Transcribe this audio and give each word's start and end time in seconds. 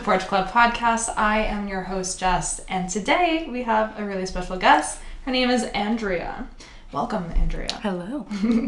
to 0.00 0.04
Porch 0.04 0.26
Club 0.28 0.48
podcast. 0.48 1.12
I 1.18 1.40
am 1.40 1.68
your 1.68 1.82
host, 1.82 2.18
Jess, 2.18 2.60
and 2.68 2.88
today 2.88 3.46
we 3.50 3.64
have 3.64 3.98
a 3.98 4.04
really 4.04 4.24
special 4.24 4.56
guest. 4.56 4.98
Her 5.26 5.30
name 5.30 5.50
is 5.50 5.64
Andrea. 5.64 6.48
Welcome, 6.90 7.30
Andrea. 7.36 7.68
Hello. 7.82 8.26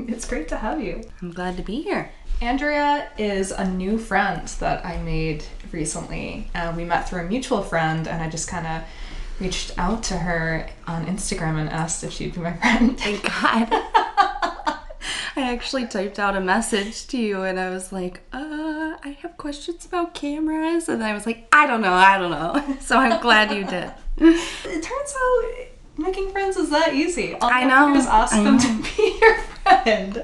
it's 0.08 0.26
great 0.26 0.48
to 0.48 0.58
have 0.58 0.82
you. 0.82 1.02
I'm 1.22 1.32
glad 1.32 1.56
to 1.56 1.62
be 1.62 1.80
here. 1.80 2.10
Andrea 2.42 3.08
is 3.16 3.50
a 3.50 3.66
new 3.66 3.96
friend 3.96 4.46
that 4.60 4.84
I 4.84 4.98
made 4.98 5.44
recently. 5.70 6.50
Uh, 6.54 6.74
we 6.76 6.84
met 6.84 7.08
through 7.08 7.22
a 7.22 7.28
mutual 7.28 7.62
friend, 7.62 8.06
and 8.06 8.22
I 8.22 8.28
just 8.28 8.48
kind 8.48 8.66
of 8.66 8.82
reached 9.40 9.78
out 9.78 10.02
to 10.04 10.18
her 10.18 10.68
on 10.86 11.06
Instagram 11.06 11.58
and 11.58 11.70
asked 11.70 12.04
if 12.04 12.12
she'd 12.12 12.34
be 12.34 12.40
my 12.40 12.52
friend. 12.58 12.98
Thank 13.00 13.22
God. 13.22 14.76
I 15.36 15.52
actually 15.52 15.86
typed 15.86 16.18
out 16.18 16.36
a 16.36 16.40
message 16.40 17.06
to 17.08 17.18
you 17.18 17.42
and 17.42 17.58
I 17.58 17.70
was 17.70 17.92
like, 17.92 18.20
uh, 18.32 18.96
I 19.02 19.16
have 19.22 19.36
questions 19.36 19.84
about 19.86 20.14
cameras. 20.14 20.88
And 20.88 21.02
I 21.02 21.12
was 21.14 21.26
like, 21.26 21.48
I 21.52 21.66
don't 21.66 21.80
know, 21.80 21.92
I 21.94 22.18
don't 22.18 22.30
know. 22.30 22.76
So 22.80 22.96
I'm 22.98 23.20
glad 23.20 23.50
you 23.52 23.64
did. 23.64 23.90
It 24.18 24.82
turns 24.82 25.14
out 25.24 25.66
making 25.98 26.30
friends 26.32 26.56
is 26.56 26.70
that 26.70 26.94
easy. 26.94 27.34
All 27.34 27.50
I 27.50 27.62
you 27.62 27.68
have 27.68 27.88
to 27.88 27.94
know, 27.94 28.00
is 28.00 28.06
ask 28.06 28.32
them 28.34 28.58
to 28.58 28.82
be 28.96 29.18
your 29.20 29.38
friend. 29.38 30.22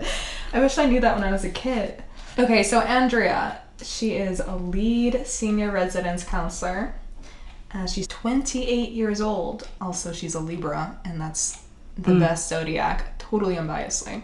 I 0.53 0.61
wish 0.61 0.79
I 0.79 0.87
knew 0.87 1.01
that 1.01 1.15
when 1.17 1.25
I 1.25 1.33
was 1.33 1.45
a 1.45 1.51
kid. 1.51 2.03
Okay, 2.39 2.63
so 2.63 2.81
Andrea, 2.81 3.61
she 3.83 4.13
is 4.13 4.41
a 4.41 4.57
lead 4.57 5.27
senior 5.27 5.71
residence 5.71 6.25
counselor. 6.25 6.95
Uh, 7.75 7.87
she's 7.87 8.07
28 8.09 8.91
years 8.93 9.21
old. 9.21 9.69
Also, 9.81 10.13
she's 10.13 10.35
a 10.35 10.41
Libra, 10.41 10.99
and 11.05 11.21
that's 11.21 11.63
the 11.99 12.13
Hmm. 12.13 12.21
best 12.21 12.49
zodiac, 12.49 13.19
totally 13.19 13.57
unbiasedly. 13.57 14.23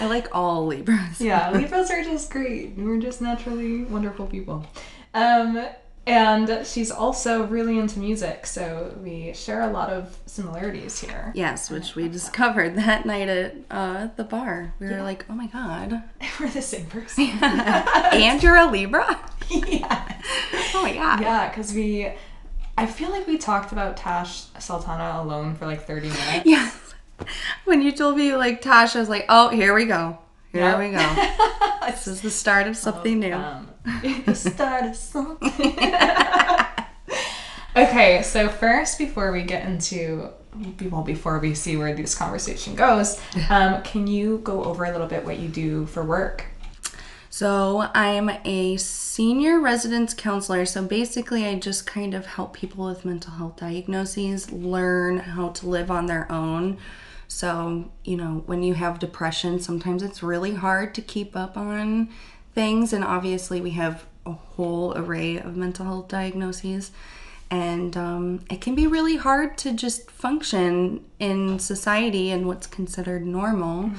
I 0.00 0.06
like 0.06 0.28
all 0.32 0.66
Libras. 0.66 1.20
Yeah, 1.20 1.50
Libras 1.50 1.90
are 1.90 2.02
just 2.04 2.30
great. 2.30 2.74
We're 2.76 3.00
just 3.00 3.20
naturally 3.20 3.84
wonderful 3.84 4.26
people. 4.26 4.66
Um, 5.14 5.66
and 6.08 6.66
she's 6.66 6.90
also 6.90 7.44
really 7.44 7.78
into 7.78 7.98
music, 7.98 8.46
so 8.46 8.96
we 9.02 9.34
share 9.34 9.60
a 9.60 9.70
lot 9.70 9.90
of 9.90 10.16
similarities 10.24 10.98
here. 10.98 11.32
Yes, 11.34 11.68
which 11.68 11.94
we 11.94 12.08
discovered 12.08 12.76
that 12.76 13.04
night 13.04 13.28
at 13.28 13.56
uh, 13.70 14.08
the 14.16 14.24
bar. 14.24 14.72
We 14.80 14.86
were 14.86 15.02
like, 15.02 15.26
oh 15.28 15.34
my 15.34 15.48
God. 15.48 16.02
We're 16.40 16.48
the 16.48 16.62
same 16.62 16.86
person. 16.86 17.24
and 17.42 18.42
you're 18.42 18.56
a 18.56 18.70
Libra? 18.70 19.20
yeah. 19.50 20.18
Oh 20.74 20.82
my 20.82 20.94
God. 20.94 21.20
Yeah, 21.20 21.50
because 21.50 21.74
we, 21.74 22.10
I 22.78 22.86
feel 22.86 23.10
like 23.10 23.26
we 23.26 23.36
talked 23.36 23.72
about 23.72 23.98
Tash 23.98 24.44
Sultana 24.58 25.20
alone 25.22 25.56
for 25.56 25.66
like 25.66 25.86
30 25.86 26.08
minutes. 26.08 26.46
Yes. 26.46 26.87
When 27.64 27.82
you 27.82 27.92
told 27.92 28.16
me 28.16 28.34
like 28.36 28.62
Tasha, 28.62 28.96
I 28.96 29.00
was 29.00 29.08
like, 29.08 29.26
oh, 29.28 29.48
here 29.48 29.74
we 29.74 29.84
go. 29.86 30.18
Here 30.52 30.62
Yep. 30.62 30.78
we 30.78 30.90
go. 30.90 31.28
This 31.88 32.06
is 32.06 32.20
the 32.20 32.30
start 32.30 32.66
of 32.66 32.76
something 32.76 33.18
new. 33.18 33.32
Um, 33.34 33.70
the 34.26 34.34
start 34.34 34.84
of 34.84 34.94
something. 34.96 35.74
okay, 37.76 38.22
so 38.22 38.48
first, 38.48 38.98
before 38.98 39.32
we 39.32 39.42
get 39.42 39.64
into, 39.66 40.28
well, 40.90 41.02
before 41.02 41.38
we 41.38 41.54
see 41.54 41.76
where 41.76 41.94
this 41.94 42.14
conversation 42.14 42.74
goes, 42.74 43.20
um, 43.48 43.82
can 43.82 44.06
you 44.06 44.38
go 44.38 44.64
over 44.64 44.84
a 44.84 44.92
little 44.92 45.06
bit 45.06 45.24
what 45.24 45.38
you 45.38 45.48
do 45.48 45.86
for 45.86 46.04
work? 46.04 46.44
So, 47.30 47.88
I'm 47.94 48.30
a 48.44 48.76
senior 48.78 49.60
residence 49.60 50.12
counselor. 50.12 50.66
So, 50.66 50.82
basically, 50.84 51.46
I 51.46 51.58
just 51.58 51.86
kind 51.86 52.14
of 52.14 52.26
help 52.26 52.54
people 52.54 52.86
with 52.86 53.04
mental 53.04 53.32
health 53.34 53.56
diagnoses 53.56 54.50
learn 54.50 55.18
how 55.18 55.50
to 55.50 55.66
live 55.68 55.90
on 55.90 56.06
their 56.06 56.30
own. 56.32 56.78
So, 57.28 57.90
you 58.04 58.16
know, 58.16 58.42
when 58.46 58.62
you 58.62 58.74
have 58.74 58.98
depression, 58.98 59.60
sometimes 59.60 60.02
it's 60.02 60.22
really 60.22 60.54
hard 60.54 60.94
to 60.94 61.02
keep 61.02 61.36
up 61.36 61.56
on 61.56 62.08
things. 62.54 62.92
And 62.92 63.04
obviously, 63.04 63.60
we 63.60 63.70
have 63.70 64.06
a 64.26 64.32
whole 64.32 64.96
array 64.96 65.36
of 65.38 65.56
mental 65.56 65.84
health 65.84 66.08
diagnoses. 66.08 66.90
And 67.50 67.96
um, 67.96 68.44
it 68.50 68.60
can 68.60 68.74
be 68.74 68.86
really 68.86 69.16
hard 69.16 69.56
to 69.58 69.72
just 69.72 70.10
function 70.10 71.04
in 71.18 71.58
society 71.58 72.30
and 72.30 72.46
what's 72.46 72.66
considered 72.66 73.24
normal 73.26 73.90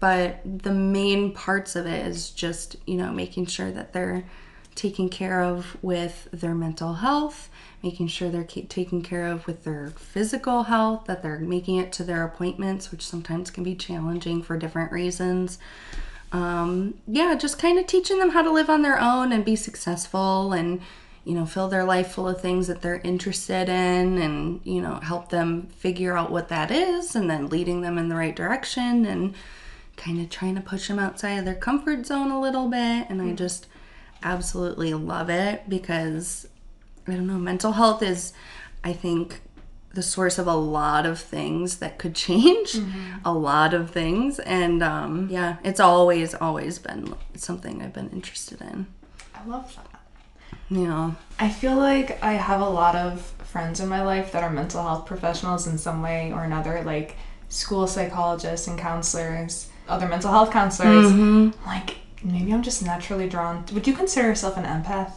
but 0.00 0.40
the 0.44 0.72
main 0.72 1.32
parts 1.32 1.76
of 1.76 1.86
it 1.86 2.06
is 2.06 2.30
just 2.30 2.76
you 2.86 2.96
know 2.96 3.12
making 3.12 3.46
sure 3.46 3.70
that 3.70 3.92
they're 3.92 4.24
taken 4.74 5.08
care 5.08 5.42
of 5.42 5.76
with 5.82 6.28
their 6.32 6.54
mental 6.54 6.94
health 6.94 7.49
making 7.82 8.08
sure 8.08 8.28
they're 8.28 8.44
taken 8.44 9.02
care 9.02 9.26
of 9.26 9.46
with 9.46 9.64
their 9.64 9.88
physical 9.90 10.64
health 10.64 11.04
that 11.06 11.22
they're 11.22 11.38
making 11.38 11.76
it 11.76 11.92
to 11.92 12.04
their 12.04 12.24
appointments 12.24 12.90
which 12.90 13.06
sometimes 13.06 13.50
can 13.50 13.64
be 13.64 13.74
challenging 13.74 14.42
for 14.42 14.56
different 14.56 14.92
reasons. 14.92 15.58
Um, 16.32 16.94
yeah 17.06 17.34
just 17.34 17.58
kind 17.58 17.78
of 17.78 17.86
teaching 17.86 18.18
them 18.18 18.30
how 18.30 18.42
to 18.42 18.52
live 18.52 18.70
on 18.70 18.82
their 18.82 19.00
own 19.00 19.32
and 19.32 19.44
be 19.44 19.56
successful 19.56 20.52
and 20.52 20.80
you 21.24 21.34
know 21.34 21.44
fill 21.44 21.68
their 21.68 21.84
life 21.84 22.12
full 22.12 22.28
of 22.28 22.40
things 22.40 22.68
that 22.68 22.82
they're 22.82 23.00
interested 23.02 23.68
in 23.68 24.18
and 24.18 24.60
you 24.64 24.80
know 24.80 24.94
help 25.00 25.30
them 25.30 25.66
figure 25.68 26.16
out 26.16 26.30
what 26.30 26.48
that 26.48 26.70
is 26.70 27.16
and 27.16 27.28
then 27.28 27.48
leading 27.48 27.80
them 27.80 27.98
in 27.98 28.08
the 28.08 28.14
right 28.14 28.36
direction 28.36 29.04
and 29.04 29.34
kind 30.00 30.20
of 30.20 30.30
trying 30.30 30.54
to 30.54 30.60
push 30.60 30.88
them 30.88 30.98
outside 30.98 31.34
of 31.34 31.44
their 31.44 31.54
comfort 31.54 32.06
zone 32.06 32.30
a 32.30 32.40
little 32.40 32.68
bit. 32.68 33.06
And 33.08 33.20
i 33.20 33.32
just 33.32 33.66
absolutely 34.22 34.94
love 34.94 35.30
it 35.30 35.68
because 35.68 36.48
i 37.06 37.12
don't 37.12 37.26
know 37.26 37.38
mental 37.38 37.72
health 37.72 38.02
is 38.02 38.32
i 38.84 38.92
think 38.92 39.40
the 39.92 40.02
source 40.02 40.38
of 40.38 40.46
a 40.46 40.54
lot 40.54 41.04
of 41.04 41.18
things 41.18 41.78
that 41.78 41.98
could 41.98 42.14
change 42.26 42.76
a 43.24 43.32
lot 43.32 43.74
of 43.74 43.90
things 43.90 44.38
and 44.40 44.82
um, 44.82 45.28
yeah 45.30 45.56
it's 45.64 45.80
always 45.80 46.34
always 46.34 46.78
been 46.78 47.14
something 47.34 47.82
i've 47.82 47.92
been 47.92 48.10
interested 48.10 48.60
in 48.60 48.86
I 49.34 49.48
love 49.48 49.74
that. 49.76 50.00
you 50.68 50.86
know 50.86 51.16
I 51.38 51.48
feel 51.48 51.74
like 51.74 52.22
I 52.22 52.34
have 52.34 52.60
a 52.60 52.68
lot 52.68 52.94
of 52.94 53.32
friends 53.50 53.80
in 53.80 53.88
my 53.88 54.02
life 54.02 54.32
that 54.32 54.42
are 54.42 54.50
mental 54.50 54.82
health 54.82 55.06
professionals 55.06 55.66
in 55.66 55.78
some 55.78 56.02
way 56.02 56.32
or 56.32 56.44
another, 56.44 56.82
like 56.84 57.16
school 57.48 57.86
psychologists 57.86 58.68
and 58.68 58.78
counselors, 58.78 59.68
other 59.88 60.06
mental 60.06 60.30
health 60.30 60.52
counselors. 60.52 61.06
Mm-hmm. 61.06 61.66
Like, 61.66 61.96
maybe 62.22 62.52
I'm 62.52 62.62
just 62.62 62.84
naturally 62.84 63.28
drawn. 63.28 63.64
Would 63.72 63.86
you 63.86 63.94
consider 63.94 64.28
yourself 64.28 64.56
an 64.56 64.64
empath? 64.64 65.12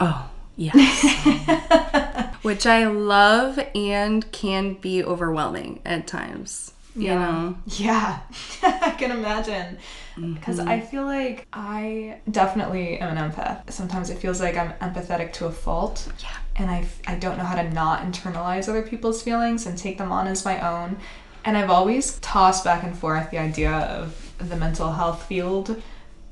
Oh, 0.00 0.28
yes. 0.56 2.36
Which 2.42 2.66
I 2.66 2.86
love 2.86 3.58
and 3.74 4.30
can 4.32 4.74
be 4.74 5.02
overwhelming 5.04 5.80
at 5.84 6.06
times. 6.06 6.72
You 6.94 7.14
know? 7.14 7.56
Yeah, 7.66 8.20
I 8.62 8.90
can 8.98 9.12
imagine. 9.12 9.78
Because 10.14 10.58
I 10.58 10.78
mm-hmm. 10.78 10.86
feel 10.88 11.04
like 11.04 11.46
I 11.52 12.20
definitely 12.30 12.98
am 12.98 13.16
an 13.16 13.30
empath. 13.30 13.70
Sometimes 13.70 14.10
it 14.10 14.18
feels 14.18 14.40
like 14.40 14.58
I'm 14.58 14.72
empathetic 14.74 15.32
to 15.34 15.46
a 15.46 15.50
fault. 15.50 16.12
Yeah. 16.20 16.36
And 16.56 16.70
I 16.70 17.14
don't 17.14 17.38
know 17.38 17.44
how 17.44 17.54
to 17.54 17.70
not 17.70 18.02
internalize 18.02 18.68
other 18.68 18.82
people's 18.82 19.22
feelings 19.22 19.64
and 19.64 19.78
take 19.78 19.96
them 19.96 20.12
on 20.12 20.26
as 20.26 20.44
my 20.44 20.60
own. 20.60 20.98
And 21.46 21.56
I've 21.56 21.70
always 21.70 22.18
tossed 22.18 22.62
back 22.62 22.82
and 22.82 22.96
forth 22.96 23.30
the 23.30 23.38
idea 23.38 23.72
of 23.72 24.34
the 24.38 24.56
mental 24.56 24.92
health 24.92 25.24
field. 25.24 25.80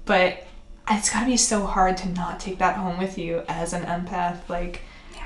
But 0.05 0.47
it's 0.89 1.11
gotta 1.11 1.27
be 1.27 1.37
so 1.37 1.67
hard 1.67 1.97
to 1.99 2.09
not 2.09 2.41
take 2.41 2.59
that 2.59 2.77
home 2.77 2.99
with 2.99 3.19
you 3.19 3.43
as 3.49 3.73
an 3.73 3.83
empath. 3.83 4.49
Like, 4.49 4.83
Yeah. 5.15 5.23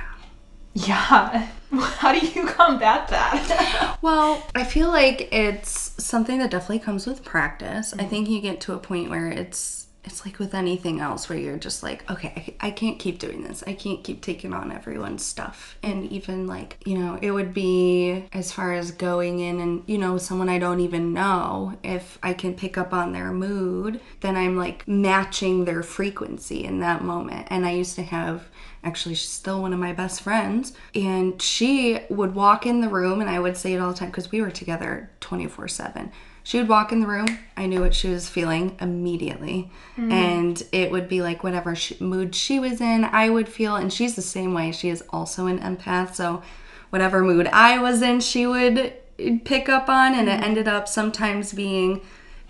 yeah. 0.75 1.49
How 1.73 2.19
do 2.19 2.27
you 2.27 2.47
combat 2.47 3.09
that? 3.09 3.99
Well, 4.03 4.47
I 4.55 4.65
feel 4.65 4.89
like 4.89 5.33
it's 5.33 5.95
something 6.03 6.39
that 6.39 6.51
definitely 6.51 6.81
comes 6.81 7.07
with 7.07 7.25
practice. 7.25 7.95
I 7.95 7.97
mm-hmm. 7.97 8.09
think 8.09 8.29
you 8.29 8.43
get 8.43 8.61
to 8.63 8.75
a 8.75 8.79
point 8.79 9.09
where 9.09 9.31
it's 9.31 9.84
it's 10.05 10.27
like 10.27 10.39
with 10.39 10.55
anything 10.55 11.01
else 11.01 11.29
where 11.29 11.39
you're 11.39 11.57
just 11.57 11.83
like, 11.83 12.09
okay, 12.11 12.57
I, 12.61 12.71
can't 12.71 12.99
keep 12.99 13.19
doing 13.19 13.43
this. 13.43 13.65
I 13.67 13.73
can't 13.73 14.05
keep 14.05 14.21
taking 14.21 14.53
on 14.53 14.71
everyone's 14.71 15.25
stuff. 15.25 15.79
And 15.83 16.11
even 16.13 16.47
like, 16.47 16.77
you 16.85 16.99
know, 16.99 17.19
it 17.23 17.31
would 17.31 17.55
be 17.55 18.27
as 18.33 18.53
far 18.53 18.75
as 18.75 18.91
going 18.91 19.41
in 19.41 19.61
and, 19.61 19.83
you 19.87 19.97
know, 19.97 20.19
someone 20.19 20.51
I 20.51 20.59
don't 20.59 20.81
even 20.81 21.15
know, 21.15 21.79
if 21.83 22.19
I 22.23 22.35
can 22.35 22.55
pick 22.55 22.77
up 22.77 22.93
on 22.93 23.13
their 23.13 23.33
mood, 23.33 23.99
then 24.21 24.37
I'm 24.37 24.59
like 24.59 24.87
matching 24.87 25.65
their 25.65 25.83
frequency 25.83 26.65
in 26.65 26.81
that 26.81 27.03
moment. 27.03 27.47
And 27.49 27.65
I 27.65 27.73
used 27.73 27.97
to 27.97 28.03
have 28.03 28.45
actually 28.83 29.15
she's 29.15 29.31
still 29.31 29.63
one 29.63 29.73
of 29.73 29.79
my 29.79 29.95
best 29.95 30.21
friends 30.21 30.75
and 30.95 31.41
she 31.41 32.01
would 32.11 32.35
walk 32.35 32.67
in 32.67 32.83
the 32.83 32.89
room 32.89 33.23
and 33.23 33.31
i 33.31 33.39
would 33.41 33.57
say 33.57 33.73
it 33.73 33.79
all 33.79 33.91
the 33.91 33.97
time 33.97 34.11
because 34.11 34.31
we 34.31 34.43
were 34.43 34.51
together 34.51 35.11
24 35.21 35.69
7 35.69 36.13
she 36.47 36.59
would 36.59 36.69
walk 36.69 36.93
in 36.93 37.01
the 37.01 37.07
room. 37.07 37.39
I 37.57 37.65
knew 37.65 37.81
what 37.81 37.95
she 37.95 38.11
was 38.11 38.29
feeling 38.29 38.77
immediately. 38.79 39.71
Mm. 39.97 40.13
And 40.13 40.63
it 40.73 40.91
would 40.93 41.09
be 41.09 41.23
like 41.23 41.43
whatever 41.43 41.75
she, 41.75 41.97
mood 42.05 42.35
she 42.35 42.61
was 42.61 42.83
in 42.83 43.05
i 43.05 43.31
would 43.31 43.49
feel. 43.49 43.77
And 43.77 43.91
she's 43.91 44.15
the 44.15 44.23
same 44.23 44.53
way. 44.53 44.71
She 44.71 44.91
is 44.91 45.03
also 45.09 45.47
an 45.47 45.59
empath. 45.59 46.15
So 46.15 46.43
whatever 46.91 47.25
mood 47.25 47.49
i 47.49 47.79
was 47.79 48.03
in 48.03 48.21
she 48.21 48.47
would 48.47 48.79
uh, 48.79 49.39
pick 49.45 49.71
up 49.71 49.89
on. 49.89 50.15
And 50.15 50.29
it 50.29 50.39
mm. 50.39 50.45
ended 50.45 50.69
up 50.69 50.87
sometimes 50.87 51.55
being 51.55 52.03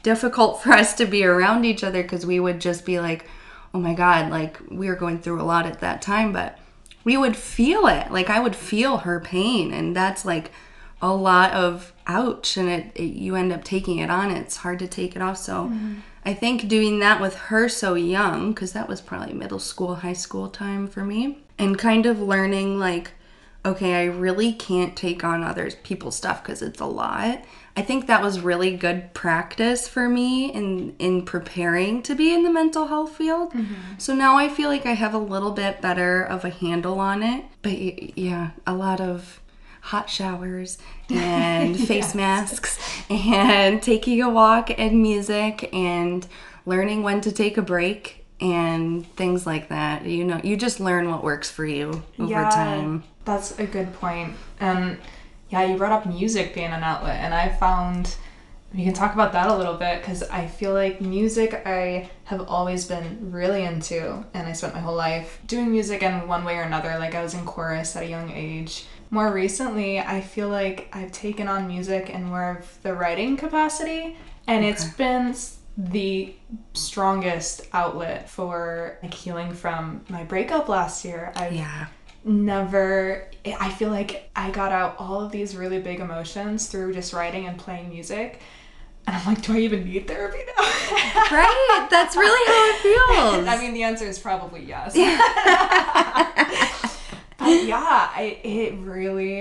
difficult 0.03 0.61
for 0.63 0.73
us 0.73 0.95
to 0.95 1.07
be 1.07 1.25
around 1.25 1.65
each 1.65 1.85
other 1.85 2.03
because 2.03 2.27
we 2.27 2.41
would 2.41 2.61
just 2.61 2.85
be 2.85 2.99
like 2.99 3.27
oh 3.73 3.79
my 3.79 3.95
god 3.95 4.31
like 4.31 4.59
we 4.71 4.89
were 4.89 4.97
going 4.97 5.21
through 5.21 5.41
a 5.41 5.47
lot 5.47 5.67
at 5.67 5.79
that 5.81 6.03
time. 6.03 6.33
But 6.33 6.59
we 7.05 7.17
would 7.17 7.37
feel 7.37 7.87
it. 7.87 8.11
Like 8.11 8.29
i 8.29 8.41
would 8.41 8.57
feel 8.57 8.99
her 8.99 9.21
pain. 9.21 9.73
And 9.73 9.95
that's 9.95 10.25
like 10.25 10.51
a 11.03 11.13
lot 11.15 11.53
of 11.53 11.93
ouch 12.07 12.57
and 12.57 12.69
it, 12.69 12.93
it 12.95 13.03
you 13.03 13.35
end 13.35 13.53
up 13.53 13.65
taking 13.65 13.99
it 13.99 14.11
on 14.11 14.31
it's 14.31 14.59
hard 14.59 14.79
to 14.79 14.87
take 14.87 15.17
it 15.17 15.23
off 15.23 15.37
so 15.37 15.65
mm-hmm. 15.65 15.95
I 16.25 16.33
think 16.33 16.69
doing 16.69 17.01
that 17.01 17.21
with 17.21 17.35
her 17.35 17.69
so 17.69 17.95
young, 17.95 18.53
because 18.53 18.73
that 18.73 18.89
was 18.89 19.01
probably 19.01 19.35
middle 19.35 19.59
school, 19.59 19.97
high 19.97 20.15
school 20.15 20.49
time 20.49 20.89
for 20.89 21.05
me, 21.05 21.39
and 21.59 21.79
kind 21.79 22.07
of 22.07 22.21
learning 22.21 22.79
like, 22.79 23.13
okay, 23.67 23.95
I 23.95 24.05
really 24.05 24.53
can't 24.53 24.97
take 24.97 25.23
on 25.23 25.43
other 25.43 25.71
people's 25.71 26.17
stuff 26.17 26.43
because 26.43 26.63
it's 26.63 26.81
a 26.81 26.87
lot. 26.87 27.45
I 27.77 27.83
think 27.83 28.07
that 28.07 28.23
was 28.23 28.41
really 28.41 28.77
good 28.77 29.13
practice 29.15 29.89
for 29.89 30.09
me 30.09 30.51
in 30.51 30.95
in 30.99 31.25
preparing 31.25 32.03
to 32.05 32.15
be 32.15 32.33
in 32.33 32.43
the 32.43 32.51
mental 32.51 32.87
health 32.87 33.17
field. 33.17 33.53
Mm-hmm. 33.53 33.75
So 33.99 34.15
now 34.15 34.37
I 34.37 34.49
feel 34.49 34.69
like 34.69 34.87
I 34.87 34.93
have 34.93 35.13
a 35.13 35.19
little 35.19 35.51
bit 35.51 35.83
better 35.83 36.23
of 36.23 36.45
a 36.45 36.51
handle 36.51 37.01
on 37.01 37.23
it. 37.23 37.45
But 37.63 38.19
yeah, 38.19 38.51
a 38.67 38.75
lot 38.75 39.01
of 39.01 39.41
hot 39.85 40.09
showers 40.09 40.79
and 41.11 41.79
face 41.79 42.15
masks 42.15 42.79
and 43.11 43.83
taking 43.91 44.23
a 44.23 44.31
walk 44.31 44.71
and 44.79 45.03
music 45.03 45.69
and 45.75 46.27
learning 46.65 47.03
when 47.03 47.21
to 47.21 47.31
take 47.31 47.59
a 47.59 47.63
break 47.63 48.25
and 48.41 49.07
things 49.15 49.47
like 49.47 49.69
that. 49.69 50.07
You 50.07 50.25
know, 50.25 50.41
you 50.43 50.57
just 50.57 50.81
learn 50.81 51.11
what 51.11 51.23
works 51.23 51.51
for 51.51 51.67
you 51.67 52.03
over 52.19 52.33
time. 52.51 53.05
That's 53.25 53.59
a 53.59 53.67
good 53.67 53.93
point. 53.95 54.35
And 54.59 54.99
yeah, 55.51 55.65
you 55.65 55.77
brought 55.77 55.93
up 55.93 56.07
music 56.07 56.55
being 56.55 56.73
an 56.73 56.83
outlet, 56.83 57.21
and 57.21 57.33
I 57.35 57.49
found 57.49 58.17
we 58.75 58.83
can 58.83 58.93
talk 58.93 59.15
about 59.15 59.33
that 59.33 59.49
a 59.49 59.57
little 59.57 59.75
bit 59.75 60.01
because 60.01 60.25
I 60.25 60.49
feel 60.49 60.73
like 60.73 61.01
music 61.01 61.63
I 61.65 62.11
have 62.25 62.49
always 62.49 62.87
been 62.87 63.31
really 63.31 63.65
into, 63.65 64.25
and 64.35 64.49
I 64.49 64.53
spent 64.53 64.75
my 64.75 64.81
whole 64.81 64.97
life 64.97 65.41
doing 65.47 65.71
music 65.71 66.03
in 66.03 66.27
one 66.27 66.45
way 66.45 66.57
or 66.57 66.63
another. 66.63 66.99
Like 66.99 67.15
I 67.15 67.23
was 67.23 67.35
in 67.35 67.45
chorus 67.45 67.95
at 67.95 68.03
a 68.03 68.09
young 68.09 68.31
age. 68.31 68.87
More 69.15 69.31
recently, 69.33 70.01
I 70.01 70.21
feel 70.21 70.49
like 70.49 70.89
I've 70.93 71.13
taken 71.13 71.47
on 71.47 71.69
music 71.69 72.11
and 72.13 72.27
more 72.27 72.59
of 72.59 72.83
the 72.83 72.93
writing 72.95 73.37
capacity, 73.37 74.17
and 74.49 74.65
it's 74.65 74.83
been 74.85 75.37
the 75.79 76.35
strongest 76.73 77.69
outlet 77.73 78.29
for 78.29 78.99
like 79.05 79.15
healing 79.15 79.53
from 79.55 80.05
my 80.09 80.25
breakup 80.25 80.69
last 80.69 81.05
year. 81.05 81.33
I've 81.37 81.53
Yeah. 81.53 81.87
never 82.25 83.29
i 83.61 83.71
feel 83.71 83.91
like 83.91 84.31
i 84.35 84.51
got 84.51 84.73
out 84.73 84.97
all 84.99 85.21
of 85.21 85.31
these 85.31 85.55
really 85.55 85.79
big 85.79 86.01
emotions 86.01 86.67
through 86.69 86.91
just 86.95 87.13
writing 87.13 87.47
and 87.47 87.59
playing 87.59 87.91
music 87.91 88.41
and 89.07 89.15
i'm 89.15 89.27
like 89.27 89.43
do 89.43 89.53
i 89.53 89.59
even 89.59 89.85
need 89.85 90.09
therapy 90.09 90.39
now 90.57 90.65
Right? 91.31 91.87
That's 91.91 92.17
really 92.17 92.47
how 92.51 92.71
it 92.71 92.77
feels. 92.83 93.47
i 93.47 93.59
mean 93.61 93.75
the 93.75 93.83
answer 93.83 94.07
is 94.07 94.19
probably 94.19 94.65
yes 94.65 94.97
yeah 97.49 98.11
I, 98.15 98.39
it 98.43 98.75
really 98.75 99.41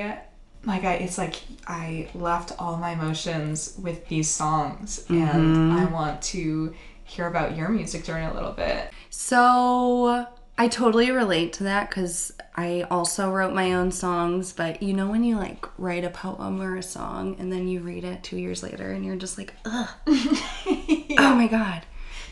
like 0.66 0.84
I, 0.84 0.94
it's 0.96 1.18
like 1.18 1.42
i 1.68 2.10
left 2.14 2.54
all 2.60 2.78
my 2.78 2.92
emotions 2.92 3.78
with 3.82 4.08
these 4.08 4.30
songs 4.30 5.06
and 5.10 5.18
mm-hmm. 5.18 5.78
i 5.78 5.86
want 5.86 6.22
to 6.24 6.74
hear 7.04 7.28
about 7.28 7.56
your 7.56 7.70
music 7.70 8.04
journey 8.04 8.26
a 8.26 8.34
little 8.34 8.54
bit 8.54 8.92
So 9.16 10.26
I 10.58 10.68
totally 10.68 11.12
relate 11.12 11.54
to 11.54 11.64
that 11.66 11.88
because 11.88 12.34
I 12.56 12.86
also 12.90 13.32
wrote 13.32 13.54
my 13.54 13.74
own 13.74 13.92
songs. 13.92 14.54
But 14.54 14.82
you 14.82 14.92
know, 14.94 15.08
when 15.08 15.24
you 15.24 15.38
like 15.38 15.68
write 15.78 16.04
a 16.04 16.10
poem 16.10 16.60
or 16.60 16.76
a 16.76 16.82
song 16.82 17.36
and 17.38 17.54
then 17.54 17.68
you 17.68 17.82
read 17.82 18.04
it 18.04 18.24
two 18.24 18.38
years 18.38 18.64
later 18.64 18.92
and 18.92 19.06
you're 19.06 19.16
just 19.16 19.38
like, 19.38 19.54
ugh, 19.66 19.90
oh 20.08 21.36
my 21.36 21.48
God. 21.48 21.86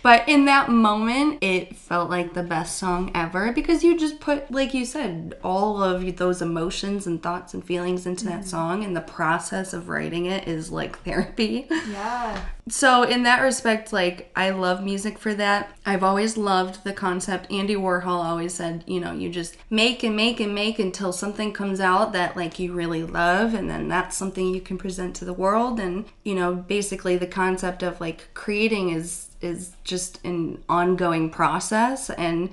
But 0.03 0.27
in 0.27 0.45
that 0.45 0.69
moment, 0.69 1.39
it 1.41 1.75
felt 1.75 2.09
like 2.09 2.33
the 2.33 2.43
best 2.43 2.77
song 2.77 3.11
ever 3.13 3.51
because 3.51 3.83
you 3.83 3.97
just 3.97 4.19
put, 4.19 4.51
like 4.51 4.73
you 4.73 4.85
said, 4.85 5.37
all 5.43 5.83
of 5.83 6.17
those 6.17 6.41
emotions 6.41 7.05
and 7.05 7.21
thoughts 7.21 7.53
and 7.53 7.63
feelings 7.63 8.05
into 8.05 8.25
that 8.25 8.41
mm-hmm. 8.41 8.49
song, 8.49 8.83
and 8.83 8.95
the 8.95 9.01
process 9.01 9.73
of 9.73 9.89
writing 9.89 10.25
it 10.25 10.47
is 10.47 10.71
like 10.71 10.99
therapy. 11.03 11.67
yeah 11.89 12.45
So 12.69 13.03
in 13.03 13.23
that 13.23 13.41
respect, 13.41 13.93
like 13.93 14.31
I 14.35 14.49
love 14.51 14.83
music 14.83 15.17
for 15.17 15.33
that. 15.35 15.75
I've 15.85 16.03
always 16.03 16.37
loved 16.37 16.83
the 16.83 16.93
concept. 16.93 17.51
Andy 17.51 17.75
Warhol 17.75 18.23
always 18.23 18.53
said, 18.53 18.83
you 18.87 18.99
know, 18.99 19.13
you 19.13 19.29
just 19.29 19.57
make 19.69 20.03
and 20.03 20.15
make 20.15 20.39
and 20.39 20.55
make 20.55 20.79
until 20.79 21.11
something 21.11 21.53
comes 21.53 21.79
out 21.79 22.13
that 22.13 22.35
like 22.35 22.59
you 22.59 22.73
really 22.73 23.03
love 23.03 23.53
and 23.53 23.69
then 23.69 23.87
that's 23.87 24.15
something 24.15 24.53
you 24.53 24.61
can 24.61 24.77
present 24.77 25.15
to 25.15 25.25
the 25.25 25.33
world 25.33 25.79
and 25.79 26.05
you 26.23 26.35
know, 26.35 26.55
basically 26.55 27.17
the 27.17 27.27
concept 27.27 27.83
of 27.83 27.99
like 27.99 28.29
creating 28.33 28.89
is 28.89 29.30
is 29.41 29.75
just 29.83 30.23
an 30.25 30.63
ongoing 30.69 31.29
process 31.29 32.09
and 32.11 32.49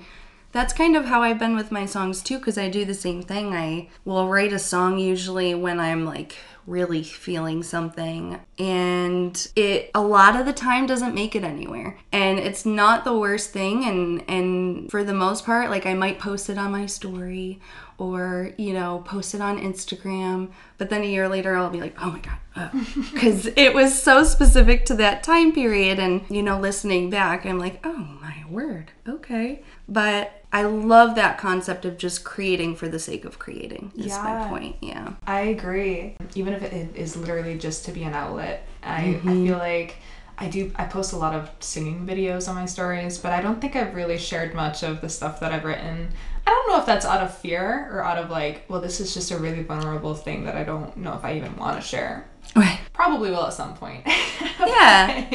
that's 0.51 0.73
kind 0.73 0.95
of 0.95 1.05
how 1.05 1.21
I've 1.21 1.37
been 1.37 1.55
with 1.55 1.71
my 1.71 1.85
songs 1.85 2.23
too, 2.23 2.39
because 2.39 2.57
I 2.57 2.69
do 2.69 2.83
the 2.83 2.95
same 2.95 3.21
thing. 3.21 3.53
I 3.53 3.89
will 4.03 4.27
write 4.27 4.51
a 4.51 4.59
song 4.59 4.97
usually 4.97 5.53
when 5.53 5.79
I'm 5.79 6.05
like 6.05 6.37
really 6.69 7.03
feeling 7.03 7.63
something, 7.63 8.39
and 8.57 9.51
it 9.55 9.91
a 9.95 10.01
lot 10.01 10.39
of 10.39 10.45
the 10.45 10.53
time 10.53 10.85
doesn't 10.85 11.15
make 11.15 11.35
it 11.35 11.43
anywhere. 11.43 11.97
And 12.11 12.39
it's 12.39 12.65
not 12.65 13.03
the 13.03 13.17
worst 13.17 13.51
thing. 13.51 13.83
And 13.85 14.23
and 14.29 14.91
for 14.91 15.03
the 15.03 15.13
most 15.13 15.45
part, 15.45 15.69
like 15.69 15.85
I 15.85 15.93
might 15.93 16.19
post 16.19 16.49
it 16.49 16.57
on 16.57 16.71
my 16.71 16.85
story 16.85 17.59
or 17.97 18.51
you 18.57 18.73
know 18.73 19.03
post 19.05 19.33
it 19.33 19.41
on 19.41 19.59
Instagram, 19.59 20.49
but 20.77 20.89
then 20.89 21.01
a 21.01 21.07
year 21.07 21.27
later 21.27 21.55
I'll 21.55 21.69
be 21.69 21.81
like, 21.81 21.95
oh 22.01 22.11
my 22.11 22.19
god, 22.19 22.37
oh. 22.55 22.87
because 23.13 23.47
it 23.55 23.73
was 23.73 24.01
so 24.01 24.23
specific 24.23 24.85
to 24.85 24.95
that 24.95 25.23
time 25.23 25.51
period. 25.51 25.99
And 25.99 26.21
you 26.29 26.43
know, 26.43 26.59
listening 26.59 27.09
back, 27.09 27.45
I'm 27.45 27.59
like, 27.59 27.79
oh 27.83 28.17
my 28.21 28.45
word, 28.49 28.91
okay. 29.07 29.63
But 29.87 30.38
I 30.51 30.63
love 30.63 31.15
that 31.15 31.37
concept 31.37 31.85
of 31.85 31.97
just 31.97 32.23
creating 32.23 32.75
for 32.75 32.87
the 32.87 32.97
sake 32.99 33.23
of 33.25 33.37
creating. 33.37 33.91
Is 33.95 34.07
my 34.17 34.31
Yeah. 34.41 34.47
point. 34.49 34.75
Yeah. 34.81 35.13
I 35.27 35.41
agree. 35.41 36.15
Even 36.35 36.53
if 36.53 36.63
it 36.63 36.95
is 36.95 37.15
literally 37.15 37.57
just 37.57 37.85
to 37.85 37.91
be 37.91 38.03
an 38.03 38.13
outlet, 38.13 38.65
I, 38.83 39.01
Mm-hmm. 39.03 39.29
I 39.29 39.33
feel 39.33 39.57
like 39.57 39.97
I 40.41 40.47
do. 40.47 40.71
I 40.77 40.85
post 40.85 41.11
a 41.13 41.17
lot 41.17 41.35
of 41.35 41.49
singing 41.59 42.07
videos 42.07 42.47
on 42.47 42.55
my 42.55 42.65
stories, 42.65 43.17
but 43.17 43.33
I 43.33 43.41
don't 43.41 43.59
think 43.59 43.75
I've 43.75 43.93
really 43.93 44.17
shared 44.17 44.53
much 44.55 44.83
of 44.83 45.01
the 45.01 45.09
stuff 45.09 45.39
that 45.41 45.51
I've 45.51 45.65
written. 45.65 46.07
I 46.47 46.49
don't 46.49 46.69
know 46.69 46.79
if 46.79 46.85
that's 46.85 47.05
out 47.05 47.21
of 47.21 47.37
fear 47.37 47.89
or 47.91 48.01
out 48.03 48.17
of 48.17 48.29
like, 48.29 48.63
well, 48.69 48.79
this 48.81 48.99
is 49.01 49.13
just 49.13 49.31
a 49.31 49.37
really 49.37 49.63
vulnerable 49.63 50.15
thing 50.15 50.45
that 50.45 50.55
I 50.55 50.63
don't 50.63 50.95
know 50.97 51.13
if 51.13 51.25
I 51.25 51.35
even 51.35 51.55
want 51.57 51.75
to 51.79 51.85
share. 51.85 52.25
Right. 52.55 52.79
Probably 52.93 53.29
will 53.31 53.45
at 53.45 53.53
some 53.53 53.75
point. 53.75 54.05
Yeah. 54.59 55.25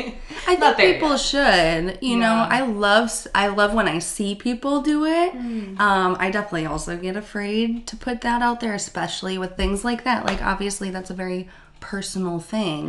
I 0.46 0.56
think 0.56 0.76
people 0.76 1.10
yet. 1.12 1.20
should. 1.20 1.98
You 2.02 2.16
know, 2.18 2.46
I 2.48 2.60
love 2.60 3.26
I 3.34 3.46
love 3.48 3.72
when 3.72 3.88
I 3.88 3.98
see 3.98 4.34
people 4.34 4.82
do 4.82 5.06
it. 5.06 5.32
Mm. 5.32 5.80
Um, 5.80 6.16
I 6.20 6.30
definitely 6.30 6.66
also 6.66 6.96
get 6.98 7.16
afraid 7.16 7.86
to 7.86 7.96
put 7.96 8.20
that 8.20 8.42
out 8.42 8.60
there, 8.60 8.74
especially 8.74 9.38
with 9.38 9.56
things 9.56 9.82
like 9.84 10.04
that. 10.04 10.26
Like 10.26 10.42
obviously 10.42 10.90
that's 10.90 11.08
a 11.10 11.14
very 11.14 11.48
personal 11.80 12.38
thing 12.38 12.84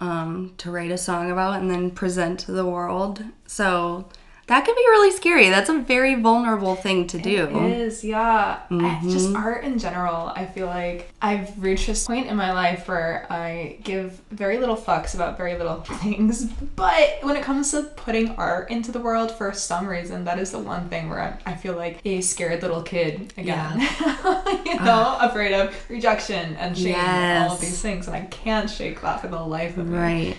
Mm-hmm. 0.00 0.08
um, 0.08 0.54
to 0.58 0.70
write 0.70 0.90
a 0.90 0.98
song 0.98 1.30
about 1.30 1.60
and 1.60 1.70
then 1.70 1.90
present 1.90 2.40
to 2.40 2.52
the 2.52 2.64
world. 2.64 3.22
So 3.46 4.08
that 4.48 4.64
can 4.64 4.74
be 4.74 4.80
really 4.90 5.10
scary. 5.16 5.48
That's 5.50 5.68
a 5.70 5.78
very 5.78 6.14
vulnerable 6.14 6.74
thing 6.74 7.06
to 7.08 7.18
do. 7.18 7.44
It 7.66 7.78
is, 7.80 8.02
yeah. 8.04 8.60
I- 8.70 8.74
Mm-hmm. 8.98 9.10
just 9.10 9.34
art 9.34 9.64
in 9.64 9.78
general. 9.78 10.32
I 10.34 10.44
feel 10.46 10.66
like 10.66 11.10
I've 11.22 11.62
reached 11.62 11.86
this 11.86 12.06
point 12.06 12.26
in 12.26 12.36
my 12.36 12.52
life 12.52 12.88
where 12.88 13.26
I 13.30 13.78
give 13.84 14.20
very 14.30 14.58
little 14.58 14.76
fucks 14.76 15.14
about 15.14 15.36
very 15.36 15.56
little 15.56 15.80
things. 16.02 16.46
But 16.74 17.18
when 17.22 17.36
it 17.36 17.42
comes 17.42 17.70
to 17.72 17.82
putting 17.82 18.30
art 18.36 18.70
into 18.70 18.90
the 18.90 18.98
world, 19.00 19.30
for 19.30 19.52
some 19.52 19.86
reason, 19.86 20.24
that 20.24 20.38
is 20.38 20.50
the 20.50 20.58
one 20.58 20.88
thing 20.88 21.08
where 21.10 21.20
I, 21.46 21.52
I 21.52 21.54
feel 21.54 21.76
like 21.76 22.00
a 22.04 22.20
scared 22.22 22.62
little 22.62 22.82
kid 22.82 23.32
again. 23.36 23.80
you 24.64 24.76
know, 24.80 25.18
afraid 25.20 25.52
of 25.52 25.74
rejection 25.90 26.56
and 26.56 26.76
shame 26.76 26.94
and 26.94 27.44
all 27.48 27.54
of 27.54 27.60
these 27.60 27.80
things. 27.80 28.06
And 28.06 28.16
I 28.16 28.22
can't 28.26 28.68
shake 28.70 29.00
that 29.02 29.20
for 29.20 29.28
the 29.28 29.40
life 29.40 29.76
of 29.76 29.86
me. 29.86 29.98
Right. 29.98 30.36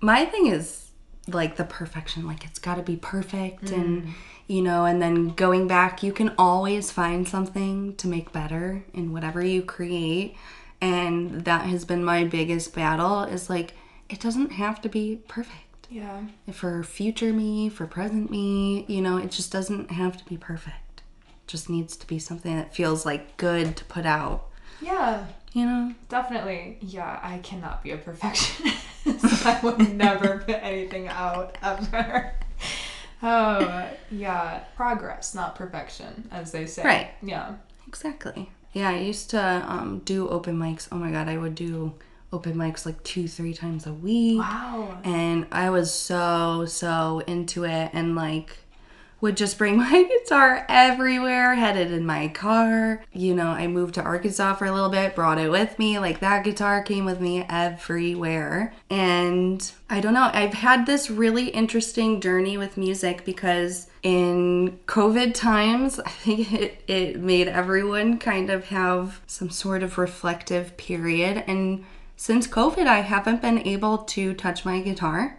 My 0.00 0.24
thing 0.24 0.46
is 0.46 0.89
like 1.34 1.56
the 1.56 1.64
perfection, 1.64 2.26
like 2.26 2.44
it's 2.44 2.58
got 2.58 2.76
to 2.76 2.82
be 2.82 2.96
perfect 2.96 3.70
and 3.70 4.04
mm. 4.04 4.12
you 4.46 4.62
know, 4.62 4.84
and 4.84 5.00
then 5.00 5.28
going 5.28 5.68
back, 5.68 6.02
you 6.02 6.12
can 6.12 6.34
always 6.38 6.90
find 6.90 7.28
something 7.28 7.94
to 7.96 8.08
make 8.08 8.32
better 8.32 8.84
in 8.92 9.12
whatever 9.12 9.44
you 9.44 9.62
create. 9.62 10.36
And 10.80 11.44
that 11.44 11.66
has 11.66 11.84
been 11.84 12.02
my 12.04 12.24
biggest 12.24 12.74
battle 12.74 13.22
is 13.22 13.50
like 13.50 13.74
it 14.08 14.20
doesn't 14.20 14.52
have 14.52 14.80
to 14.82 14.88
be 14.88 15.22
perfect. 15.28 15.88
Yeah. 15.90 16.22
For 16.52 16.82
future 16.84 17.32
me, 17.32 17.68
for 17.68 17.86
present 17.86 18.30
me, 18.30 18.84
you 18.88 19.00
know, 19.00 19.16
it 19.16 19.30
just 19.30 19.50
doesn't 19.52 19.90
have 19.90 20.16
to 20.16 20.24
be 20.24 20.36
perfect. 20.36 21.02
It 21.28 21.46
just 21.46 21.68
needs 21.68 21.96
to 21.96 22.06
be 22.06 22.18
something 22.18 22.56
that 22.56 22.74
feels 22.74 23.04
like 23.04 23.36
good 23.36 23.76
to 23.76 23.84
put 23.84 24.06
out, 24.06 24.48
Yeah. 24.80 25.26
You 25.52 25.66
know? 25.66 25.94
Definitely. 26.08 26.78
Yeah, 26.80 27.18
I 27.22 27.38
cannot 27.38 27.82
be 27.82 27.90
a 27.90 27.96
perfectionist. 27.96 28.86
I 29.46 29.58
would 29.62 29.94
never 29.96 30.38
put 30.46 30.56
anything 30.62 31.08
out 31.08 31.56
ever. 31.62 32.32
Oh, 33.22 33.88
yeah. 34.10 34.64
Progress, 34.76 35.34
not 35.34 35.56
perfection, 35.56 36.28
as 36.30 36.52
they 36.52 36.66
say. 36.66 36.84
Right. 36.84 37.10
Yeah. 37.22 37.54
Exactly. 37.86 38.50
Yeah, 38.72 38.90
I 38.90 38.98
used 38.98 39.30
to 39.30 39.40
um, 39.40 40.00
do 40.04 40.28
open 40.28 40.56
mics. 40.56 40.88
Oh 40.92 40.96
my 40.96 41.10
god, 41.10 41.28
I 41.28 41.36
would 41.36 41.54
do 41.54 41.94
open 42.32 42.54
mics 42.54 42.86
like 42.86 43.02
two, 43.02 43.26
three 43.26 43.52
times 43.52 43.86
a 43.86 43.92
week. 43.92 44.38
Wow. 44.38 45.00
And 45.02 45.46
I 45.50 45.70
was 45.70 45.92
so, 45.92 46.66
so 46.66 47.22
into 47.26 47.64
it. 47.64 47.90
And 47.92 48.14
like, 48.14 48.56
would 49.20 49.36
just 49.36 49.58
bring 49.58 49.76
my 49.90 50.02
guitar 50.02 50.64
everywhere, 50.68 51.54
had 51.54 51.76
it 51.76 51.92
in 51.92 52.06
my 52.06 52.28
car. 52.28 53.02
You 53.12 53.34
know, 53.34 53.48
I 53.48 53.66
moved 53.66 53.94
to 53.94 54.02
Arkansas 54.02 54.54
for 54.54 54.66
a 54.66 54.72
little 54.72 54.90
bit, 54.90 55.14
brought 55.14 55.38
it 55.38 55.50
with 55.50 55.78
me. 55.78 55.98
Like 55.98 56.20
that 56.20 56.44
guitar 56.44 56.82
came 56.82 57.04
with 57.04 57.20
me 57.20 57.44
everywhere. 57.48 58.72
And 58.88 59.70
I 59.88 60.00
don't 60.00 60.14
know, 60.14 60.30
I've 60.32 60.54
had 60.54 60.86
this 60.86 61.10
really 61.10 61.48
interesting 61.48 62.20
journey 62.20 62.56
with 62.56 62.76
music 62.76 63.24
because 63.24 63.88
in 64.02 64.78
COVID 64.86 65.34
times, 65.34 66.00
I 66.06 66.10
think 66.10 66.52
it, 66.52 66.82
it 66.86 67.20
made 67.20 67.48
everyone 67.48 68.18
kind 68.18 68.50
of 68.50 68.66
have 68.66 69.20
some 69.26 69.50
sort 69.50 69.82
of 69.82 69.98
reflective 69.98 70.76
period. 70.76 71.44
And 71.46 71.84
since 72.16 72.46
COVID, 72.46 72.86
I 72.86 73.00
haven't 73.00 73.40
been 73.40 73.66
able 73.66 73.98
to 73.98 74.34
touch 74.34 74.64
my 74.64 74.80
guitar. 74.80 75.38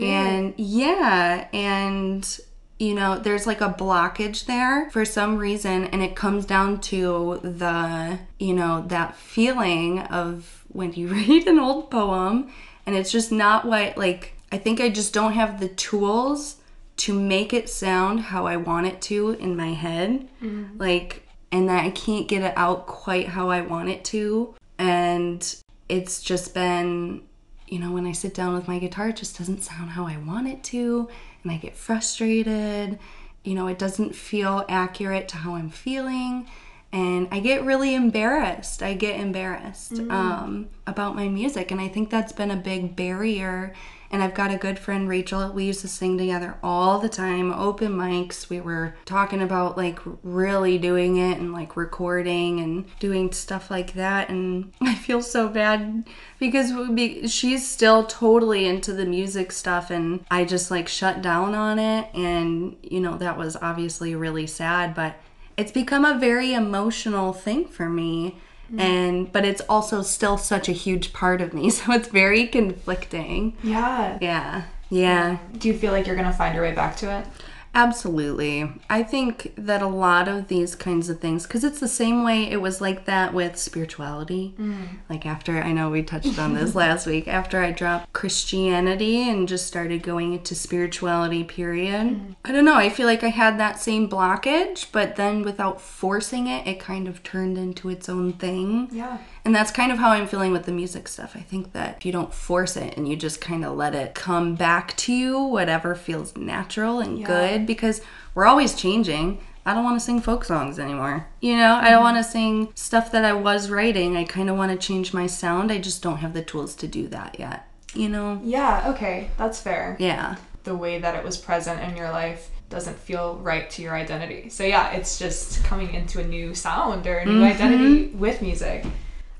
And 0.00 0.54
yeah, 0.56 1.48
and 1.52 2.40
you 2.82 2.94
know, 2.94 3.16
there's 3.16 3.46
like 3.46 3.60
a 3.60 3.72
blockage 3.72 4.46
there 4.46 4.90
for 4.90 5.04
some 5.04 5.38
reason, 5.38 5.84
and 5.84 6.02
it 6.02 6.16
comes 6.16 6.44
down 6.44 6.80
to 6.80 7.38
the, 7.44 8.18
you 8.40 8.52
know, 8.52 8.84
that 8.88 9.16
feeling 9.16 10.00
of 10.00 10.64
when 10.66 10.92
you 10.92 11.06
read 11.14 11.46
an 11.46 11.60
old 11.60 11.92
poem 11.92 12.50
and 12.84 12.96
it's 12.96 13.12
just 13.12 13.30
not 13.30 13.64
what, 13.64 13.96
like, 13.96 14.34
I 14.50 14.58
think 14.58 14.80
I 14.80 14.88
just 14.88 15.14
don't 15.14 15.34
have 15.34 15.60
the 15.60 15.68
tools 15.68 16.56
to 16.96 17.14
make 17.14 17.52
it 17.52 17.68
sound 17.68 18.18
how 18.18 18.46
I 18.46 18.56
want 18.56 18.88
it 18.88 19.00
to 19.02 19.30
in 19.30 19.56
my 19.56 19.74
head. 19.74 20.28
Mm-hmm. 20.42 20.78
Like, 20.78 21.28
and 21.52 21.68
that 21.68 21.84
I 21.84 21.90
can't 21.90 22.26
get 22.26 22.42
it 22.42 22.52
out 22.56 22.88
quite 22.88 23.28
how 23.28 23.48
I 23.48 23.60
want 23.60 23.90
it 23.90 24.04
to. 24.06 24.56
And 24.78 25.54
it's 25.88 26.20
just 26.20 26.52
been, 26.52 27.22
you 27.68 27.78
know, 27.78 27.92
when 27.92 28.06
I 28.06 28.12
sit 28.12 28.34
down 28.34 28.54
with 28.54 28.66
my 28.66 28.80
guitar, 28.80 29.10
it 29.10 29.16
just 29.16 29.38
doesn't 29.38 29.62
sound 29.62 29.90
how 29.90 30.04
I 30.04 30.16
want 30.16 30.48
it 30.48 30.64
to. 30.64 31.08
And 31.42 31.52
I 31.52 31.56
get 31.56 31.76
frustrated. 31.76 32.98
You 33.44 33.54
know, 33.54 33.66
it 33.66 33.78
doesn't 33.78 34.14
feel 34.14 34.64
accurate 34.68 35.28
to 35.28 35.38
how 35.38 35.54
I'm 35.54 35.70
feeling. 35.70 36.46
And 36.92 37.26
I 37.32 37.40
get 37.40 37.64
really 37.64 37.94
embarrassed. 37.94 38.82
I 38.82 38.92
get 38.94 39.18
embarrassed 39.18 39.98
um, 40.10 40.68
about 40.86 41.16
my 41.16 41.26
music. 41.26 41.70
And 41.70 41.80
I 41.80 41.88
think 41.88 42.10
that's 42.10 42.32
been 42.32 42.50
a 42.50 42.56
big 42.56 42.94
barrier. 42.94 43.72
And 44.12 44.22
I've 44.22 44.34
got 44.34 44.50
a 44.50 44.58
good 44.58 44.78
friend, 44.78 45.08
Rachel. 45.08 45.50
We 45.52 45.64
used 45.64 45.80
to 45.80 45.88
sing 45.88 46.18
together 46.18 46.58
all 46.62 46.98
the 46.98 47.08
time, 47.08 47.50
open 47.50 47.92
mics. 47.92 48.50
We 48.50 48.60
were 48.60 48.94
talking 49.06 49.40
about 49.40 49.78
like 49.78 49.98
really 50.22 50.76
doing 50.76 51.16
it 51.16 51.38
and 51.38 51.54
like 51.54 51.78
recording 51.78 52.60
and 52.60 52.84
doing 52.98 53.32
stuff 53.32 53.70
like 53.70 53.94
that. 53.94 54.28
And 54.28 54.70
I 54.82 54.94
feel 54.94 55.22
so 55.22 55.48
bad 55.48 56.04
because 56.38 56.72
be, 56.90 57.26
she's 57.26 57.66
still 57.66 58.04
totally 58.04 58.66
into 58.66 58.92
the 58.92 59.06
music 59.06 59.50
stuff. 59.50 59.90
And 59.90 60.26
I 60.30 60.44
just 60.44 60.70
like 60.70 60.88
shut 60.88 61.22
down 61.22 61.54
on 61.54 61.78
it. 61.78 62.14
And, 62.14 62.76
you 62.82 63.00
know, 63.00 63.16
that 63.16 63.38
was 63.38 63.56
obviously 63.56 64.14
really 64.14 64.46
sad. 64.46 64.94
But 64.94 65.16
it's 65.56 65.72
become 65.72 66.04
a 66.04 66.18
very 66.18 66.52
emotional 66.52 67.32
thing 67.32 67.64
for 67.64 67.88
me 67.88 68.36
Mm-hmm. 68.72 68.80
and 68.80 69.32
but 69.32 69.44
it's 69.44 69.60
also 69.68 70.00
still 70.00 70.38
such 70.38 70.66
a 70.66 70.72
huge 70.72 71.12
part 71.12 71.42
of 71.42 71.52
me 71.52 71.68
so 71.78 71.92
it's 71.92 72.08
very 72.08 72.46
conflicting 72.46 73.54
Yeah. 73.62 74.16
yeah 74.22 74.62
yeah 74.88 75.38
Do 75.58 75.68
you 75.68 75.74
feel 75.74 75.92
like 75.92 76.06
you're 76.06 76.16
gonna 76.16 76.32
find 76.32 76.54
your 76.54 76.64
way 76.64 76.74
back 76.74 76.96
to 76.98 77.18
it? 77.18 77.26
Absolutely. 77.74 78.70
I 78.88 79.02
think 79.02 79.52
that 79.56 79.82
a 79.82 79.86
lot 79.86 80.28
of 80.28 80.48
these 80.48 80.74
kinds 80.74 81.08
of 81.08 81.20
things 81.20 81.46
because 81.46 81.64
it's 81.64 81.80
the 81.80 81.88
same 81.88 82.24
way 82.24 82.44
it 82.50 82.60
was 82.60 82.80
like 82.80 83.04
that 83.06 83.34
with 83.34 83.56
spirituality. 83.56 84.54
Mm. 84.58 84.88
Like 85.08 85.26
after 85.26 85.62
i 85.62 85.72
know 85.72 85.90
we 85.90 86.02
touched 86.02 86.38
on 86.38 86.54
this 86.54 86.74
last 86.84 87.06
week 87.06 87.28
after 87.28 87.62
i 87.62 87.70
dropped 87.70 88.12
christianity 88.12 89.28
and 89.28 89.48
just 89.48 89.66
started 89.66 90.02
going 90.02 90.32
into 90.32 90.54
spirituality 90.54 91.44
period 91.44 92.06
mm. 92.08 92.34
i 92.44 92.52
don't 92.52 92.64
know 92.64 92.76
i 92.76 92.88
feel 92.88 93.06
like 93.06 93.22
i 93.22 93.28
had 93.28 93.58
that 93.58 93.80
same 93.80 94.08
blockage 94.08 94.86
but 94.92 95.16
then 95.16 95.42
without 95.42 95.80
forcing 95.80 96.46
it 96.46 96.66
it 96.66 96.80
kind 96.80 97.08
of 97.08 97.22
turned 97.22 97.58
into 97.58 97.88
its 97.88 98.08
own 98.08 98.32
thing. 98.32 98.88
Yeah. 98.90 99.18
And 99.44 99.54
that's 99.54 99.70
kind 99.70 99.90
of 99.90 99.98
how 99.98 100.10
I'm 100.10 100.26
feeling 100.26 100.52
with 100.52 100.66
the 100.66 100.72
music 100.72 101.08
stuff. 101.08 101.32
I 101.34 101.40
think 101.40 101.72
that 101.72 101.96
if 101.98 102.06
you 102.06 102.12
don't 102.12 102.32
force 102.32 102.76
it 102.76 102.96
and 102.96 103.08
you 103.08 103.16
just 103.16 103.40
kind 103.40 103.64
of 103.64 103.76
let 103.76 103.94
it 103.94 104.14
come 104.14 104.54
back 104.54 104.96
to 104.98 105.12
you, 105.12 105.38
whatever 105.42 105.94
feels 105.94 106.36
natural 106.36 107.00
and 107.00 107.18
Yeah. 107.18 107.26
good, 107.26 107.66
because 107.66 108.00
we're 108.34 108.46
always 108.46 108.74
changing. 108.74 109.38
I 109.64 109.74
don't 109.74 109.84
want 109.84 109.98
to 109.98 110.04
sing 110.04 110.20
folk 110.20 110.44
songs 110.44 110.78
anymore. 110.78 111.26
You 111.40 111.56
know, 111.56 111.74
I 111.74 111.90
don't 111.90 111.94
mm-hmm. 111.94 112.02
want 112.02 112.16
to 112.18 112.24
sing 112.24 112.68
stuff 112.74 113.12
that 113.12 113.24
I 113.24 113.32
was 113.32 113.70
writing. 113.70 114.16
I 114.16 114.24
kind 114.24 114.50
of 114.50 114.56
want 114.56 114.72
to 114.72 114.86
change 114.86 115.14
my 115.14 115.26
sound. 115.26 115.70
I 115.70 115.78
just 115.78 116.02
don't 116.02 116.18
have 116.18 116.34
the 116.34 116.42
tools 116.42 116.74
to 116.76 116.88
do 116.88 117.08
that 117.08 117.38
yet. 117.38 117.68
You 117.94 118.08
know? 118.08 118.40
Yeah, 118.42 118.90
okay, 118.94 119.30
that's 119.36 119.60
fair. 119.60 119.96
Yeah. 119.98 120.36
The 120.64 120.74
way 120.74 120.98
that 120.98 121.14
it 121.14 121.24
was 121.24 121.36
present 121.36 121.80
in 121.80 121.96
your 121.96 122.10
life 122.10 122.50
doesn't 122.70 122.98
feel 122.98 123.36
right 123.36 123.68
to 123.70 123.82
your 123.82 123.94
identity. 123.94 124.48
So 124.48 124.64
yeah, 124.64 124.92
it's 124.92 125.18
just 125.18 125.62
coming 125.64 125.94
into 125.94 126.20
a 126.20 126.24
new 126.24 126.54
sound 126.54 127.06
or 127.06 127.18
a 127.18 127.24
new 127.24 127.32
mm-hmm. 127.32 127.42
identity 127.42 128.06
with 128.14 128.42
music, 128.42 128.84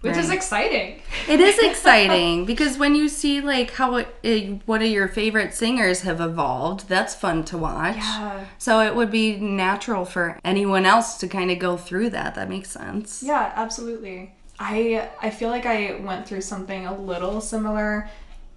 which 0.02 0.16
is 0.16 0.30
exciting. 0.30 1.00
It 1.28 1.40
is 1.40 1.58
exciting 1.58 2.44
because 2.52 2.76
when 2.76 2.94
you 2.94 3.08
see 3.08 3.40
like 3.40 3.72
how 3.72 3.96
it, 3.96 4.14
it, 4.22 4.60
one 4.66 4.82
of 4.82 4.88
your 4.88 5.08
favorite 5.08 5.54
singers 5.54 6.02
have 6.02 6.20
evolved, 6.20 6.88
that's 6.88 7.14
fun 7.14 7.44
to 7.46 7.56
watch. 7.56 7.96
Yeah. 7.96 8.44
So 8.58 8.80
it 8.80 8.94
would 8.94 9.10
be 9.10 9.36
natural 9.36 10.04
for 10.04 10.38
anyone 10.44 10.84
else 10.84 11.16
to 11.18 11.28
kind 11.28 11.50
of 11.50 11.58
go 11.58 11.76
through 11.76 12.10
that. 12.10 12.34
That 12.34 12.48
makes 12.48 12.70
sense. 12.70 13.22
Yeah, 13.22 13.52
absolutely. 13.54 14.34
I 14.58 15.08
I 15.20 15.30
feel 15.30 15.48
like 15.48 15.66
I 15.66 15.94
went 16.00 16.26
through 16.26 16.42
something 16.42 16.86
a 16.86 16.96
little 16.96 17.40
similar 17.40 18.10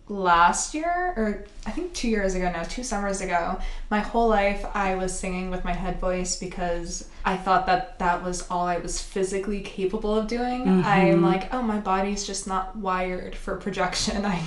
last 0.07 0.75
year 0.75 1.13
or 1.17 1.45
I 1.65 1.71
think 1.71 1.93
2 1.93 2.07
years 2.07 2.35
ago 2.35 2.51
now, 2.51 2.63
2 2.63 2.83
summers 2.83 3.21
ago. 3.21 3.59
My 3.89 3.99
whole 3.99 4.27
life 4.27 4.65
I 4.73 4.95
was 4.95 5.17
singing 5.17 5.49
with 5.49 5.63
my 5.63 5.73
head 5.73 5.99
voice 5.99 6.35
because 6.35 7.09
I 7.23 7.37
thought 7.37 7.65
that 7.65 7.97
that 7.97 8.23
was 8.23 8.47
all 8.51 8.67
I 8.67 8.77
was 8.77 9.01
physically 9.01 9.61
capable 9.61 10.15
of 10.15 10.27
doing. 10.27 10.61
I'm 10.67 11.15
mm-hmm. 11.15 11.25
like, 11.25 11.51
"Oh, 11.51 11.63
my 11.63 11.79
body's 11.79 12.25
just 12.25 12.45
not 12.45 12.75
wired 12.75 13.35
for 13.35 13.57
projection. 13.57 14.25
I 14.25 14.43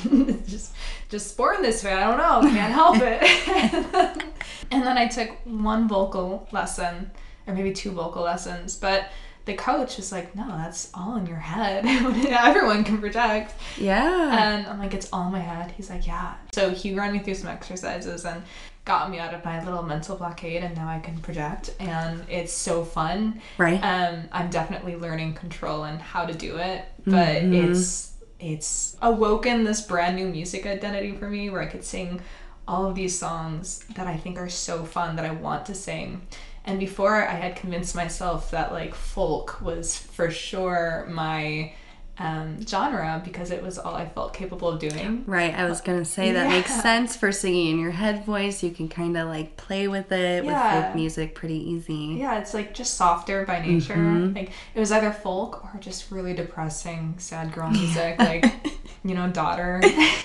just 0.46 0.72
just 1.08 1.36
born 1.36 1.60
this 1.60 1.82
way. 1.82 1.92
I 1.92 2.06
don't 2.06 2.18
know. 2.18 2.48
Can't 2.48 2.72
help 2.72 2.98
it." 3.00 4.24
and 4.70 4.82
then 4.84 4.96
I 4.96 5.08
took 5.08 5.30
one 5.44 5.88
vocal 5.88 6.48
lesson 6.52 7.10
or 7.48 7.54
maybe 7.54 7.72
two 7.72 7.90
vocal 7.90 8.22
lessons, 8.22 8.76
but 8.76 9.08
the 9.48 9.54
coach 9.54 9.96
was 9.96 10.12
like, 10.12 10.36
no, 10.36 10.46
that's 10.46 10.90
all 10.94 11.16
in 11.16 11.26
your 11.26 11.38
head. 11.38 11.84
Everyone 12.28 12.84
can 12.84 12.98
project. 12.98 13.54
Yeah. 13.78 14.52
And 14.54 14.66
I'm 14.66 14.78
like, 14.78 14.92
it's 14.92 15.08
all 15.12 15.26
in 15.26 15.32
my 15.32 15.40
head. 15.40 15.72
He's 15.72 15.88
like, 15.88 16.06
yeah. 16.06 16.34
So 16.52 16.70
he 16.70 16.94
ran 16.94 17.12
me 17.12 17.18
through 17.18 17.34
some 17.34 17.48
exercises 17.48 18.26
and 18.26 18.42
got 18.84 19.10
me 19.10 19.18
out 19.18 19.32
of 19.34 19.44
my 19.44 19.64
little 19.64 19.82
mental 19.82 20.16
blockade, 20.16 20.62
and 20.62 20.76
now 20.76 20.88
I 20.88 20.98
can 20.98 21.18
project, 21.18 21.74
and 21.78 22.24
it's 22.28 22.52
so 22.52 22.84
fun. 22.84 23.40
right. 23.58 23.78
Um, 23.82 24.28
I'm 24.32 24.48
definitely 24.48 24.96
learning 24.96 25.34
control 25.34 25.84
and 25.84 26.00
how 26.00 26.24
to 26.24 26.32
do 26.32 26.56
it, 26.56 26.84
but 27.06 27.42
it's 27.42 28.12
it's 28.40 28.96
awoken 29.02 29.64
this 29.64 29.80
brand 29.80 30.16
new 30.16 30.28
music 30.28 30.64
identity 30.64 31.12
for 31.12 31.28
me 31.28 31.50
where 31.50 31.60
I 31.60 31.66
could 31.66 31.84
sing 31.84 32.20
all 32.66 32.86
of 32.86 32.94
these 32.94 33.18
songs 33.18 33.84
that 33.94 34.06
I 34.06 34.16
think 34.16 34.38
are 34.38 34.48
so 34.48 34.84
fun 34.84 35.16
that 35.16 35.24
I 35.24 35.32
want 35.32 35.66
to 35.66 35.74
sing. 35.74 36.26
And 36.68 36.78
before 36.78 37.26
I 37.26 37.32
had 37.32 37.56
convinced 37.56 37.94
myself 37.94 38.50
that 38.50 38.72
like 38.72 38.94
folk 38.94 39.58
was 39.62 39.96
for 39.96 40.30
sure 40.30 41.08
my 41.10 41.72
um, 42.20 42.66
genre 42.66 43.20
because 43.24 43.50
it 43.50 43.62
was 43.62 43.78
all 43.78 43.94
I 43.94 44.08
felt 44.08 44.34
capable 44.34 44.68
of 44.68 44.80
doing. 44.80 45.22
right. 45.26 45.54
I 45.54 45.68
was 45.68 45.80
going 45.80 45.98
to 45.98 46.04
say 46.04 46.32
that 46.32 46.48
makes 46.48 46.74
sense 46.82 47.14
for 47.16 47.30
singing 47.30 47.72
in 47.72 47.78
your 47.78 47.92
head 47.92 48.24
voice. 48.24 48.62
You 48.62 48.70
can 48.72 48.88
kind 48.88 49.16
of 49.16 49.28
like 49.28 49.56
play 49.56 49.86
with 49.88 50.10
it 50.10 50.44
with 50.44 50.56
folk 50.56 50.94
music 50.94 51.34
pretty 51.34 51.58
easy. 51.70 52.16
Yeah, 52.18 52.38
it's 52.40 52.54
like 52.54 52.74
just 52.74 52.94
softer 52.94 53.44
by 53.46 53.60
nature. 53.64 53.94
Mm-hmm. 53.94 54.34
Like 54.36 54.50
it 54.74 54.80
was 54.80 54.90
either 54.90 55.12
folk 55.12 55.64
or 55.64 55.78
just 55.80 56.10
really 56.10 56.34
depressing, 56.34 57.14
sad 57.18 57.52
girl 57.52 57.70
music, 57.70 58.18
like 58.18 58.44
you 59.04 59.14
know, 59.14 59.28
daughter, 59.30 59.80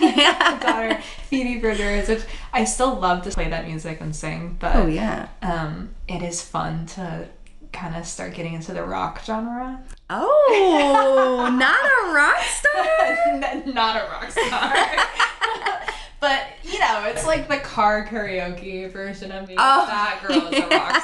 daughter, 0.62 1.00
Phoebe 1.30 1.60
Bridgers. 1.60 2.10
Which 2.10 2.24
I 2.52 2.64
still 2.66 2.96
love 2.96 3.24
to 3.26 3.30
play 3.32 3.50
that 3.50 3.68
music 3.68 4.02
and 4.02 4.16
sing, 4.16 4.58
but 4.60 4.76
Oh, 4.76 4.88
yeah. 4.88 5.28
um, 5.42 5.94
it 6.08 6.22
is 6.24 6.42
fun 6.42 6.86
to 6.88 7.28
kind 7.74 7.96
of 7.96 8.06
start 8.06 8.34
getting 8.34 8.53
into 8.53 8.72
the 8.74 8.84
rock 8.84 9.22
genre. 9.25 9.82
Oh, 10.10 11.50
not 11.60 11.84
a 11.84 12.13
rock 12.13 12.44
star? 12.44 13.63
Not 13.74 13.96
a 13.98 14.06
rock 14.10 14.32
star. 14.32 14.74
But 16.20 16.48
you 16.63 16.80
know, 16.80 17.03
it's 17.08 17.25
like 17.25 17.50
the 17.50 17.58
car 17.58 18.08
karaoke 18.08 18.89
version 18.89 19.30
of 19.34 19.46
me. 19.46 19.56
Oh, 19.58 19.86
that 19.86 20.24
girl 20.25 20.48
is 20.48 20.58
a 20.58 20.68
rock 20.70 21.01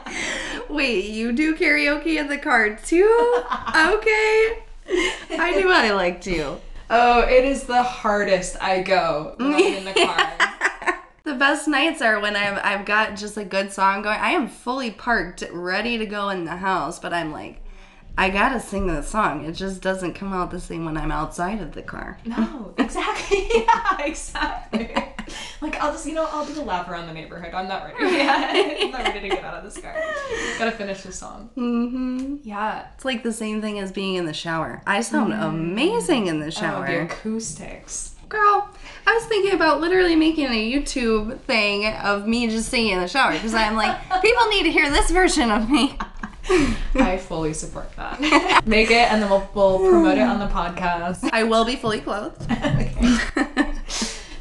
star. 0.00 0.74
Wait, 0.74 1.10
you 1.10 1.32
do 1.32 1.54
karaoke 1.54 2.18
in 2.18 2.28
the 2.28 2.38
car 2.38 2.74
too? 2.74 3.42
Okay. 3.76 4.62
I 4.88 5.54
knew 5.58 5.70
I 5.70 5.90
liked 5.90 6.26
you. 6.26 6.58
Oh, 6.88 7.20
it 7.20 7.44
is 7.44 7.64
the 7.64 7.82
hardest 7.82 8.56
I 8.62 8.80
go 8.80 9.36
in 9.38 9.84
the 9.84 9.92
car. 9.92 10.51
The 11.24 11.34
best 11.34 11.68
nights 11.68 12.02
are 12.02 12.18
when 12.20 12.34
I've 12.34 12.58
I've 12.64 12.84
got 12.84 13.16
just 13.16 13.36
a 13.36 13.44
good 13.44 13.72
song 13.72 14.02
going. 14.02 14.18
I 14.18 14.30
am 14.30 14.48
fully 14.48 14.90
parked, 14.90 15.44
ready 15.52 15.96
to 15.98 16.06
go 16.06 16.30
in 16.30 16.44
the 16.44 16.56
house, 16.56 16.98
but 16.98 17.12
I'm 17.14 17.30
like, 17.30 17.60
I 18.18 18.28
gotta 18.28 18.58
sing 18.58 18.88
the 18.88 19.02
song. 19.02 19.44
It 19.44 19.52
just 19.52 19.80
doesn't 19.82 20.14
come 20.14 20.32
out 20.32 20.50
the 20.50 20.60
same 20.60 20.84
when 20.84 20.96
I'm 20.96 21.12
outside 21.12 21.60
of 21.60 21.72
the 21.72 21.82
car. 21.82 22.18
No, 22.26 22.74
exactly. 22.76 23.48
Yeah, 23.54 24.02
exactly. 24.02 24.92
Like 25.60 25.76
I'll 25.76 25.92
just, 25.92 26.04
you 26.06 26.14
know, 26.14 26.26
I'll 26.30 26.44
do 26.44 26.52
the 26.54 26.62
lap 26.62 26.88
around 26.88 27.06
the 27.06 27.12
neighborhood. 27.14 27.54
I'm 27.54 27.68
not 27.68 27.84
ready. 27.84 28.16
Yeah, 28.16 28.50
I'm 28.52 28.90
not 28.90 29.02
ready 29.04 29.20
to 29.20 29.28
get 29.36 29.44
out 29.44 29.54
of 29.54 29.62
this 29.64 29.80
car. 29.80 29.94
Gotta 30.58 30.72
finish 30.72 31.02
this 31.02 31.16
song. 31.20 31.50
Mm-hmm. 31.56 32.36
Yeah. 32.42 32.88
It's 32.96 33.04
like 33.04 33.22
the 33.22 33.32
same 33.32 33.60
thing 33.62 33.78
as 33.78 33.92
being 33.92 34.16
in 34.16 34.26
the 34.26 34.34
shower. 34.34 34.82
I 34.88 35.00
sound 35.02 35.32
amazing 35.32 36.26
in 36.26 36.40
the 36.40 36.46
Oh, 36.46 36.50
shower. 36.50 36.86
the 36.86 37.02
acoustics. 37.04 38.11
Girl, 38.32 38.66
I 39.06 39.12
was 39.12 39.26
thinking 39.26 39.52
about 39.52 39.82
literally 39.82 40.16
making 40.16 40.46
a 40.46 40.72
YouTube 40.72 41.38
thing 41.40 41.86
of 41.96 42.26
me 42.26 42.48
just 42.48 42.70
singing 42.70 42.92
in 42.94 43.00
the 43.00 43.06
shower 43.06 43.32
because 43.34 43.52
I'm 43.52 43.76
like, 43.76 43.94
people 44.22 44.48
need 44.48 44.62
to 44.62 44.70
hear 44.72 44.88
this 44.88 45.10
version 45.10 45.50
of 45.50 45.68
me. 45.68 45.94
I 46.94 47.18
fully 47.18 47.52
support 47.52 47.94
that. 47.96 48.66
Make 48.66 48.90
it, 48.90 49.12
and 49.12 49.20
then 49.22 49.28
we'll, 49.28 49.46
we'll 49.54 49.78
promote 49.80 50.16
it 50.16 50.22
on 50.22 50.38
the 50.38 50.46
podcast. 50.46 51.28
I 51.30 51.44
will 51.44 51.66
be 51.66 51.76
fully 51.76 52.00
clothed. 52.00 52.40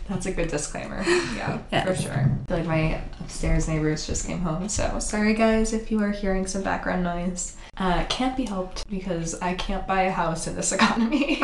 That's 0.08 0.26
a 0.26 0.32
good 0.32 0.48
disclaimer. 0.48 1.04
Yeah, 1.36 1.60
Yes. 1.72 1.86
for 1.88 1.96
sure. 2.02 2.14
I 2.14 2.48
feel 2.48 2.58
like 2.58 2.66
my 2.68 3.02
upstairs 3.20 3.68
neighbors 3.68 4.08
just 4.08 4.26
came 4.26 4.40
home, 4.40 4.70
so 4.70 5.00
sorry 5.00 5.34
guys 5.34 5.74
if 5.74 5.92
you 5.92 6.02
are 6.02 6.12
hearing 6.12 6.48
some 6.48 6.64
background 6.64 7.04
noise. 7.04 7.58
Uh, 7.78 8.06
can't 8.06 8.38
be 8.38 8.46
helped 8.46 8.90
because 8.90 9.40
I 9.42 9.54
can't 9.56 9.86
buy 9.86 10.04
a 10.04 10.12
house 10.12 10.48
in 10.48 10.56
this 10.56 10.72
economy. 10.72 11.40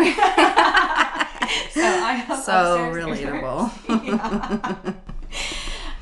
So 1.71 1.81
I 1.81 2.13
have 2.13 2.43
So 2.43 2.91
relatable. 2.93 4.95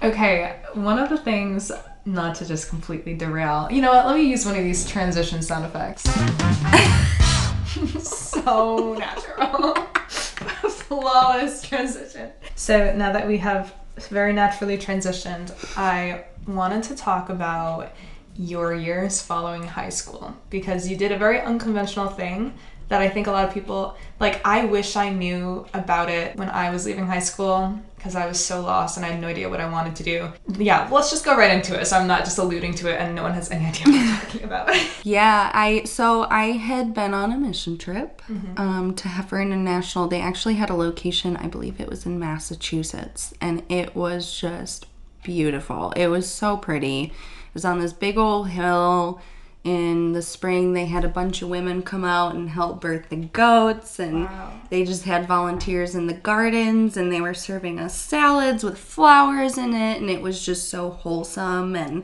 Okay, 0.03 0.59
one 0.75 0.99
of 0.99 1.09
the 1.09 1.17
things, 1.17 1.71
not 2.05 2.35
to 2.35 2.45
just 2.45 2.69
completely 2.69 3.15
derail, 3.15 3.67
you 3.71 3.81
know 3.81 3.91
what? 3.91 4.05
Let 4.05 4.15
me 4.15 4.29
use 4.29 4.45
one 4.45 4.55
of 4.55 4.63
these 4.63 4.87
transition 4.87 5.41
sound 5.41 5.65
effects. 5.65 6.03
so 8.07 8.93
natural. 8.93 9.73
Flawless 10.69 11.63
transition. 11.63 12.29
So 12.53 12.93
now 12.95 13.11
that 13.13 13.27
we 13.27 13.39
have 13.39 13.73
very 14.09 14.31
naturally 14.31 14.77
transitioned, 14.77 15.51
I 15.75 16.25
wanted 16.45 16.83
to 16.83 16.95
talk 16.95 17.29
about 17.29 17.91
your 18.37 18.75
years 18.75 19.21
following 19.21 19.63
high 19.63 19.89
school 19.89 20.35
because 20.51 20.87
you 20.87 20.97
did 20.97 21.11
a 21.11 21.17
very 21.17 21.39
unconventional 21.39 22.09
thing 22.09 22.53
that 22.89 23.01
I 23.01 23.10
think 23.10 23.27
a 23.27 23.32
lot 23.32 23.48
of 23.48 23.54
people 23.54 23.96
like 24.20 24.46
I 24.46 24.65
wish 24.65 24.96
I 24.96 25.10
knew 25.10 25.65
about 25.74 26.10
it 26.10 26.36
when 26.36 26.50
I 26.50 26.70
was 26.70 26.86
leaving 26.86 27.06
high 27.06 27.20
school 27.20 27.77
because 27.96 28.15
I 28.15 28.27
was 28.27 28.44
so 28.44 28.62
lost 28.62 28.98
and 28.98 29.06
I 29.06 29.10
had 29.10 29.20
no 29.20 29.27
idea 29.27 29.50
what 29.50 29.60
I 29.60 29.70
wanted 29.70 29.96
to 29.96 30.04
do. 30.04 30.32
Yeah, 30.48 30.88
let's 30.92 31.10
just 31.10 31.25
go 31.25 31.36
right 31.36 31.51
into 31.51 31.80
it 31.80 31.86
so 31.86 31.98
I'm 31.98 32.08
not 32.08 32.24
just 32.24 32.38
alluding 32.38 32.75
to 32.75 32.94
it 32.94 33.00
and 33.00 33.15
no 33.15 33.24
one 33.24 33.34
has 33.34 33.50
any 33.51 33.65
idea 33.72 33.86
what 33.88 33.96
I'm 33.96 34.22
talking 34.22 34.44
about. 34.44 34.75
Yeah, 35.04 35.51
I 35.54 35.84
so 35.84 36.24
I 36.30 36.54
had 36.54 36.94
been 36.94 37.13
on 37.13 37.32
a 37.32 37.38
mission 37.38 37.77
trip 37.77 38.22
um, 38.58 38.96
to 38.96 39.08
Heifer 39.08 39.39
International. 39.39 40.08
They 40.08 40.22
actually 40.22 40.56
had 40.56 40.70
a 40.70 40.74
location, 40.74 41.38
I 41.38 41.48
believe 41.48 41.80
it 41.80 41.88
was 41.89 42.06
in 42.06 42.18
Massachusetts, 42.20 43.34
and 43.39 43.62
it 43.70 43.96
was 43.96 44.36
just 44.36 44.88
beautiful. 45.24 45.92
It 45.96 46.08
was 46.08 46.30
so 46.30 46.58
pretty. 46.58 47.04
It 47.04 47.54
was 47.54 47.65
on 47.65 47.80
this 47.80 47.94
big 47.94 48.18
old 48.18 48.50
hill. 48.50 49.22
In 49.65 50.13
the 50.13 50.22
spring, 50.22 50.74
they 50.74 50.86
had 50.86 51.03
a 51.03 51.10
bunch 51.10 51.41
of 51.41 51.50
women 51.50 51.81
come 51.81 52.05
out 52.05 52.36
and 52.36 52.50
help 52.50 52.79
birth 52.79 53.10
the 53.10 53.15
goats, 53.15 54.00
and 54.00 54.25
Wow. 54.25 54.51
they 54.69 54.86
just 54.86 55.05
had 55.05 55.27
volunteers 55.27 55.95
in 55.95 56.05
the 56.05 56.13
gardens, 56.13 56.95
and 56.95 57.12
they 57.12 57.19
were 57.19 57.34
serving 57.34 57.79
us 57.79 57.95
salads 57.95 58.63
with 58.63 58.77
flowers 58.77 59.57
in 59.57 59.74
it, 59.74 60.00
and 60.00 60.10
it 60.10 60.22
was 60.22 60.45
just 60.45 60.69
so 60.69 60.91
wholesome 60.91 61.75
and 61.75 62.03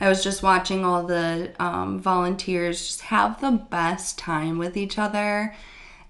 I 0.00 0.08
was 0.08 0.22
just 0.22 0.42
watching 0.42 0.84
all 0.84 1.04
the 1.04 1.50
um, 1.58 1.98
volunteers 1.98 2.86
just 2.86 3.00
have 3.02 3.40
the 3.40 3.50
best 3.50 4.16
time 4.18 4.58
with 4.58 4.76
each 4.76 4.96
other. 4.98 5.54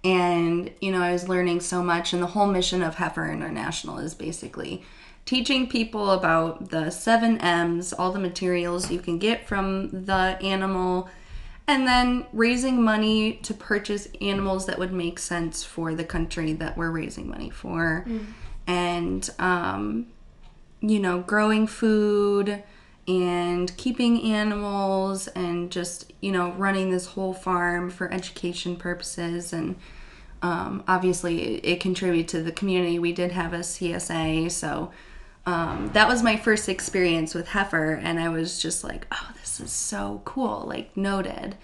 And, 0.09 0.71
you 0.81 0.91
know, 0.91 1.03
I 1.03 1.13
was 1.13 1.29
learning 1.29 1.61
so 1.61 1.83
much. 1.83 2.15
And 2.15 2.23
the 2.23 2.29
whole 2.29 2.47
mission 2.47 2.83
of 2.83 2.95
Heifer 2.95 3.31
International 3.31 3.99
is 3.99 4.15
basically 4.15 4.83
teaching 5.27 5.69
people 5.69 6.13
about 6.13 6.71
the 6.71 6.89
seven 6.91 7.37
M's, 7.39 7.93
all 7.93 8.11
the 8.11 8.19
materials 8.19 8.91
you 8.91 9.01
can 9.01 9.19
get 9.19 9.47
from 9.47 10.07
the 10.07 10.39
animal, 10.41 11.11
and 11.67 11.87
then 11.87 12.25
raising 12.33 12.83
money 12.83 13.35
to 13.43 13.53
purchase 13.53 14.09
animals 14.23 14.65
that 14.65 14.79
would 14.79 14.93
make 14.93 15.19
sense 15.19 15.63
for 15.63 15.95
the 15.95 16.05
country 16.05 16.55
that 16.55 16.79
we're 16.79 16.91
raising 16.91 17.29
money 17.29 17.51
for. 17.51 18.07
And, 18.67 19.29
um, 19.39 20.07
you 20.81 21.01
know, 21.01 21.21
growing 21.21 21.67
food 21.67 22.63
and 23.07 23.77
keeping 23.77 24.23
animals 24.23 25.29
and 25.29 25.71
just, 25.71 26.13
you 26.23 26.33
know, 26.33 26.53
running 26.53 26.91
this 26.91 27.07
whole 27.09 27.35
farm 27.35 27.91
for 27.91 28.11
education 28.11 28.77
purposes. 28.77 29.53
And 29.53 29.77
um, 30.43 30.85
obviously, 30.87 31.57
it, 31.57 31.81
contributed 31.81 32.29
to 32.29 32.43
the 32.43 32.53
community. 32.53 32.99
We 32.99 33.13
did 33.13 33.33
have 33.33 33.53
a 33.53 33.61
CSA, 33.61 34.51
so 34.51 34.93
um, 35.47 35.91
that 35.95 36.09
was 36.09 36.23
my 36.23 36.37
first 36.37 36.69
experience 36.69 37.35
with 37.35 37.49
Heifer, 37.49 37.95
and 37.95 38.21
I 38.21 38.29
was 38.29 38.61
just 38.61 38.85
like, 38.85 39.07
oh, 39.11 39.31
this 39.41 39.61
is 39.61 39.73
so 39.73 40.23
cool, 40.25 40.65
like, 40.67 40.97
noted. 40.97 41.57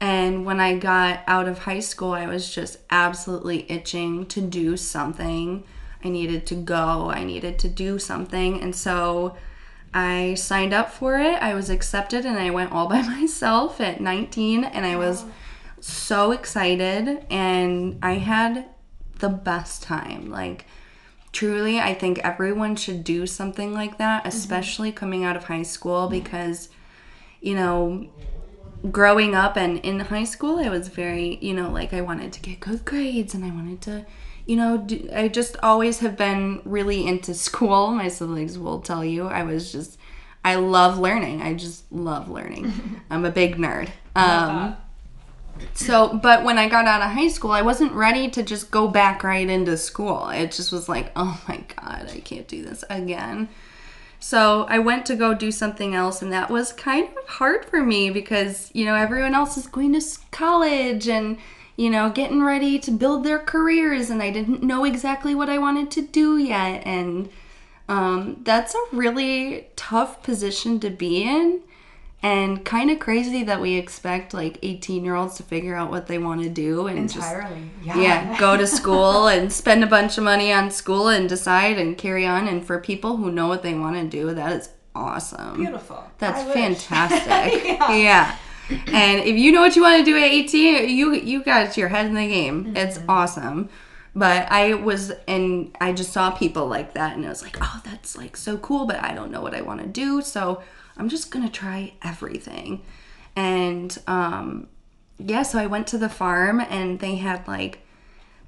And 0.00 0.44
when 0.44 0.60
I 0.60 0.76
got 0.76 1.20
out 1.26 1.48
of 1.48 1.60
high 1.60 1.80
school, 1.80 2.12
I 2.12 2.26
was 2.26 2.54
just 2.54 2.78
absolutely 2.90 3.70
itching 3.70 4.26
to 4.26 4.40
do 4.40 4.76
something. 4.76 5.64
I 6.04 6.08
needed 6.10 6.46
to 6.46 6.54
go, 6.54 7.10
I 7.10 7.24
needed 7.24 7.58
to 7.60 7.68
do 7.68 7.98
something. 7.98 8.60
And 8.60 8.76
so 8.76 9.36
I 9.94 10.34
signed 10.34 10.74
up 10.74 10.90
for 10.90 11.18
it. 11.18 11.40
I 11.42 11.54
was 11.54 11.70
accepted, 11.70 12.26
and 12.26 12.38
I 12.38 12.50
went 12.50 12.72
all 12.72 12.88
by 12.90 13.02
myself 13.02 13.80
at 13.80 14.00
19, 14.00 14.64
and 14.64 14.84
I 14.84 14.96
was 14.96 15.24
so 15.86 16.32
excited. 16.32 17.26
And 17.30 17.98
I 18.02 18.14
had 18.14 18.66
the 19.18 19.28
best 19.28 19.82
time. 19.82 20.30
Like, 20.30 20.66
truly, 21.32 21.78
I 21.80 21.94
think 21.94 22.18
everyone 22.20 22.76
should 22.76 23.04
do 23.04 23.26
something 23.26 23.74
like 23.74 23.98
that, 23.98 24.26
especially 24.26 24.92
coming 24.92 25.24
out 25.24 25.36
of 25.36 25.44
high 25.44 25.62
school, 25.62 26.08
because, 26.08 26.68
you 27.40 27.54
know, 27.54 28.08
growing 28.90 29.34
up 29.34 29.56
and 29.56 29.78
in 29.80 30.00
high 30.00 30.24
school, 30.24 30.58
I 30.58 30.68
was 30.68 30.88
very, 30.88 31.38
you 31.40 31.54
know, 31.54 31.70
like 31.70 31.92
I 31.92 32.00
wanted 32.00 32.32
to 32.34 32.40
get 32.40 32.60
good 32.60 32.84
grades 32.84 33.34
and 33.34 33.44
I 33.44 33.50
wanted 33.50 33.80
to, 33.82 34.06
you 34.46 34.56
know, 34.56 34.78
do, 34.78 35.08
I 35.14 35.28
just 35.28 35.56
always 35.62 36.00
have 36.00 36.16
been 36.16 36.60
really 36.64 37.06
into 37.06 37.34
school. 37.48 37.90
My 37.90 38.08
siblings 38.08 38.58
will 38.58 38.80
tell 38.80 39.04
you. 39.04 39.26
I 39.26 39.42
was 39.42 39.72
just, 39.72 39.98
I 40.44 40.56
love 40.56 40.98
learning. 40.98 41.42
I 41.42 41.54
just 41.54 41.90
love 41.92 42.28
learning. 42.28 42.72
I'm 43.10 43.24
a 43.24 43.30
big 43.30 43.56
nerd. 43.56 43.88
Um, 44.14 44.76
so, 45.74 46.16
but 46.16 46.44
when 46.44 46.58
I 46.58 46.68
got 46.68 46.86
out 46.86 47.02
of 47.02 47.10
high 47.10 47.28
school, 47.28 47.50
I 47.52 47.62
wasn't 47.62 47.92
ready 47.92 48.28
to 48.30 48.42
just 48.42 48.70
go 48.70 48.88
back 48.88 49.22
right 49.24 49.48
into 49.48 49.76
school. 49.76 50.28
It 50.28 50.52
just 50.52 50.72
was 50.72 50.88
like, 50.88 51.12
oh 51.16 51.40
my 51.48 51.64
God, 51.76 52.10
I 52.12 52.20
can't 52.20 52.48
do 52.48 52.62
this 52.62 52.84
again. 52.90 53.48
So 54.20 54.64
I 54.70 54.78
went 54.78 55.04
to 55.06 55.16
go 55.16 55.34
do 55.34 55.50
something 55.52 55.94
else, 55.94 56.22
and 56.22 56.32
that 56.32 56.48
was 56.50 56.72
kind 56.72 57.08
of 57.18 57.28
hard 57.28 57.66
for 57.66 57.82
me 57.82 58.08
because, 58.08 58.70
you 58.72 58.86
know, 58.86 58.94
everyone 58.94 59.34
else 59.34 59.58
is 59.58 59.66
going 59.66 59.92
to 59.92 60.18
college 60.30 61.08
and, 61.08 61.36
you 61.76 61.90
know, 61.90 62.08
getting 62.08 62.42
ready 62.42 62.78
to 62.78 62.90
build 62.90 63.22
their 63.22 63.38
careers, 63.38 64.08
and 64.08 64.22
I 64.22 64.30
didn't 64.30 64.62
know 64.62 64.84
exactly 64.84 65.34
what 65.34 65.50
I 65.50 65.58
wanted 65.58 65.90
to 65.90 66.02
do 66.02 66.38
yet. 66.38 66.86
And 66.86 67.28
um, 67.86 68.40
that's 68.44 68.74
a 68.74 68.84
really 68.92 69.68
tough 69.76 70.22
position 70.22 70.80
to 70.80 70.88
be 70.88 71.22
in, 71.22 71.60
and 72.24 72.64
kind 72.64 72.90
of 72.90 72.98
crazy 72.98 73.44
that 73.44 73.60
we 73.60 73.74
expect 73.74 74.32
like 74.32 74.58
18 74.62 75.04
year 75.04 75.14
olds 75.14 75.34
to 75.36 75.42
figure 75.42 75.76
out 75.76 75.90
what 75.90 76.06
they 76.06 76.16
want 76.18 76.42
to 76.42 76.48
do 76.48 76.86
and 76.86 77.12
just 77.12 77.30
Yeah. 77.84 77.96
yeah, 78.00 78.38
go 78.40 78.56
to 78.56 78.66
school 78.78 79.28
and 79.28 79.52
spend 79.52 79.84
a 79.84 79.86
bunch 79.86 80.16
of 80.16 80.24
money 80.24 80.50
on 80.50 80.70
school 80.70 81.08
and 81.08 81.28
decide 81.28 81.78
and 81.78 81.98
carry 81.98 82.26
on. 82.26 82.48
And 82.48 82.66
for 82.66 82.80
people 82.80 83.18
who 83.18 83.30
know 83.30 83.46
what 83.46 83.62
they 83.62 83.74
want 83.74 83.96
to 83.96 84.08
do, 84.08 84.32
that 84.34 84.52
is 84.52 84.70
awesome. 84.94 85.58
Beautiful. 85.58 86.02
That's 86.18 86.40
I 86.40 86.52
fantastic. 86.54 87.64
Yeah. 87.64 87.94
yeah. 87.94 88.36
And 88.86 89.20
if 89.20 89.36
you 89.36 89.52
know 89.52 89.60
what 89.60 89.76
you 89.76 89.82
want 89.82 89.98
to 89.98 90.04
do 90.10 90.16
at 90.16 90.22
18, 90.22 90.88
you 90.88 91.12
you 91.12 91.44
got 91.44 91.76
your 91.76 91.88
head 91.88 92.06
in 92.06 92.14
the 92.14 92.26
game. 92.26 92.64
Mm-hmm. 92.64 92.76
It's 92.78 92.98
awesome. 93.06 93.68
But 94.16 94.50
I 94.50 94.72
was 94.72 95.12
and 95.28 95.76
I 95.78 95.92
just 95.92 96.12
saw 96.12 96.30
people 96.30 96.66
like 96.68 96.94
that 96.94 97.16
and 97.16 97.26
I 97.26 97.28
was 97.28 97.42
like, 97.42 97.58
"Oh, 97.60 97.82
that's 97.84 98.16
like 98.16 98.36
so 98.36 98.56
cool, 98.56 98.86
but 98.86 99.02
I 99.04 99.12
don't 99.12 99.30
know 99.30 99.42
what 99.42 99.54
I 99.54 99.60
want 99.60 99.82
to 99.82 99.86
do." 99.86 100.22
So, 100.22 100.62
I'm 100.96 101.08
just 101.08 101.30
to 101.46 101.52
try 101.52 101.94
everything. 102.02 102.82
And 103.36 103.96
um 104.06 104.68
yeah, 105.18 105.42
so 105.42 105.58
I 105.58 105.66
went 105.66 105.86
to 105.88 105.98
the 105.98 106.08
farm 106.08 106.60
and 106.60 106.98
they 106.98 107.16
had 107.16 107.46
like 107.46 107.80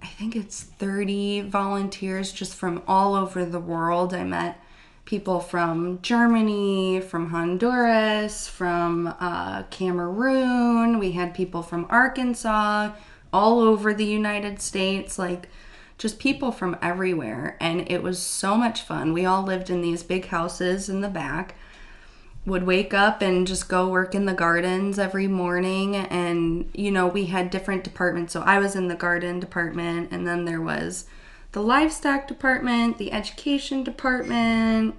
I 0.02 0.06
think 0.06 0.36
it's 0.36 0.62
30 0.62 1.42
volunteers 1.42 2.32
just 2.32 2.54
from 2.54 2.82
all 2.86 3.14
over 3.14 3.44
the 3.44 3.60
world. 3.60 4.12
I 4.14 4.24
met 4.24 4.60
people 5.06 5.40
from 5.40 6.00
Germany, 6.02 7.00
from 7.00 7.30
Honduras, 7.30 8.48
from 8.48 9.14
uh, 9.20 9.62
Cameroon. 9.64 10.98
We 10.98 11.12
had 11.12 11.32
people 11.32 11.62
from 11.62 11.86
Arkansas, 11.88 12.92
all 13.32 13.60
over 13.60 13.94
the 13.94 14.04
United 14.04 14.60
States, 14.60 15.18
like 15.18 15.48
just 15.96 16.18
people 16.18 16.52
from 16.52 16.76
everywhere. 16.82 17.56
And 17.60 17.90
it 17.90 18.02
was 18.02 18.20
so 18.20 18.56
much 18.56 18.82
fun. 18.82 19.12
We 19.12 19.24
all 19.24 19.42
lived 19.42 19.70
in 19.70 19.80
these 19.80 20.02
big 20.02 20.26
houses 20.26 20.88
in 20.88 21.00
the 21.00 21.08
back 21.08 21.54
would 22.46 22.64
wake 22.64 22.94
up 22.94 23.20
and 23.20 23.46
just 23.46 23.68
go 23.68 23.88
work 23.88 24.14
in 24.14 24.24
the 24.24 24.32
gardens 24.32 24.98
every 24.98 25.26
morning 25.26 25.96
and 25.96 26.70
you 26.72 26.90
know 26.90 27.06
we 27.06 27.26
had 27.26 27.50
different 27.50 27.82
departments 27.82 28.32
so 28.32 28.40
i 28.42 28.56
was 28.58 28.76
in 28.76 28.88
the 28.88 28.94
garden 28.94 29.40
department 29.40 30.08
and 30.12 30.26
then 30.26 30.44
there 30.44 30.60
was 30.60 31.06
the 31.56 31.62
livestock 31.62 32.28
department, 32.28 32.98
the 32.98 33.12
education 33.12 33.82
department, 33.82 34.94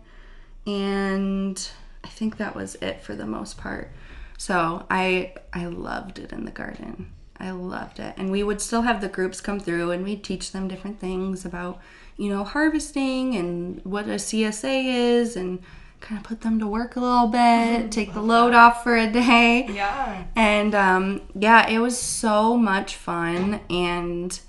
and 0.65 1.69
I 2.03 2.07
think 2.07 2.37
that 2.37 2.55
was 2.55 2.73
it 2.81 3.03
for 3.03 3.13
the 3.13 3.27
most 3.27 3.59
part. 3.59 3.91
So 4.39 4.87
I 4.89 5.35
I 5.53 5.67
loved 5.67 6.17
it 6.17 6.31
in 6.31 6.45
the 6.45 6.51
garden. 6.51 7.11
I 7.39 7.51
loved 7.51 7.99
it. 7.99 8.15
And 8.17 8.31
we 8.31 8.41
would 8.41 8.59
still 8.59 8.81
have 8.81 9.01
the 9.01 9.07
groups 9.07 9.39
come 9.39 9.59
through 9.59 9.91
and 9.91 10.03
we'd 10.03 10.23
teach 10.23 10.51
them 10.51 10.67
different 10.67 10.99
things 10.99 11.45
about, 11.45 11.79
you 12.17 12.31
know, 12.31 12.43
harvesting 12.43 13.35
and 13.35 13.79
what 13.85 14.07
a 14.07 14.15
CSA 14.15 14.85
is 14.85 15.35
and 15.35 15.59
kind 15.99 16.19
of 16.19 16.23
put 16.25 16.41
them 16.41 16.59
to 16.59 16.67
work 16.67 16.95
a 16.95 16.99
little 16.99 17.27
bit, 17.27 17.91
take 17.91 18.13
the 18.13 18.21
load 18.21 18.53
off 18.53 18.83
for 18.83 18.95
a 18.95 19.11
day. 19.11 19.67
Yeah. 19.77 20.25
And 20.35 20.73
um, 20.73 21.21
yeah, 21.35 21.67
it 21.67 21.79
was 21.79 21.97
so 21.97 22.57
much 22.57 22.95
fun 22.95 23.59
and 23.69 24.39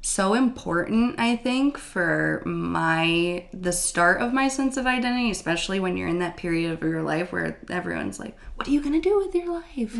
so 0.00 0.34
important, 0.34 1.18
I 1.18 1.36
think, 1.36 1.78
for 1.78 2.42
my 2.44 3.46
the 3.52 3.72
start 3.72 4.20
of 4.20 4.32
my 4.34 4.48
sense 4.48 4.76
of 4.76 4.86
identity, 4.86 5.30
especially 5.30 5.80
when 5.80 5.96
you're 5.96 6.08
in 6.08 6.18
that 6.18 6.36
period 6.36 6.72
of 6.72 6.82
your 6.82 7.02
life 7.02 7.32
where 7.32 7.58
everyone's 7.70 8.18
like, 8.20 8.36
"What 8.56 8.68
are 8.68 8.70
you 8.70 8.82
gonna 8.82 9.00
do 9.00 9.16
with 9.16 9.34
your 9.34 9.50
life?" 9.52 9.98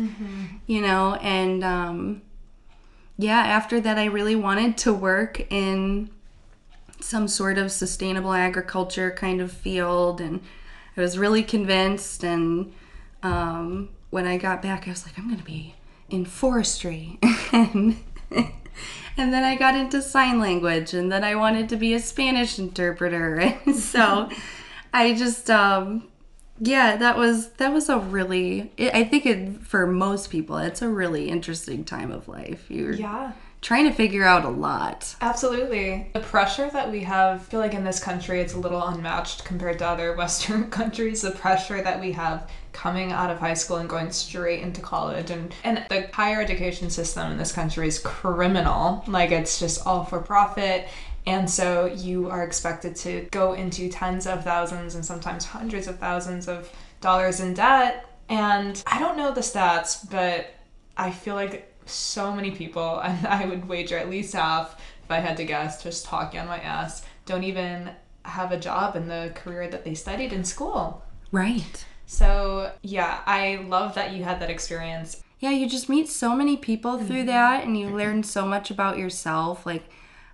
You 0.67 0.81
know, 0.81 1.15
and 1.15 1.63
um, 1.63 2.21
yeah, 3.17 3.39
after 3.39 3.79
that, 3.81 3.97
I 3.97 4.05
really 4.05 4.35
wanted 4.35 4.77
to 4.79 4.93
work 4.93 5.51
in 5.51 6.09
some 6.99 7.27
sort 7.27 7.57
of 7.57 7.71
sustainable 7.71 8.33
agriculture 8.33 9.09
kind 9.11 9.41
of 9.41 9.51
field, 9.51 10.21
and 10.21 10.41
I 10.97 11.01
was 11.01 11.17
really 11.17 11.43
convinced. 11.43 12.23
And 12.23 12.73
um, 13.23 13.89
when 14.09 14.25
I 14.25 14.37
got 14.37 14.61
back, 14.61 14.87
I 14.87 14.91
was 14.91 15.05
like, 15.05 15.17
I'm 15.17 15.29
gonna 15.29 15.43
be 15.43 15.75
in 16.09 16.25
forestry, 16.25 17.19
and 17.51 17.97
and 18.31 19.33
then 19.33 19.43
I 19.43 19.55
got 19.55 19.75
into 19.75 20.01
sign 20.01 20.39
language, 20.39 20.93
and 20.93 21.11
then 21.11 21.23
I 21.23 21.35
wanted 21.35 21.69
to 21.69 21.75
be 21.75 21.93
a 21.93 21.99
Spanish 21.99 22.59
interpreter, 22.59 23.35
and 23.65 23.75
so 23.75 24.29
I 24.93 25.13
just 25.13 25.49
um, 25.49 26.07
yeah, 26.59 26.95
that 26.97 27.17
was 27.17 27.49
that 27.53 27.73
was 27.73 27.89
a 27.89 27.97
really. 27.97 28.71
I 28.79 29.03
think 29.03 29.25
it, 29.25 29.61
for 29.61 29.85
most 29.87 30.29
people, 30.29 30.57
it's 30.57 30.81
a 30.81 30.89
really 30.89 31.29
interesting 31.29 31.83
time 31.83 32.11
of 32.11 32.27
life. 32.27 32.69
You're 32.69 32.93
Yeah. 32.93 33.33
Trying 33.65 33.85
to 33.85 33.91
figure 33.91 34.23
out 34.23 34.45
a 34.45 34.49
lot. 34.49 35.15
Absolutely. 35.21 36.07
The 36.13 36.19
pressure 36.19 36.69
that 36.69 36.91
we 36.91 37.01
have, 37.01 37.41
I 37.41 37.43
feel 37.43 37.59
like 37.59 37.73
in 37.73 37.83
this 37.83 37.99
country, 37.99 38.39
it's 38.39 38.53
a 38.53 38.59
little 38.59 38.79
unmatched 38.79 39.43
compared 39.43 39.79
to 39.79 39.87
other 39.87 40.13
Western 40.17 40.69
countries. 40.69 41.23
The 41.23 41.31
pressure 41.31 41.81
that 41.81 41.99
we 41.99 42.11
have 42.11 42.47
coming 42.73 43.11
out 43.11 43.31
of 43.31 43.39
high 43.39 43.55
school 43.55 43.77
and 43.77 43.89
going 43.89 44.11
straight 44.11 44.61
into 44.61 44.81
college. 44.81 45.31
And, 45.31 45.51
and 45.63 45.83
the 45.89 46.07
higher 46.13 46.39
education 46.41 46.91
system 46.91 47.31
in 47.31 47.39
this 47.39 47.51
country 47.51 47.87
is 47.87 47.97
criminal. 47.97 49.03
Like, 49.07 49.31
it's 49.31 49.59
just 49.59 49.87
all 49.87 50.05
for 50.05 50.19
profit. 50.19 50.87
And 51.25 51.49
so 51.49 51.87
you 51.87 52.29
are 52.29 52.43
expected 52.43 52.95
to 52.97 53.27
go 53.31 53.53
into 53.53 53.89
tens 53.89 54.27
of 54.27 54.43
thousands 54.43 54.93
and 54.93 55.03
sometimes 55.03 55.43
hundreds 55.43 55.87
of 55.87 55.97
thousands 55.97 56.47
of 56.47 56.71
dollars 57.01 57.39
in 57.39 57.55
debt. 57.55 58.05
And 58.29 58.83
I 58.85 58.99
don't 58.99 59.17
know 59.17 59.31
the 59.31 59.41
stats, 59.41 60.07
but 60.11 60.53
I 60.97 61.09
feel 61.09 61.33
like 61.33 61.74
so 61.85 62.31
many 62.31 62.51
people, 62.51 62.99
and 63.03 63.25
I 63.27 63.45
would 63.45 63.67
wager 63.67 63.97
at 63.97 64.09
least 64.09 64.33
half, 64.33 64.79
if 65.03 65.11
I 65.11 65.19
had 65.19 65.37
to 65.37 65.45
guess, 65.45 65.83
just 65.83 66.05
talking 66.05 66.39
on 66.39 66.47
my 66.47 66.59
ass, 66.59 67.05
don't 67.25 67.43
even 67.43 67.91
have 68.23 68.51
a 68.51 68.59
job 68.59 68.95
in 68.95 69.07
the 69.07 69.31
career 69.35 69.69
that 69.69 69.85
they 69.85 69.93
studied 69.93 70.33
in 70.33 70.43
school. 70.43 71.03
Right. 71.31 71.85
So, 72.07 72.71
yeah, 72.81 73.21
I 73.25 73.65
love 73.67 73.95
that 73.95 74.13
you 74.13 74.23
had 74.23 74.39
that 74.39 74.49
experience. 74.49 75.21
Yeah, 75.39 75.51
you 75.51 75.67
just 75.69 75.89
meet 75.89 76.07
so 76.07 76.35
many 76.35 76.57
people 76.57 76.97
through 76.97 77.17
mm-hmm. 77.17 77.27
that, 77.27 77.65
and 77.65 77.77
you 77.77 77.89
learn 77.89 78.23
so 78.23 78.45
much 78.45 78.71
about 78.71 78.97
yourself. 78.97 79.65
Like, 79.65 79.83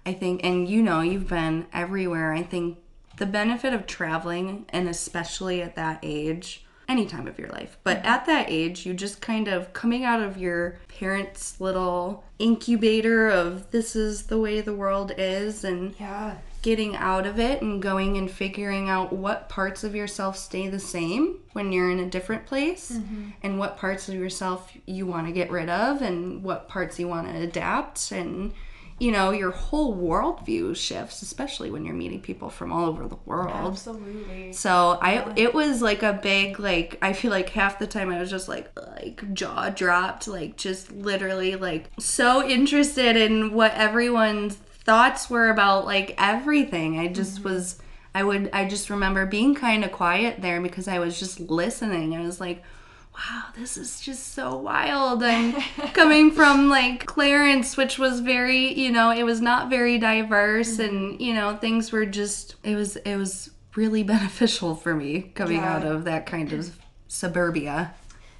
I 0.06 0.14
think, 0.14 0.42
and 0.44 0.70
you 0.70 0.82
know, 0.82 1.02
you've 1.02 1.28
been 1.28 1.68
everywhere. 1.74 2.34
I 2.34 2.44
think 2.44 2.78
the 3.18 3.26
benefit 3.26 3.74
of 3.74 3.88
traveling, 3.88 4.66
and 4.70 4.88
especially 4.88 5.62
at 5.62 5.76
that 5.76 6.00
age, 6.04 6.66
any 6.92 7.06
time 7.06 7.26
of 7.28 7.40
your 7.40 7.48
life, 7.50 7.78
but 7.84 7.98
at 8.06 8.26
that 8.26 8.48
age, 8.50 8.86
you 8.86 8.94
just 8.94 9.22
kind 9.22 9.48
of 9.48 9.72
coming 9.74 10.04
out 10.04 10.22
of 10.22 10.38
your 10.38 10.78
parents' 11.00 11.60
little 11.60 12.24
incubator 12.38 13.30
of 13.30 13.72
this 13.72 13.96
is 13.96 14.24
the 14.24 14.38
way 14.40 14.60
the 14.62 14.76
world 14.76 15.14
is, 15.18 15.64
and 15.64 15.96
Yeah. 15.98 16.36
getting 16.62 16.96
out 16.96 17.26
of 17.26 17.40
it 17.40 17.62
and 17.64 17.82
going 17.82 18.18
and 18.18 18.30
figuring 18.30 18.88
out 18.88 19.12
what 19.12 19.50
parts 19.50 19.84
of 19.84 19.96
yourself 19.96 20.38
stay 20.38 20.68
the 20.68 20.80
same 20.80 21.38
when 21.54 21.72
you're 21.72 21.90
in 21.90 21.98
a 22.00 22.06
different 22.10 22.46
place 22.46 22.92
mm-hmm. 22.92 23.30
and 23.42 23.58
what 23.58 23.78
parts 23.78 24.08
of 24.08 24.14
yourself 24.14 24.72
you 24.86 25.08
want 25.08 25.26
to 25.26 25.34
get 25.34 25.50
rid 25.50 25.70
of 25.70 26.04
and 26.04 26.44
what 26.44 26.68
parts 26.68 27.00
you 27.00 27.08
want 27.08 27.28
to 27.28 27.36
adapt 27.42 28.12
and 28.12 28.54
you 29.02 29.12
know 29.12 29.32
your 29.32 29.52
whole 29.52 29.98
worldview 29.98 30.76
shifts 30.76 31.22
especially 31.22 31.72
when 31.72 31.84
you're 31.84 31.96
meeting 31.96 32.22
people 32.22 32.50
from 32.50 32.72
all 32.72 32.86
over 32.86 33.08
the 33.08 33.18
world 33.26 33.72
Absolutely. 33.72 34.54
so 34.54 35.00
I 35.02 35.34
it 35.36 35.54
was 35.54 35.82
like 35.82 36.04
a 36.04 36.14
big 36.14 36.60
like 36.60 36.98
I 37.02 37.14
feel 37.14 37.32
like 37.32 37.50
half 37.50 37.80
the 37.80 37.88
time 37.88 38.12
I 38.12 38.20
was 38.20 38.30
just 38.30 38.48
like 38.48 38.70
like 38.78 39.34
jaw 39.34 39.70
dropped 39.70 40.28
like 40.28 40.56
just 40.56 40.92
literally 40.92 41.56
like 41.56 41.90
so 42.00 42.48
interested 42.48 43.16
in 43.16 43.54
what 43.54 43.74
everyone's 43.74 44.58
thoughts 44.84 45.30
were 45.30 45.50
about 45.50 45.86
like 45.86 46.16
everything. 46.18 47.00
I 47.00 47.08
just 47.08 47.40
mm-hmm. 47.40 47.50
was 47.50 47.80
I 48.14 48.24
would 48.24 48.50
I 48.54 48.66
just 48.66 48.90
remember 48.90 49.26
being 49.26 49.56
kind 49.56 49.86
of 49.86 49.92
quiet 49.92 50.42
there 50.42 50.62
because 50.62 50.88
I 50.88 51.00
was 51.00 51.20
just 51.20 51.40
listening. 51.40 52.16
I 52.16 52.22
was 52.22 52.40
like 52.40 52.64
Wow, 53.14 53.44
this 53.58 53.78
is 53.78 54.00
just 54.02 54.34
so 54.34 54.56
wild. 54.58 55.22
And 55.22 55.56
coming 55.94 56.32
from 56.32 56.70
like 56.78 57.06
Clarence, 57.06 57.78
which 57.78 58.00
was 58.00 58.20
very, 58.22 58.74
you 58.74 58.92
know, 58.92 59.12
it 59.12 59.24
was 59.24 59.42
not 59.42 59.70
very 59.70 59.98
diverse 59.98 60.80
and, 60.80 61.14
mm-hmm. 61.14 61.22
you 61.22 61.34
know, 61.34 61.58
things 61.58 61.92
were 61.92 62.06
just 62.06 62.56
it 62.64 62.76
was 62.76 62.96
it 62.98 63.18
was 63.18 63.52
really 63.76 64.04
beneficial 64.16 64.76
for 64.76 64.96
me 64.96 65.32
coming 65.36 65.58
Yeah. 65.58 65.76
out 65.76 65.86
of 65.86 66.06
that 66.06 66.26
kind 66.26 66.52
of 66.54 66.78
suburbia. 67.08 67.94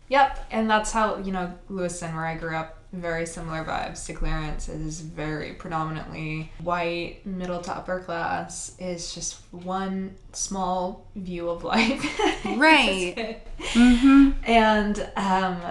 Yep, 0.10 0.48
and 0.52 0.70
that's 0.70 0.92
how 0.92 1.18
you 1.18 1.32
know 1.32 1.54
Lewis 1.70 2.02
Lewiston, 2.02 2.16
where 2.16 2.26
I 2.26 2.36
grew 2.36 2.56
up, 2.56 2.81
very 2.94 3.26
similar 3.26 3.64
vibes 3.64 4.06
to 4.06 4.14
Clarence. 4.14 4.68
It 4.68 4.82
is 4.82 5.02
very 5.02 5.54
predominantly 5.54 6.52
white, 6.62 7.26
middle 7.26 7.62
to 7.62 7.76
upper 7.76 8.00
class. 8.02 8.76
Is 8.80 9.14
just 9.16 9.40
one 9.52 10.16
small 10.34 11.08
view 11.16 11.50
of 11.50 11.64
life, 11.64 12.20
Right. 12.46 13.42
mm-hmm. 13.60 14.32
And 14.44 15.00
um, 15.16 15.62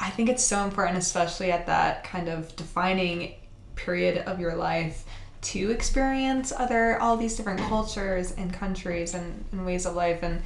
I 0.00 0.10
think 0.10 0.28
it's 0.28 0.42
so 0.42 0.64
important, 0.64 0.98
especially 0.98 1.52
at 1.52 1.66
that 1.66 2.04
kind 2.04 2.28
of 2.28 2.54
defining 2.56 3.34
period 3.76 4.18
of 4.26 4.40
your 4.40 4.54
life, 4.56 5.04
to 5.42 5.70
experience 5.70 6.52
other 6.56 7.00
all 7.00 7.16
these 7.16 7.36
different 7.36 7.60
cultures 7.60 8.32
and 8.32 8.52
countries 8.52 9.14
and, 9.14 9.44
and 9.52 9.64
ways 9.64 9.86
of 9.86 9.94
life. 9.94 10.22
And 10.22 10.42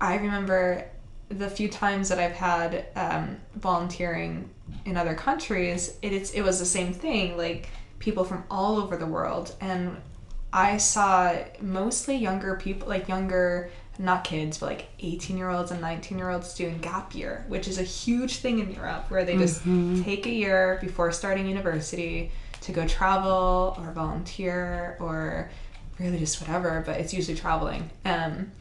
I 0.00 0.16
remember 0.16 0.86
the 1.28 1.48
few 1.48 1.68
times 1.68 2.08
that 2.10 2.18
I've 2.18 2.32
had 2.32 2.86
um, 2.96 3.36
volunteering 3.54 4.50
in 4.84 4.96
other 4.96 5.14
countries, 5.14 5.96
it, 6.02 6.12
it's, 6.12 6.30
it 6.32 6.42
was 6.42 6.58
the 6.58 6.66
same 6.66 6.92
thing. 6.92 7.36
Like 7.36 7.68
people 7.98 8.24
from 8.24 8.44
all 8.50 8.78
over 8.78 8.96
the 8.96 9.06
world, 9.06 9.54
and 9.60 9.96
I 10.52 10.76
saw 10.76 11.36
mostly 11.60 12.16
younger 12.16 12.56
people, 12.56 12.88
like 12.88 13.08
younger, 13.08 13.70
not 13.98 14.24
kids, 14.24 14.58
but 14.58 14.66
like 14.66 14.88
18 15.00 15.36
year 15.36 15.50
olds 15.50 15.70
and 15.70 15.80
19 15.80 16.18
year 16.18 16.30
olds 16.30 16.54
doing 16.54 16.78
gap 16.78 17.14
year, 17.14 17.44
which 17.48 17.68
is 17.68 17.78
a 17.78 17.82
huge 17.82 18.36
thing 18.36 18.58
in 18.60 18.72
Europe 18.72 19.06
where 19.10 19.24
they 19.24 19.36
just 19.36 19.60
mm-hmm. 19.60 20.02
take 20.02 20.26
a 20.26 20.30
year 20.30 20.78
before 20.80 21.12
starting 21.12 21.46
university 21.46 22.30
to 22.62 22.72
go 22.72 22.86
travel 22.86 23.76
or 23.78 23.92
volunteer 23.92 24.96
or 25.00 25.50
really 26.04 26.18
just 26.18 26.40
whatever, 26.40 26.82
but 26.84 27.00
it's 27.00 27.12
usually 27.14 27.36
traveling. 27.36 27.90
Um, 28.04 28.52